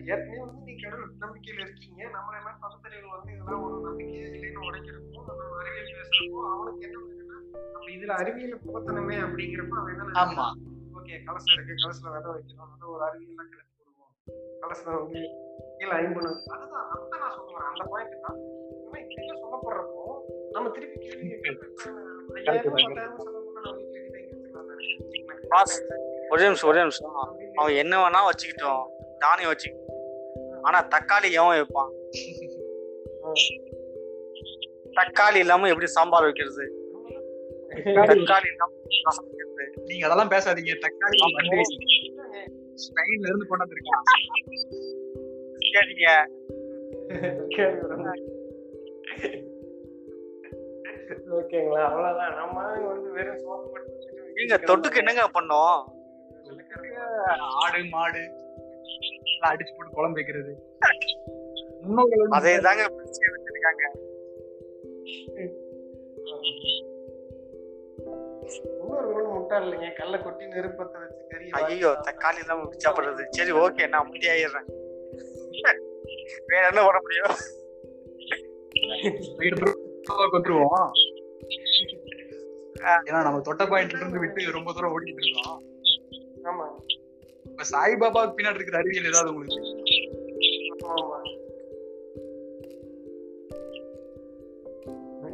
ஏற்கனவே 0.05 0.39
வந்து 0.43 0.61
நீங்க 0.61 0.81
கடவுள் 0.83 1.11
நம்பிக்கையில 1.23 1.61
இருக்கீங்க. 1.65 2.01
நம்மள 2.15 2.35
என்ன 2.39 2.51
பக்கத்துல 2.63 2.85
வந்து 3.13 3.31
இதெல்லாம் 3.33 3.63
ஒரு 3.65 3.77
நம்பிக்கையே 3.87 4.25
இல்லைன்னு 4.29 4.65
உடைக்கிறப்போ 4.67 5.21
நம்ம 5.31 5.59
அறிவியல் 5.61 5.91
பேசுறப்போ 5.93 6.39
அவனுக்கு 6.51 6.85
என்ன 6.87 6.97
வேணும்னா 7.01 7.37
நம்ம 7.73 7.91
இதுல 7.95 8.13
அறிவியல 8.21 8.57
புகத்தனமே 8.65 9.17
அப்படிங்கிறப்ப 9.25 9.75
அவன் 9.81 9.93
என்ன 9.95 10.19
ஆமா. 10.23 10.47
ஓகே 10.97 11.15
கலசம் 11.27 11.53
இருக்கு. 11.55 11.75
கலசல 11.83 12.07
விதை 12.15 12.31
வைக்கணும். 12.31 12.71
அதை 12.75 12.87
ஒரு 12.89 13.03
அறிவியல்லாம் 13.07 13.49
கிளப்பி 13.51 13.75
விடுவோம் 13.79 14.13
கலசல 14.63 14.95
வந்து 14.97 15.21
கீழே 15.79 15.93
ஐம்பது 15.99 16.29
அதுதான் 16.55 16.87
அதுதான் 16.93 17.21
நான் 17.23 17.35
சொல்ல 17.37 17.51
வரேன். 17.51 17.71
அந்த 17.71 17.85
பாயிண்ட் 17.91 18.23
தான். 18.25 18.39
ஆனா 18.85 18.97
இப்படிலாம் 19.03 19.41
சொல்ல 19.43 19.57
போடுறப்போ 19.63 20.03
நம்ம 20.55 20.69
திருப்பி 20.69 20.97
கேள்வி 21.05 21.27
ஐயாயிரம் 21.31 21.59
பத்தாயிரம் 21.59 23.17
நம்ம 23.17 23.57
தானே? 23.57 23.85
ஒரே 26.31 26.45
நிமிஷம் 26.47 26.69
ஒரே 26.69 26.81
நிமிஷம். 26.81 27.13
அவன் 27.59 27.75
என்ன 27.75 27.93
வேணா 28.01 28.19
வச்சுக்கிட்டோம். 28.25 28.83
தானியம் 29.25 29.51
வச்சு 29.53 29.69
ஆனா 30.67 30.79
தக்காளி 30.93 31.29
எவன் 31.39 31.55
வைப்பான்? 31.57 31.91
தக்காளி 34.99 35.39
இல்லாம 35.43 35.69
எப்படி 35.71 35.89
சாம்பார் 35.97 36.27
வைக்கிறது? 36.27 36.65
தக்காளி 37.97 38.49
இல்லாம 38.53 38.71
நீங்க 39.89 40.05
அதெல்லாம் 40.07 40.31
பேசாதீங்க. 40.33 40.73
தக்காளி 40.85 41.17
வந்து 41.37 41.59
ஸ்பெயின்ல 42.83 43.29
இருந்து 43.29 43.47
கொண்டு 43.47 43.63
வந்திருக்கேன் 43.63 44.03
சரிங்க. 45.73 46.07
ஓகேங்களா 51.37 51.81
அவ்வளவுதான். 51.89 52.35
நம்ம 52.39 52.57
வந்து 52.91 53.09
வெறும் 53.17 53.39
சோப்பு 53.43 53.79
நீங்க 54.37 54.55
தொட்டுக்கு 54.69 55.01
என்னங்க 55.01 55.23
பண்ணோம்? 55.37 55.79
ஆடு 57.63 57.79
மாடு. 57.95 58.23
அடிச்சு 59.49 59.73
போட்டு 59.75 59.95
குழம்பு 59.97 60.17
வைக்கிறது? 60.19 60.51
முன்னோர்கள் 61.83 62.37
அதே 62.39 62.53
தாங்க 62.67 62.83
வச்சிருக்காங்க. 62.95 63.85
இன்னொரு 68.81 69.27
முட்டாள் 69.33 69.65
இல்லைங்க. 69.65 69.89
கல்ல 69.99 70.15
கொட்டி 70.25 70.43
நெருப்பத்தை 70.53 70.97
வச்சு 71.03 71.23
கறி 71.31 71.45
ஐயோ 71.59 71.91
தக்காளி 72.07 72.41
சாப்பிடுறது 72.85 73.25
சரி 73.37 73.53
ஓகே 73.63 73.87
நான் 73.93 74.03
அமைதியாயிடுறேன். 74.05 74.69
வேற 76.51 76.63
என்ன 76.71 76.81
பண்ண 76.87 76.99
முடியும்? 77.05 77.35
கொத்துருவோம் 80.33 80.91
ஏன்னா 83.07 83.21
நம்ம 83.25 83.39
தொட்ட 83.47 83.63
பாயிண்ட்ல 83.71 83.99
இருந்து 83.99 84.21
விட்டு 84.23 84.51
ரொம்ப 84.57 84.69
தூரம் 84.73 84.93
ஓடிட்டு 84.95 85.23
இருக்கோம். 85.25 85.59
ஆமா 86.49 86.65
இப்ப 87.59 87.71
சாய்பாபாவுக்கு 87.77 88.35
பின்னாடி 88.37 88.57
இருக்கிற 88.57 88.77
அறிவியல் 88.77 89.07
ஏதாவது 89.07 89.31
உங்களுக்கு? 89.31 89.61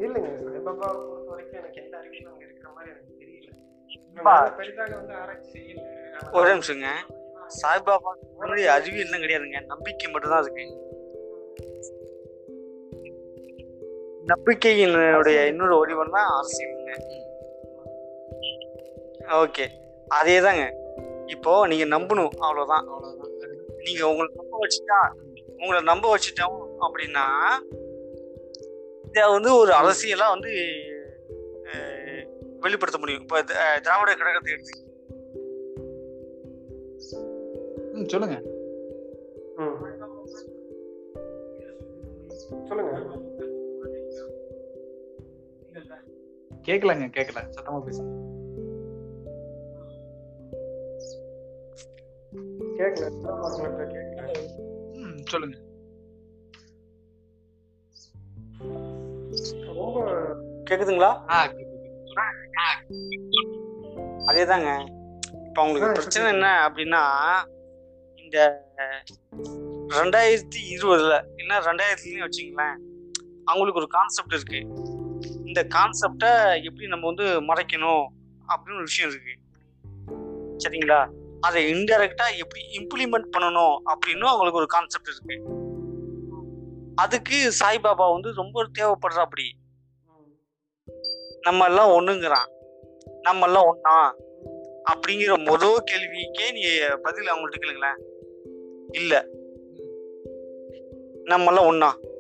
இல்லைங்க 0.06 0.30
சாய்பாபா 0.46 0.88
பொறுத்த 1.10 1.28
வரைக்கும் 1.28 1.60
எனக்கு 1.60 1.82
எந்த 1.84 1.98
அறிவியலும் 1.98 2.32
அங்க 2.32 2.44
இருக்கிற 2.46 2.70
மாதிரி 2.70 2.92
எனக்கு 2.94 3.14
தெரியல. 3.20 4.56
பெரிதாக 4.58 4.96
வந்து 4.96 5.14
ஆராய்ச்சி 5.14 5.52
செய்யல. 5.58 5.84
ஒரே 6.34 6.50
நிமிஷங்க. 6.54 6.88
சாய்பாபா 7.62 8.14
அறிவியல்லாம் 8.78 9.24
கிடையாதுங்க. 9.26 9.62
நம்பிக்கை 9.66 10.10
மட்டும்தான் 10.12 10.42
இருக்கு 10.42 10.66
நம்பிக்கையினுடைய 14.32 15.46
இன்னொரு 15.48 15.78
வடிவம் 15.78 16.12
தான் 16.12 16.32
அரசியலுங்க 16.40 16.92
ஓகே. 19.44 19.68
அதே 20.08 20.40
தாங்க 20.40 20.66
இப்போ 21.26 21.68
நீங்க 21.68 21.86
நம்பணும். 21.98 22.34
அவ்வளவுதான். 22.46 22.88
அவ்வளவுதான் 22.88 23.34
நீங்க 23.84 24.04
உங்களை 24.08 24.30
நம்ப 24.36 24.58
வச்சுட்டா 24.64 25.00
உங்களை 25.60 25.82
நம்ப 25.84 26.06
வச்சுட்டோம் 26.16 26.58
அப்படின்னா 26.86 27.26
இதை 29.08 29.24
வந்து 29.32 29.56
ஒரு 29.56 29.72
அரசியலா 29.82 30.28
வந்து 30.30 30.52
வெளிப்படுத்த 32.60 33.00
முடியும். 33.00 33.22
இப்போ 33.22 33.44
திராவிட 33.84 34.16
கழகத்தை 34.16 34.54
எடுத்து 34.54 34.84
ம், 37.94 38.08
சொல்லுங்க. 38.08 38.38
சொல்லுங்க. 42.68 42.92
கேக்கலங்க 46.66 47.08
கேக்கல. 47.18 47.40
சத்தமா 47.56 47.80
பேசுங்க. 47.86 48.25
சொல்லுங்க. 55.24 55.58
கேக்குதுங்களா? 60.70 61.30
ஆ, 61.30 61.54
அதேதாங்க. 64.26 64.90
இப்போ 65.46 65.64
உங்களுக்கு 65.64 65.92
பிரச்சனை 65.92 66.32
என்ன 66.32 66.70
அப்படின்னா 66.70 67.04
இந்த 68.16 68.66
ரெண்டாயிரத்தி 69.88 70.60
இருபதுல 70.70 71.24
என்ன 71.36 71.60
ரெண்டாயிரத்துலயும் 71.60 72.28
வச்சுங்களேன் 72.28 72.78
அவங்களுக்கு 73.46 73.80
ஒரு 73.80 73.88
கான்செப்ட் 73.88 74.34
இருக்கு. 74.34 74.60
இந்த 75.46 75.64
கான்செப்டை 75.64 76.64
எப்படி 76.64 76.88
நம்ம 76.88 77.06
வந்து 77.06 77.24
மறைக்கணும் 77.24 78.06
அப்படின்னு 78.48 78.76
ஒரு 78.76 78.84
விஷயம் 78.84 79.12
இருக்கு. 79.12 79.40
சரிங்களா? 80.58 81.10
அதை 81.46 81.74
இன்டெரக்டா 81.74 82.26
எப்படி 82.38 82.62
இம்ப்ளிமெண்ட் 82.78 83.30
பண்ணணும் 83.38 83.76
அப்படின்னு 83.86 84.26
அவங்களுக்கு 84.26 84.58
ஒரு 84.58 84.66
கான்செப்ட் 84.68 85.08
இருக்கு. 85.08 85.38
அதுக்கு 86.96 87.52
சாய்பாபா 87.60 88.12
வந்து 88.12 88.34
ரொம்ப 88.34 88.68
தேவைப்படுற 88.80 89.20
அப்படி 89.20 89.44
நம்ம 91.42 91.66
எல்லாம் 91.66 91.90
ஒண்ணுங்கிறான். 91.90 92.50
நம்ம 93.22 93.46
எல்லாம் 93.46 93.76
ஒன்னா 93.76 94.12
அப்படிங்கிற 94.92 95.46
முதல் 95.46 95.84
கேள்விக்கே 95.92 96.52
நீ 96.52 96.64
பதில் 97.02 97.28
அவங்கள்ட்ட 97.28 97.56
கேளுங்களேன். 97.60 98.00
இல்ல. 98.92 99.26
நம்ம 101.24 101.54
எல்லாம் 101.54 101.66
ஒன்னா 101.72 102.14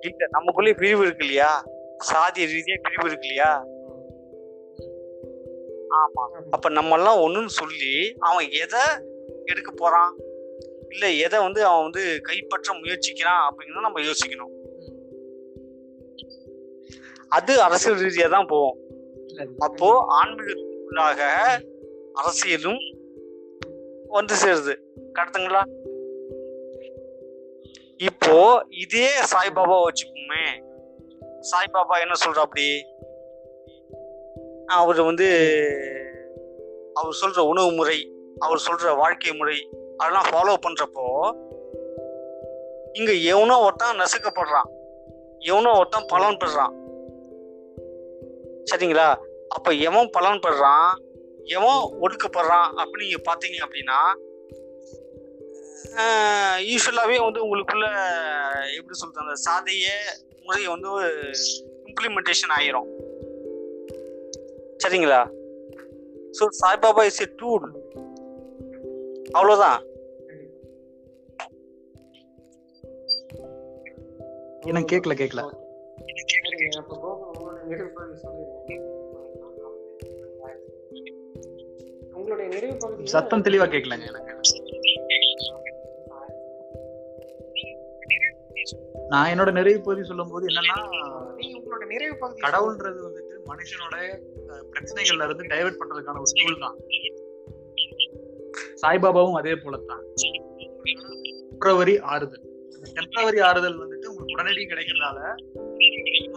இல்ல 0.00 0.26
நமக்குள்ளே 0.30 0.74
பிரிவு 0.74 1.00
இருக்கு 1.00 1.24
இல்லையா? 1.24 1.64
சாதிய 2.12 2.46
ரீதியா 2.46 2.78
பிரிவு 2.82 3.06
இருக்கு 3.06 3.28
இல்லையா? 3.28 3.64
அப்ப 6.50 6.68
நம்ம 6.68 6.96
எல்லாம் 6.96 7.20
ஒண்ணுன்னு 7.20 7.54
சொல்லி 7.60 8.14
அவன் 8.18 8.50
எதை 8.50 8.80
எடுக்க 9.44 9.70
போறான்? 9.70 10.16
இல்ல 10.88 11.10
எதை 11.10 11.40
வந்து 11.40 11.64
அவன் 11.64 11.82
வந்து 11.82 12.20
கைப்பற்ற 12.20 12.74
முயற்சிக்கிறான் 12.74 13.42
அப்படிங்கிறத 13.46 13.80
நம்ம 13.80 14.00
யோசிக்கணும். 14.00 14.52
அது 17.28 17.62
அரசியல் 17.62 17.98
ரீதியா 17.98 18.28
தான் 18.30 18.46
போவோம். 18.46 18.76
அப்போ 19.58 20.04
ஆன்மீகத்துக்குள்ளாக 20.24 21.20
அரசியலும் 22.14 22.82
வந்து 24.08 24.34
சேருது. 24.34 24.74
கரெக்டுங்களா 25.12 25.62
இப்போ 27.96 28.66
இதே 28.70 29.08
சாய்பாபா 29.32 29.76
வச்சுக்குமே. 29.84 30.44
சாய்பாபா 31.50 32.00
என்ன 32.00 32.14
சொல்ற 32.26 32.38
அப்படி 32.38 32.84
அவர் 34.66 35.02
வந்து 35.02 35.28
அவர் 36.94 37.18
சொல்ற 37.20 37.38
உணவு 37.38 37.72
முறை 37.72 38.12
அவர் 38.38 38.62
சொல்ற 38.66 38.96
வாழ்க்கை 38.96 39.32
முறை 39.32 39.68
அதெல்லாம் 39.96 40.26
ஃபாலோ 40.30 40.54
பண்றப்போ 40.66 41.06
இங்க 42.92 43.12
எவனோ 43.12 43.58
ஒருத்தன் 43.60 43.98
நசுக்கப்படுறான். 43.98 44.68
எவனோ 45.38 45.76
ஒருத்தன் 45.76 46.06
பலன் 46.06 46.36
பெறுறான். 46.36 46.74
சரிங்களா? 48.70 49.16
அப்ப 49.48 49.70
எவன் 49.70 50.10
பலன் 50.10 50.38
பெறுறான்? 50.38 50.90
எவன் 51.44 51.80
ஒடுக்கப்படுறான் 52.00 52.68
அப்படின்னு 52.76 53.04
நீங்க 53.04 53.20
பாத்தீங்க 53.30 53.58
அப்படின்னா 53.66 53.98
யூஸ்வலாவே 56.58 57.22
வந்து 57.22 57.40
உங்களுக்குள்ள 57.46 57.86
எப்படி 58.76 58.96
சொல்றது 58.96 59.24
அந்த 59.26 59.36
சாதிய 59.46 59.86
முறை 60.42 60.66
வந்து 60.66 60.88
இம்ப்ளிமெண்டேஷன் 61.84 62.54
ஆயிரும். 62.58 62.88
சரிங்களா? 64.76 65.20
So 66.30 66.44
Saibaba 66.60 67.04
is 67.04 67.22
a 67.22 67.28
tool 67.36 67.66
அவ்வளோதான் 69.30 69.80
எனக்கு 74.62 75.00
நிறைவு 82.48 82.76
பகுதி 82.76 83.06
சத்தம் 83.06 83.42
தெளிவா 83.42 83.66
கேக்கலங்க. 83.66 84.06
எனக்கு 84.06 84.32
நான் 89.08 89.30
என்னோட 89.32 89.52
நிறைவு 89.52 89.80
பகுதி 89.80 90.02
சொல்லும் 90.04 90.30
போது 90.30 90.46
என்னன்னா 90.46 90.78
நீங்க 91.36 91.58
உங்களோட 91.58 91.86
நிறைவு 91.86 92.16
பகுதி 92.16 92.40
கடவுள்ன்றது 92.40 93.00
வந்துட்டு 93.02 93.23
மனுஷனோட 93.50 93.96
பிரச்சனைகள்ல 94.72 95.26
இருந்து 95.28 95.44
டைவர்ட் 95.52 95.80
பண்றதுக்கான 95.80 96.20
ஒரு 96.24 96.34
டூல் 96.40 96.62
தான். 96.64 96.76
சாய்பாபாவும் 98.82 99.38
அதே 99.40 99.54
போலத்தான். 99.64 100.02
டெம்பரவரி 101.52 101.94
ஆறுதல். 102.12 102.44
டெம்பரவரி 102.96 103.40
ஆறுதல் 103.48 103.78
வந்துட்டு 103.82 104.08
உங்களுக்கு 104.10 104.34
உடனடி 104.36 104.64
கிடைக்கிறதால 104.72 105.18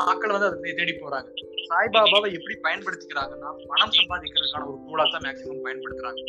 மக்கள் 0.09 0.33
வந்து 0.35 0.47
அதை 0.49 0.73
தேடி 0.79 0.93
போறாங்க. 1.01 1.29
சாய்பாபாவை 1.71 2.29
எப்படி 2.37 2.55
பயன்படுத்திக்கிறாங்கன்னா 2.67 3.49
பணம் 3.71 3.95
சம்பாதிக்கிறதுக்கான 3.99 4.67
ஒரு 4.71 4.79
டூலா 4.85 5.05
தான் 5.13 5.25
மேக்சிமம் 5.27 5.65
பயன்படுத்துறாங்க. 5.67 6.21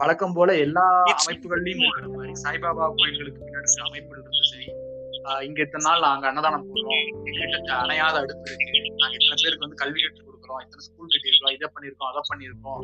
வழக்கம் 0.00 0.34
போல 0.36 0.50
எல்லா 0.64 0.84
அமைப்புகள்லயும் 1.20 1.82
இருக்கிற 1.84 2.08
மாதிரி 2.14 2.32
சாய்பாபா 2.44 2.86
கோயில்களுக்கு 2.98 3.40
பின்னாடி 3.44 3.78
அமைப்புகள் 3.88 4.22
இருந்து 4.22 4.50
சரி 4.52 4.66
இங்க 5.46 5.58
இத்தனை 5.64 5.84
நாள் 5.86 6.04
நாங்க 6.06 6.26
அன்னதானம் 6.30 6.66
போடுறோம். 6.68 7.04
எங்ககிட்ட 7.28 7.72
அணையாத 7.82 8.16
அடுப்பு 8.22 8.46
இருக்கு. 8.50 8.80
நாங்க 9.00 9.14
இத்தனை 9.18 9.38
பேருக்கு 9.42 9.66
வந்து 9.66 9.80
கல்வி 9.82 10.00
கற்றுக் 10.02 10.26
கொடுக்குறோம். 10.28 10.62
இத்தனை 10.64 10.84
ஸ்கூல் 10.88 11.12
கட்டியிருக்கோம் 11.14 11.54
இதை 11.56 11.68
பண்ணியிருக்கோம் 11.76 12.10
அதை 12.10 12.22
பண்ணியிருக்கோம் 12.30 12.82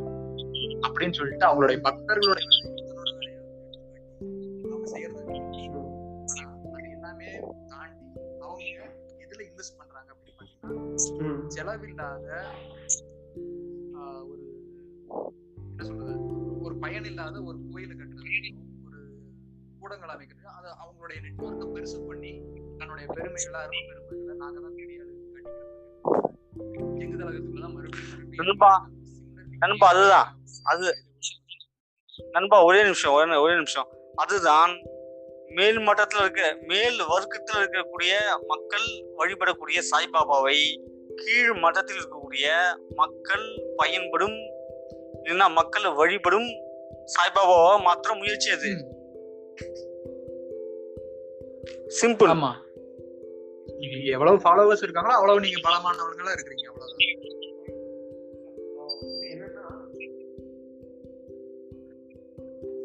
அப்படின்னு 0.86 1.18
சொல்லிட்டு 1.20 1.46
அவங்களுடைய 1.48 1.80
பக்தர்களுடைய 1.88 2.48
எல்லாமே 6.96 7.30
தாண்டி 7.68 8.06
அவங்க 8.44 8.62
எதுல 9.24 9.40
இன்வெஸ்ட் 9.48 9.78
பண்றாங்க 9.78 10.08
அப்படின்னு 10.12 10.36
பாத்தீங்கன்னா. 10.40 11.46
செலவில்லாத 11.54 12.26
ஒரு 14.30 14.42
என்ன 15.70 15.84
சொல்றது? 15.88 16.14
ஒரு 16.62 16.74
பயன் 16.84 17.08
இல்லாத 17.10 17.36
ஒரு 17.48 17.58
கோயிலை 17.72 17.94
கட்டுறதுலையும் 17.96 18.60
ஒரு 18.60 18.71
கூடங்கள் 19.82 20.08
அமைக்கிறது 20.08 20.48
அது 20.58 20.68
அவங்களுடைய 20.82 21.18
நெட்வொர்க்கை 21.20 21.66
பெருசு 21.74 22.06
பண்ணி 22.06 22.32
தன்னுடைய 22.78 23.08
பெருமைகளை 23.08 23.60
அருமை 23.60 23.82
பெருமைகளை 23.88 24.36
நாங்க 24.36 24.60
தான் 24.60 24.80
எங்க 26.98 27.24
மறுபடியும் 27.24 27.74
மறுபடியும் 27.74 28.38
நண்பா, 29.58 29.88
அதுதான். 29.88 30.28
அது- 30.64 30.96
நண்பா 32.30 32.64
ஒரே 32.64 32.82
நிமிஷம் 32.82 33.12
ஒரே 33.12 33.36
ஒரே 33.36 33.54
நிமிஷம் 33.54 33.88
அதுதான் 34.14 34.72
மேல் 35.48 35.78
மட்டத்துல 35.78 36.20
இருக்க 36.20 36.58
மேல் 36.62 37.00
வர்க்கத்துல 37.02 37.58
இருக்கக்கூடிய 37.58 38.12
மக்கள் 38.46 38.86
வழிபடக்கூடிய 39.16 39.78
சாய்பாபாவை 39.90 40.56
கீழ் 41.14 41.52
மட்டத்தில் 41.52 41.96
இருக்கக்கூடிய 41.96 42.46
மக்கள் 42.94 43.46
பயன்படும் 43.76 44.38
இல்லைன்னா 45.22 45.52
மக்கள் 45.52 45.94
வழிபடும் 45.94 46.48
சாய்பாபாவை 47.14 47.74
மாத்திர 47.82 48.16
முயற்சி 48.16 48.50
அது. 48.50 48.70
சிம்பிள் 52.02 52.30
ஆமா. 52.30 52.52
நீங்க 53.78 53.96
எவ்வளவு 53.96 54.36
ஃபாலோவர்ஸ் 54.36 54.84
இருக்காங்களோ 54.84 55.14
அவ்வளவு 55.18 55.40
நீங்க 55.40 55.60
பலமானவர்களா 55.68 56.32
இருக்கிறீங்க 56.32 56.66
அவ்வளவுதான். 56.66 56.98
என்னன்னா 59.32 59.62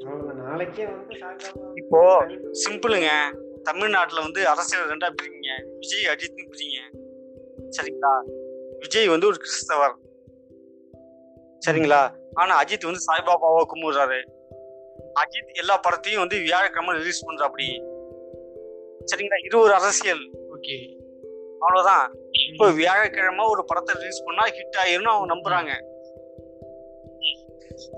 அவ்வளவுதான். 0.05 0.45
நாளைக்கே 0.45 0.86
வந்து 0.86 1.15
சாய்பாபா 1.15 1.76
இப்போ 1.76 2.26
சிம்பிளுங்க 2.51 3.09
தமிழ்நாட்டுல 3.63 4.22
வந்து 4.22 4.47
அரசியல் 4.47 4.89
ரெண்டா 4.89 5.15
பிரிங்க 5.22 5.76
விஜய் 5.80 6.05
அஜித்னு 6.05 6.49
பிரிங்க. 6.49 7.05
சரிங்களா? 7.70 8.24
விஜய் 8.80 9.07
வந்து 9.07 9.28
ஒரு 9.28 9.36
கிறிஸ்தவர். 9.36 9.95
சரிங்களா? 11.68 12.15
ஆனா 12.34 12.63
அஜித் 12.63 12.84
வந்து 12.84 12.99
சாய்பாபாவை 12.99 13.65
கும்பிடுறாரு. 13.74 14.36
அஜித் 15.18 15.53
எல்லா 15.53 15.80
படத்தையும் 15.80 16.18
வந்து 16.18 16.38
வியாழக்கிழமை 16.38 16.95
ரிலீஸ் 16.97 17.30
பண்றாப்படி 17.30 17.95
சரிங்களா? 19.15 19.45
இது 19.45 19.57
ஒரு 19.57 19.74
அரசியல். 19.74 20.32
ஓகே. 20.32 20.97
அவ்வளவுதான். 21.59 22.15
இப்போ 22.49 22.72
வியாழக்கிழமை 22.72 23.45
ஒரு 23.45 23.65
படத்தை 23.65 23.95
ரிலீஸ் 23.95 24.24
பண்ணா 24.24 24.43
ஹிட் 24.43 24.78
ஆயிரும்னு 24.86 25.13
அவங்க 25.13 25.36
நம்புறாங்க. 25.36 25.72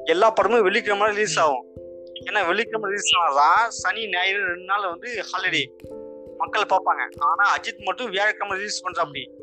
எல்லா 0.05 0.32
படமும் 0.32 0.61
வெள்ளிக்கிழமை 0.61 1.07
ரிலீஸ் 1.07 1.39
ஆகும். 1.39 1.65
ஏன்னா 2.26 2.45
வெள்ளிக்கிழமை 2.45 2.89
ரிலீஸ் 2.89 3.11
ஆனாதான் 3.17 3.67
சனி 3.67 4.09
ஞாயிறு 4.09 4.45
ரெண்டு 4.45 4.63
நாள் 4.63 4.89
வந்து 4.89 5.09
ஹாலிடே 5.09 5.63
மக்கள் 6.38 6.61
பார்ப்பாங்க. 6.61 7.09
ஆனா 7.17 7.55
அஜித் 7.55 7.84
மட்டும் 7.84 8.09
வியாழக்கிழமை 8.09 8.57
ரிலீஸ் 8.57 8.84
பண்றாப்படி 8.86 9.38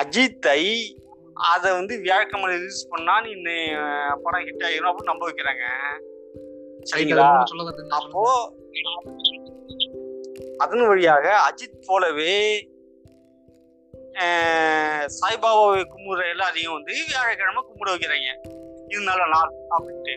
அஜித்தை 0.00 0.62
அதை 1.54 1.68
வந்து 1.72 1.94
வியாழக்கிழமை 2.00 2.48
ரிலீஸ் 2.54 2.88
பண்ணா 2.88 3.14
நீ 3.24 3.30
படம் 4.22 4.46
ஹிட் 4.46 4.66
ஆயிரும் 4.68 4.88
அப்படின்னு 4.90 5.12
நம்ப 5.12 5.24
வைக்கிறாங்க. 5.28 5.64
சரிங்களா? 6.90 7.28
அப்போ 7.98 8.22
அதன் 10.56 10.86
வழியாக 10.86 11.26
அஜித் 11.48 11.84
போலவே 11.86 12.34
சாய்பாபாவை 15.18 15.80
கும்பிடுற 15.92 16.22
எல்லாரையும் 16.30 16.76
வந்து 16.78 16.94
வியாழக்கிழமை 17.08 17.62
கும்பிட 17.68 17.90
வைக்கிறாங்க. 17.92 18.28
இது 18.88 19.00
நல்ல 19.10 19.22
நாள் 19.34 19.52
அப்படின்ட்டு 19.76 20.16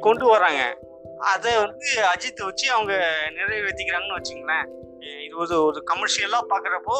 கொண்டு 0.00 0.24
வராங்க. 0.26 0.62
அதை 1.32 1.52
வந்து 1.56 1.88
அஜித் 2.12 2.44
வச்சு 2.44 2.66
அவங்க 2.70 2.94
நிறைவேற்றிக்கிறாங்கன்னு 3.36 4.18
வச்சுங்களேன். 4.18 4.66
இது 5.26 5.34
ஒரு 5.36 5.56
ஒரு 5.64 5.80
கமர்ஷியலாக 5.90 6.50
பார்க்குறப்போ 6.50 6.96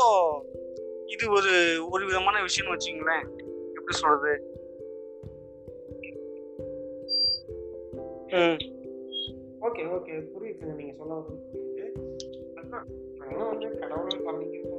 இது 1.07 1.25
ஒரு 1.31 1.53
ஒரு 1.91 2.03
விதமான 2.07 2.43
விஷயம்னு 2.43 2.75
வச்சுங்களேன் 2.75 3.27
எப்படி 3.77 3.97
சொல்றது? 3.97 4.33
ம். 8.37 8.59
Okay 9.67 9.83
okay. 9.95 10.15
புரியுதுங்க 10.33 10.75
நீங்க 10.75 10.95
சொல்ல 10.95 11.15
ஆனால் 13.21 13.49
வந்து 13.51 13.69
கடவுளை 13.81 14.17
பண்ணிக்கிறது 14.27 14.75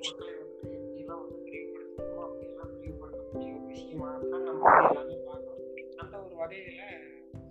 மக்களை 0.00 0.32
வந்து 0.40 0.68
எப்படிலாம் 0.74 1.22
வந்து 1.22 1.38
பிரிவுபடுத்தணுமோ 1.46 2.24
பிரிவுபடுத்தக்கூடிய 2.72 3.54
விஷயமா 3.68 4.10
தான் 4.24 4.44
நம்ம 4.48 4.64
எல்லாமே 4.82 5.16
பார்க்கணும் 5.26 5.66
அந்த 6.02 6.14
ஒரு 6.24 6.36
வகையில 6.40 6.82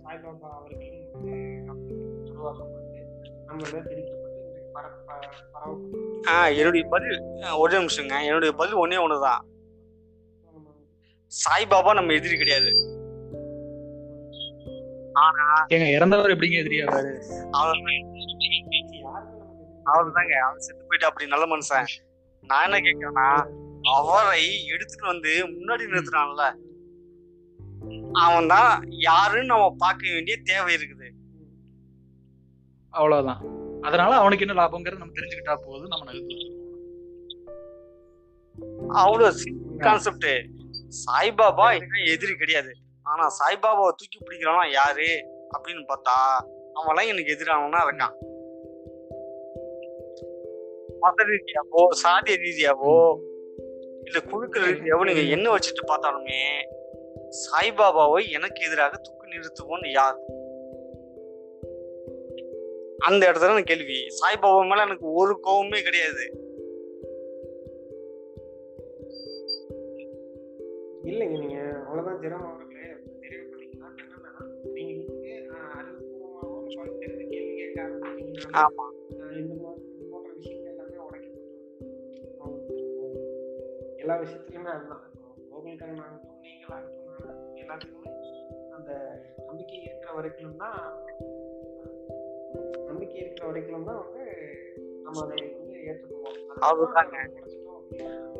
சாய்பாபா 0.02 0.50
அவர்களும் 0.56 1.10
வந்து 1.12 1.96
உருவாக்கப்பட்டு 2.26 3.02
நம்ம 3.48 3.60
திணிக்கப்பட்டு 3.82 4.19
ஆ 6.28 6.46
என்னுடைய 6.46 6.88
பதில் 6.88 7.22
ஒரே 7.56 7.76
நிமிஷங்க. 7.76 8.24
என்னுடைய 8.24 8.54
பதில் 8.54 8.76
ஒன்னே 8.76 8.98
ஒண்ணுதான். 9.04 9.40
சாய்பாபா 11.32 11.94
நம்ம 11.94 12.12
எதிரி 12.12 12.36
கிடையாது. 12.36 12.70
ஏங்க 15.68 15.94
இறந்தவர் 15.94 16.30
எப்படிங்க 16.30 16.58
எதிரியாவாரு 16.62 17.12
அவர் 17.50 17.80
அவர் 19.82 20.12
தாங்க 20.12 20.44
அவர் 20.44 20.58
செத்து 20.58 20.84
போயிட்டு 20.84 21.06
அப்படி 21.06 21.26
நல்ல 21.26 21.56
மனுஷன். 21.56 21.86
நான் 22.40 22.64
என்ன 22.64 22.78
கேட்கிறேன்னா 22.78 23.58
அவரை 23.82 24.66
எடுத்துட்டு 24.66 25.06
வந்து 25.06 25.32
முன்னாடி 25.46 25.84
நிறுத்துறான்ல. 25.92 26.44
அவன் 28.12 28.46
தான் 28.46 28.84
யாருன்னு 28.88 29.44
நம்ம 29.44 29.74
பார்க்க 29.78 30.12
வேண்டிய 30.12 30.36
தேவை 30.44 30.74
இருக்குது. 30.74 31.08
அவ்வளவுதான். 32.90 33.59
அதனால 33.82 34.14
அவனுக்கு 34.14 34.46
என்ன 34.46 34.62
லாபங்கிறது 34.62 34.98
நம்ம 34.98 35.16
தெரிஞ்சுக்கிட்டா 35.20 35.56
போதும் 35.66 35.88
நம்ம 35.88 36.04
நகர்ந்து 36.04 36.48
அவ்வளவு 38.94 39.32
கான்செப்ட் 39.78 40.30
சாய்பாபா 41.06 41.66
எதிரி 42.06 42.36
கிடையாது. 42.36 42.72
ஆனா 43.02 43.26
சாய்பாபாவை 43.38 43.92
தூக்கி 43.92 44.18
பிடிக்கிறவன் 44.20 44.70
யாரு? 44.70 45.08
அப்படின்னு 45.56 45.84
பார்த்தா 45.88 46.14
அவன்லாம் 46.74 47.06
எனக்கு 47.06 47.32
எதிரானவனா 47.36 47.80
இருக்கான். 47.86 48.14
மத 51.00 51.24
ரீதியாவோ 51.24 51.82
சாதிய 52.02 52.36
ரீதியாவோ 52.36 52.94
இல்ல 54.04 54.20
குழுக்கள் 54.20 54.66
ரீதியாவோ 54.72 55.04
நீங்க 55.04 55.20
என்ன 55.20 55.56
வச்சுட்டு 55.56 55.82
பார்த்தாலுமே 55.88 56.40
சாய்பாபாவை 57.42 58.28
எனக்கு 58.30 58.60
எதிராக 58.64 58.96
தூக்கி 58.96 59.32
நிறுத்துவோன்னு 59.32 59.90
யார்? 59.90 60.18
அந்த 63.00 63.22
இடத்துல 63.26 63.50
எனக்கு 63.50 63.70
கேள்வி. 63.72 63.98
சாய்பாபா 64.18 64.68
மேல 64.68 64.82
எனக்கு 64.82 65.12
ஒரு 65.12 65.40
கோவமே 65.44 65.82
கிடையாது. 65.82 66.24
இல்லைங்க 71.04 71.36
நீங்க 71.38 71.58
அவ்வளவுதான் 71.80 72.20
ஜெரம் 72.22 72.46
அவர்களே 72.46 72.88
நிறைவு 73.20 73.44
பண்ணிக்கலாம் 73.50 73.94
என்னன்னா 73.96 74.32
நீங்க 74.74 74.92
வந்து 75.06 75.30
அறிவுபூர்வமாகவும் 75.76 76.66
பகுத்தறிந்து 76.76 77.26
கேள்வி 77.28 77.54
கேட்க 77.54 77.78
ஆரம்பிச்சீங்கன்னா 77.82 78.62
ஆமா. 78.62 78.86
இந்த 79.38 79.54
மாதிரி 79.62 79.88
போன்ற 80.10 80.32
விஷயங்கள் 80.32 80.72
எல்லாமே 80.72 80.98
உடைக்கப்பட்டு. 81.06 81.46
எல்லா 83.96 84.16
விஷயத்துலயுமே 84.20 84.70
அதுதான். 84.70 85.04
கோகுல் 85.50 85.78
கண்ணன் 85.78 86.02
ஆகட்டும் 86.04 86.42
நீங்களாகட்டும் 86.44 87.06
எல்லாத்துக்குமே 87.62 88.12
அந்த 88.70 88.90
நம்பிக்கை 89.46 89.82
இருக்கிற 89.82 90.12
வரைக்கும் 90.12 90.56
தான் 90.56 90.78
நம்பிக்கை 92.88 93.16
இருக்கிற 93.18 93.46
வரைக்கும் 93.46 93.84
தான் 93.84 94.00
வந்து 94.02 94.24
நம்ம 95.04 95.20
அதை 95.24 95.36
வந்து 95.52 95.78
ஏற்றுக்குவோம் 95.84 96.36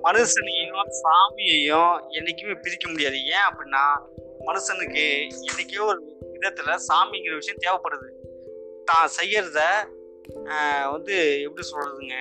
மனுஷனையும் 0.04 0.90
சாமியையும் 0.98 1.94
என்னைக்குமே 2.10 2.54
பிரிக்க 2.60 2.88
முடியாது. 2.88 3.16
ஏன் 3.30 3.46
அப்படின்னா 3.48 3.82
மனுஷனுக்கு 4.40 5.02
என்னைக்கோ 5.42 5.82
ஒரு 5.84 6.00
விதத்துல 6.34 6.76
சாமிங்கிற 6.88 7.34
விஷயம் 7.34 7.64
தேவைப்படுது. 7.64 8.08
தான் 8.84 9.08
செய்யறத 9.18 9.60
ஆஹ், 10.52 10.92
வந்து 10.92 11.14
எப்படி 11.44 11.64
சொல்றதுங்க? 11.66 12.16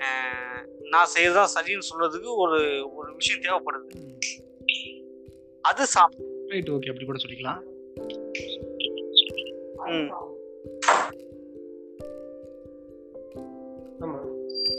ஆஹ், 0.00 0.60
நான் 0.90 1.12
செய்யறதா 1.14 1.44
சரின்னு 1.54 1.88
சொல்றதுக்கு 1.90 2.30
ஒரு 2.36 2.58
ஒரு 2.94 3.14
விஷயம் 3.14 3.42
தேவைப்படுது. 3.42 3.88
அது 5.64 5.86
சாமி. 5.86 6.18
ரைட் 6.50 6.70
ஓகே 6.70 6.90
அப்படி 6.90 7.06
கூட 7.06 7.18
சொல்லிக்கலாம். 7.18 7.62
ம். 9.88 10.10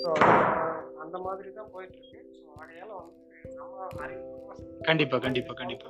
ஸோ 0.08 0.14
அந்த 1.04 1.18
மாதிரி 1.24 1.50
தான் 1.56 1.70
போயிட்டு 1.72 1.98
இருக்கு 2.02 2.20
ஸோ 2.36 2.50
ஆகையால 2.58 2.92
வந்து 2.98 3.16
நம்ம 3.58 3.74
அறிவுபூர்வமா 4.04 4.54
கண்டிப்பா 4.86 5.18
கண்டிப்பா 5.18 5.54
கண்டிப்பா. 5.54 5.90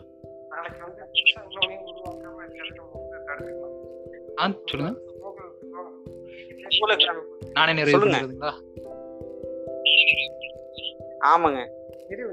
நாளைக்கு 0.51 0.81
வந்து 0.85 1.01
இன்னொன்னையும் 1.21 1.83
உருவாக்காம 1.89 2.41
இருக்கிறது 2.43 2.85
தடுத்துக்கலாம் 3.27 3.75
ஆ 4.39 4.45
சொல்லுங்க. 4.69 4.93
நானே 7.55 7.73
நிறைய 7.73 7.93
சொல்லுங்க. 7.95 8.17
சொல்லுங்களா 8.17 8.53
ஆமாங்க. 11.31 11.61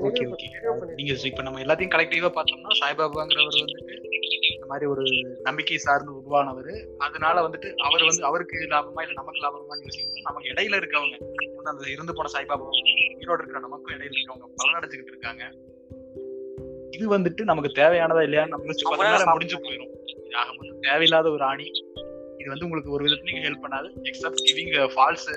Okay 0.06 0.24
okay. 0.28 0.48
நீங்க 0.98 1.12
இப்ப 1.30 1.42
நம்ம 1.42 1.62
எல்லாத்தையும் 1.62 1.94
கலெக்டிவா 1.94 2.30
பார்த்தோம்னா 2.34 2.78
சாய்பாபாங்கிறவர் 2.80 3.58
வந்துட்டு 3.58 3.96
இந்த 4.64 4.74
மாதிரி 4.74 4.90
ஒரு 4.92 5.02
நம்பிக்கை 5.42 5.78
சார்ந்து 5.78 6.10
உருவானவர். 6.18 6.70
அதனால 6.98 7.36
வந்துட்டு 7.46 7.68
அவர் 7.86 8.04
வந்து 8.04 8.22
அவருக்கு 8.28 8.58
லாபமா 8.72 9.00
இல்ல 9.04 9.14
நமக்கு 9.20 9.40
லாபமான்னு 9.44 9.84
யோசிக்கும் 9.86 10.28
நமக்கு 10.28 10.48
இடையில 10.52 10.78
இருக்கவங்க 10.80 11.16
வந்து 11.56 11.70
அந்த 11.72 11.90
இருந்து 11.90 12.14
போன 12.14 12.30
சாய்பாபா 12.34 12.68
உயிரோட 13.16 13.38
இருக்கிற 13.40 13.60
நமக்கும் 13.66 13.94
இடையில 13.96 14.16
இருக்கவங்க 14.16 14.48
பலனடைஞ்சுக்கிட்டு 14.60 15.12
இருக்காங்க. 15.14 15.42
இது 16.90 17.04
வந்துட்டு 17.14 17.42
நமக்கு 17.50 17.70
தேவையானதா 17.80 18.22
இல்லையான்னு 18.26 18.54
நம்ம 18.54 19.32
முடிஞ்சு 19.32 19.58
போயிடும் 19.66 19.92
ஆக 20.42 20.48
மொத்தம் 20.58 20.80
தேவையில்லாத 20.80 21.30
ஒரு 21.30 21.44
ஆணி. 21.44 21.66
இது 22.40 22.48
வந்து 22.48 22.66
உங்களுக்கு 22.68 22.94
ஒரு 22.96 23.04
விதத்துலயும் 23.06 23.44
ஹெல்ப் 23.48 23.64
பண்ணாது. 23.66 23.90
எக்ஸப்ட் 24.10 24.44
கிவிங் 24.46 24.72
ஃபால்ஸ் 24.94 25.28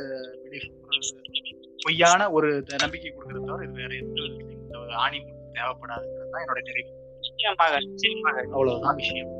பொய்யான 1.86 2.32
ஒரு 2.38 2.49
நம்பிக்கை 2.84 3.09
கொடுக்கறத 3.11 3.43
தவிர 3.49 3.65
இது 3.67 3.75
வேற 3.82 3.91
எந்த 4.03 4.95
ஆணி 5.05 5.19
தேவைப்படாதுங்கிறது 5.57 6.32
தான் 6.32 6.43
என்னோட 6.45 6.61
நிறைவு 6.69 6.95
நிச்சயமாக 7.38 7.79
நிச்சயமாக. 7.79 8.41
அவ்வளவுதான். 8.41 8.95
விஷயம். 8.95 9.35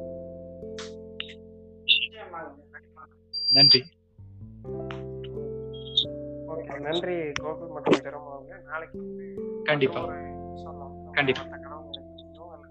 நன்றி. 3.54 3.84
நன்றி 6.80 7.14
கோகுல் 7.14 7.70
மற்றும் 7.70 8.14
அவங்க 8.14 8.62
நாளைக்கு 8.68 9.62
கண்டிப்பா. 9.64 10.10
கண்டிப்பா. 11.12 11.41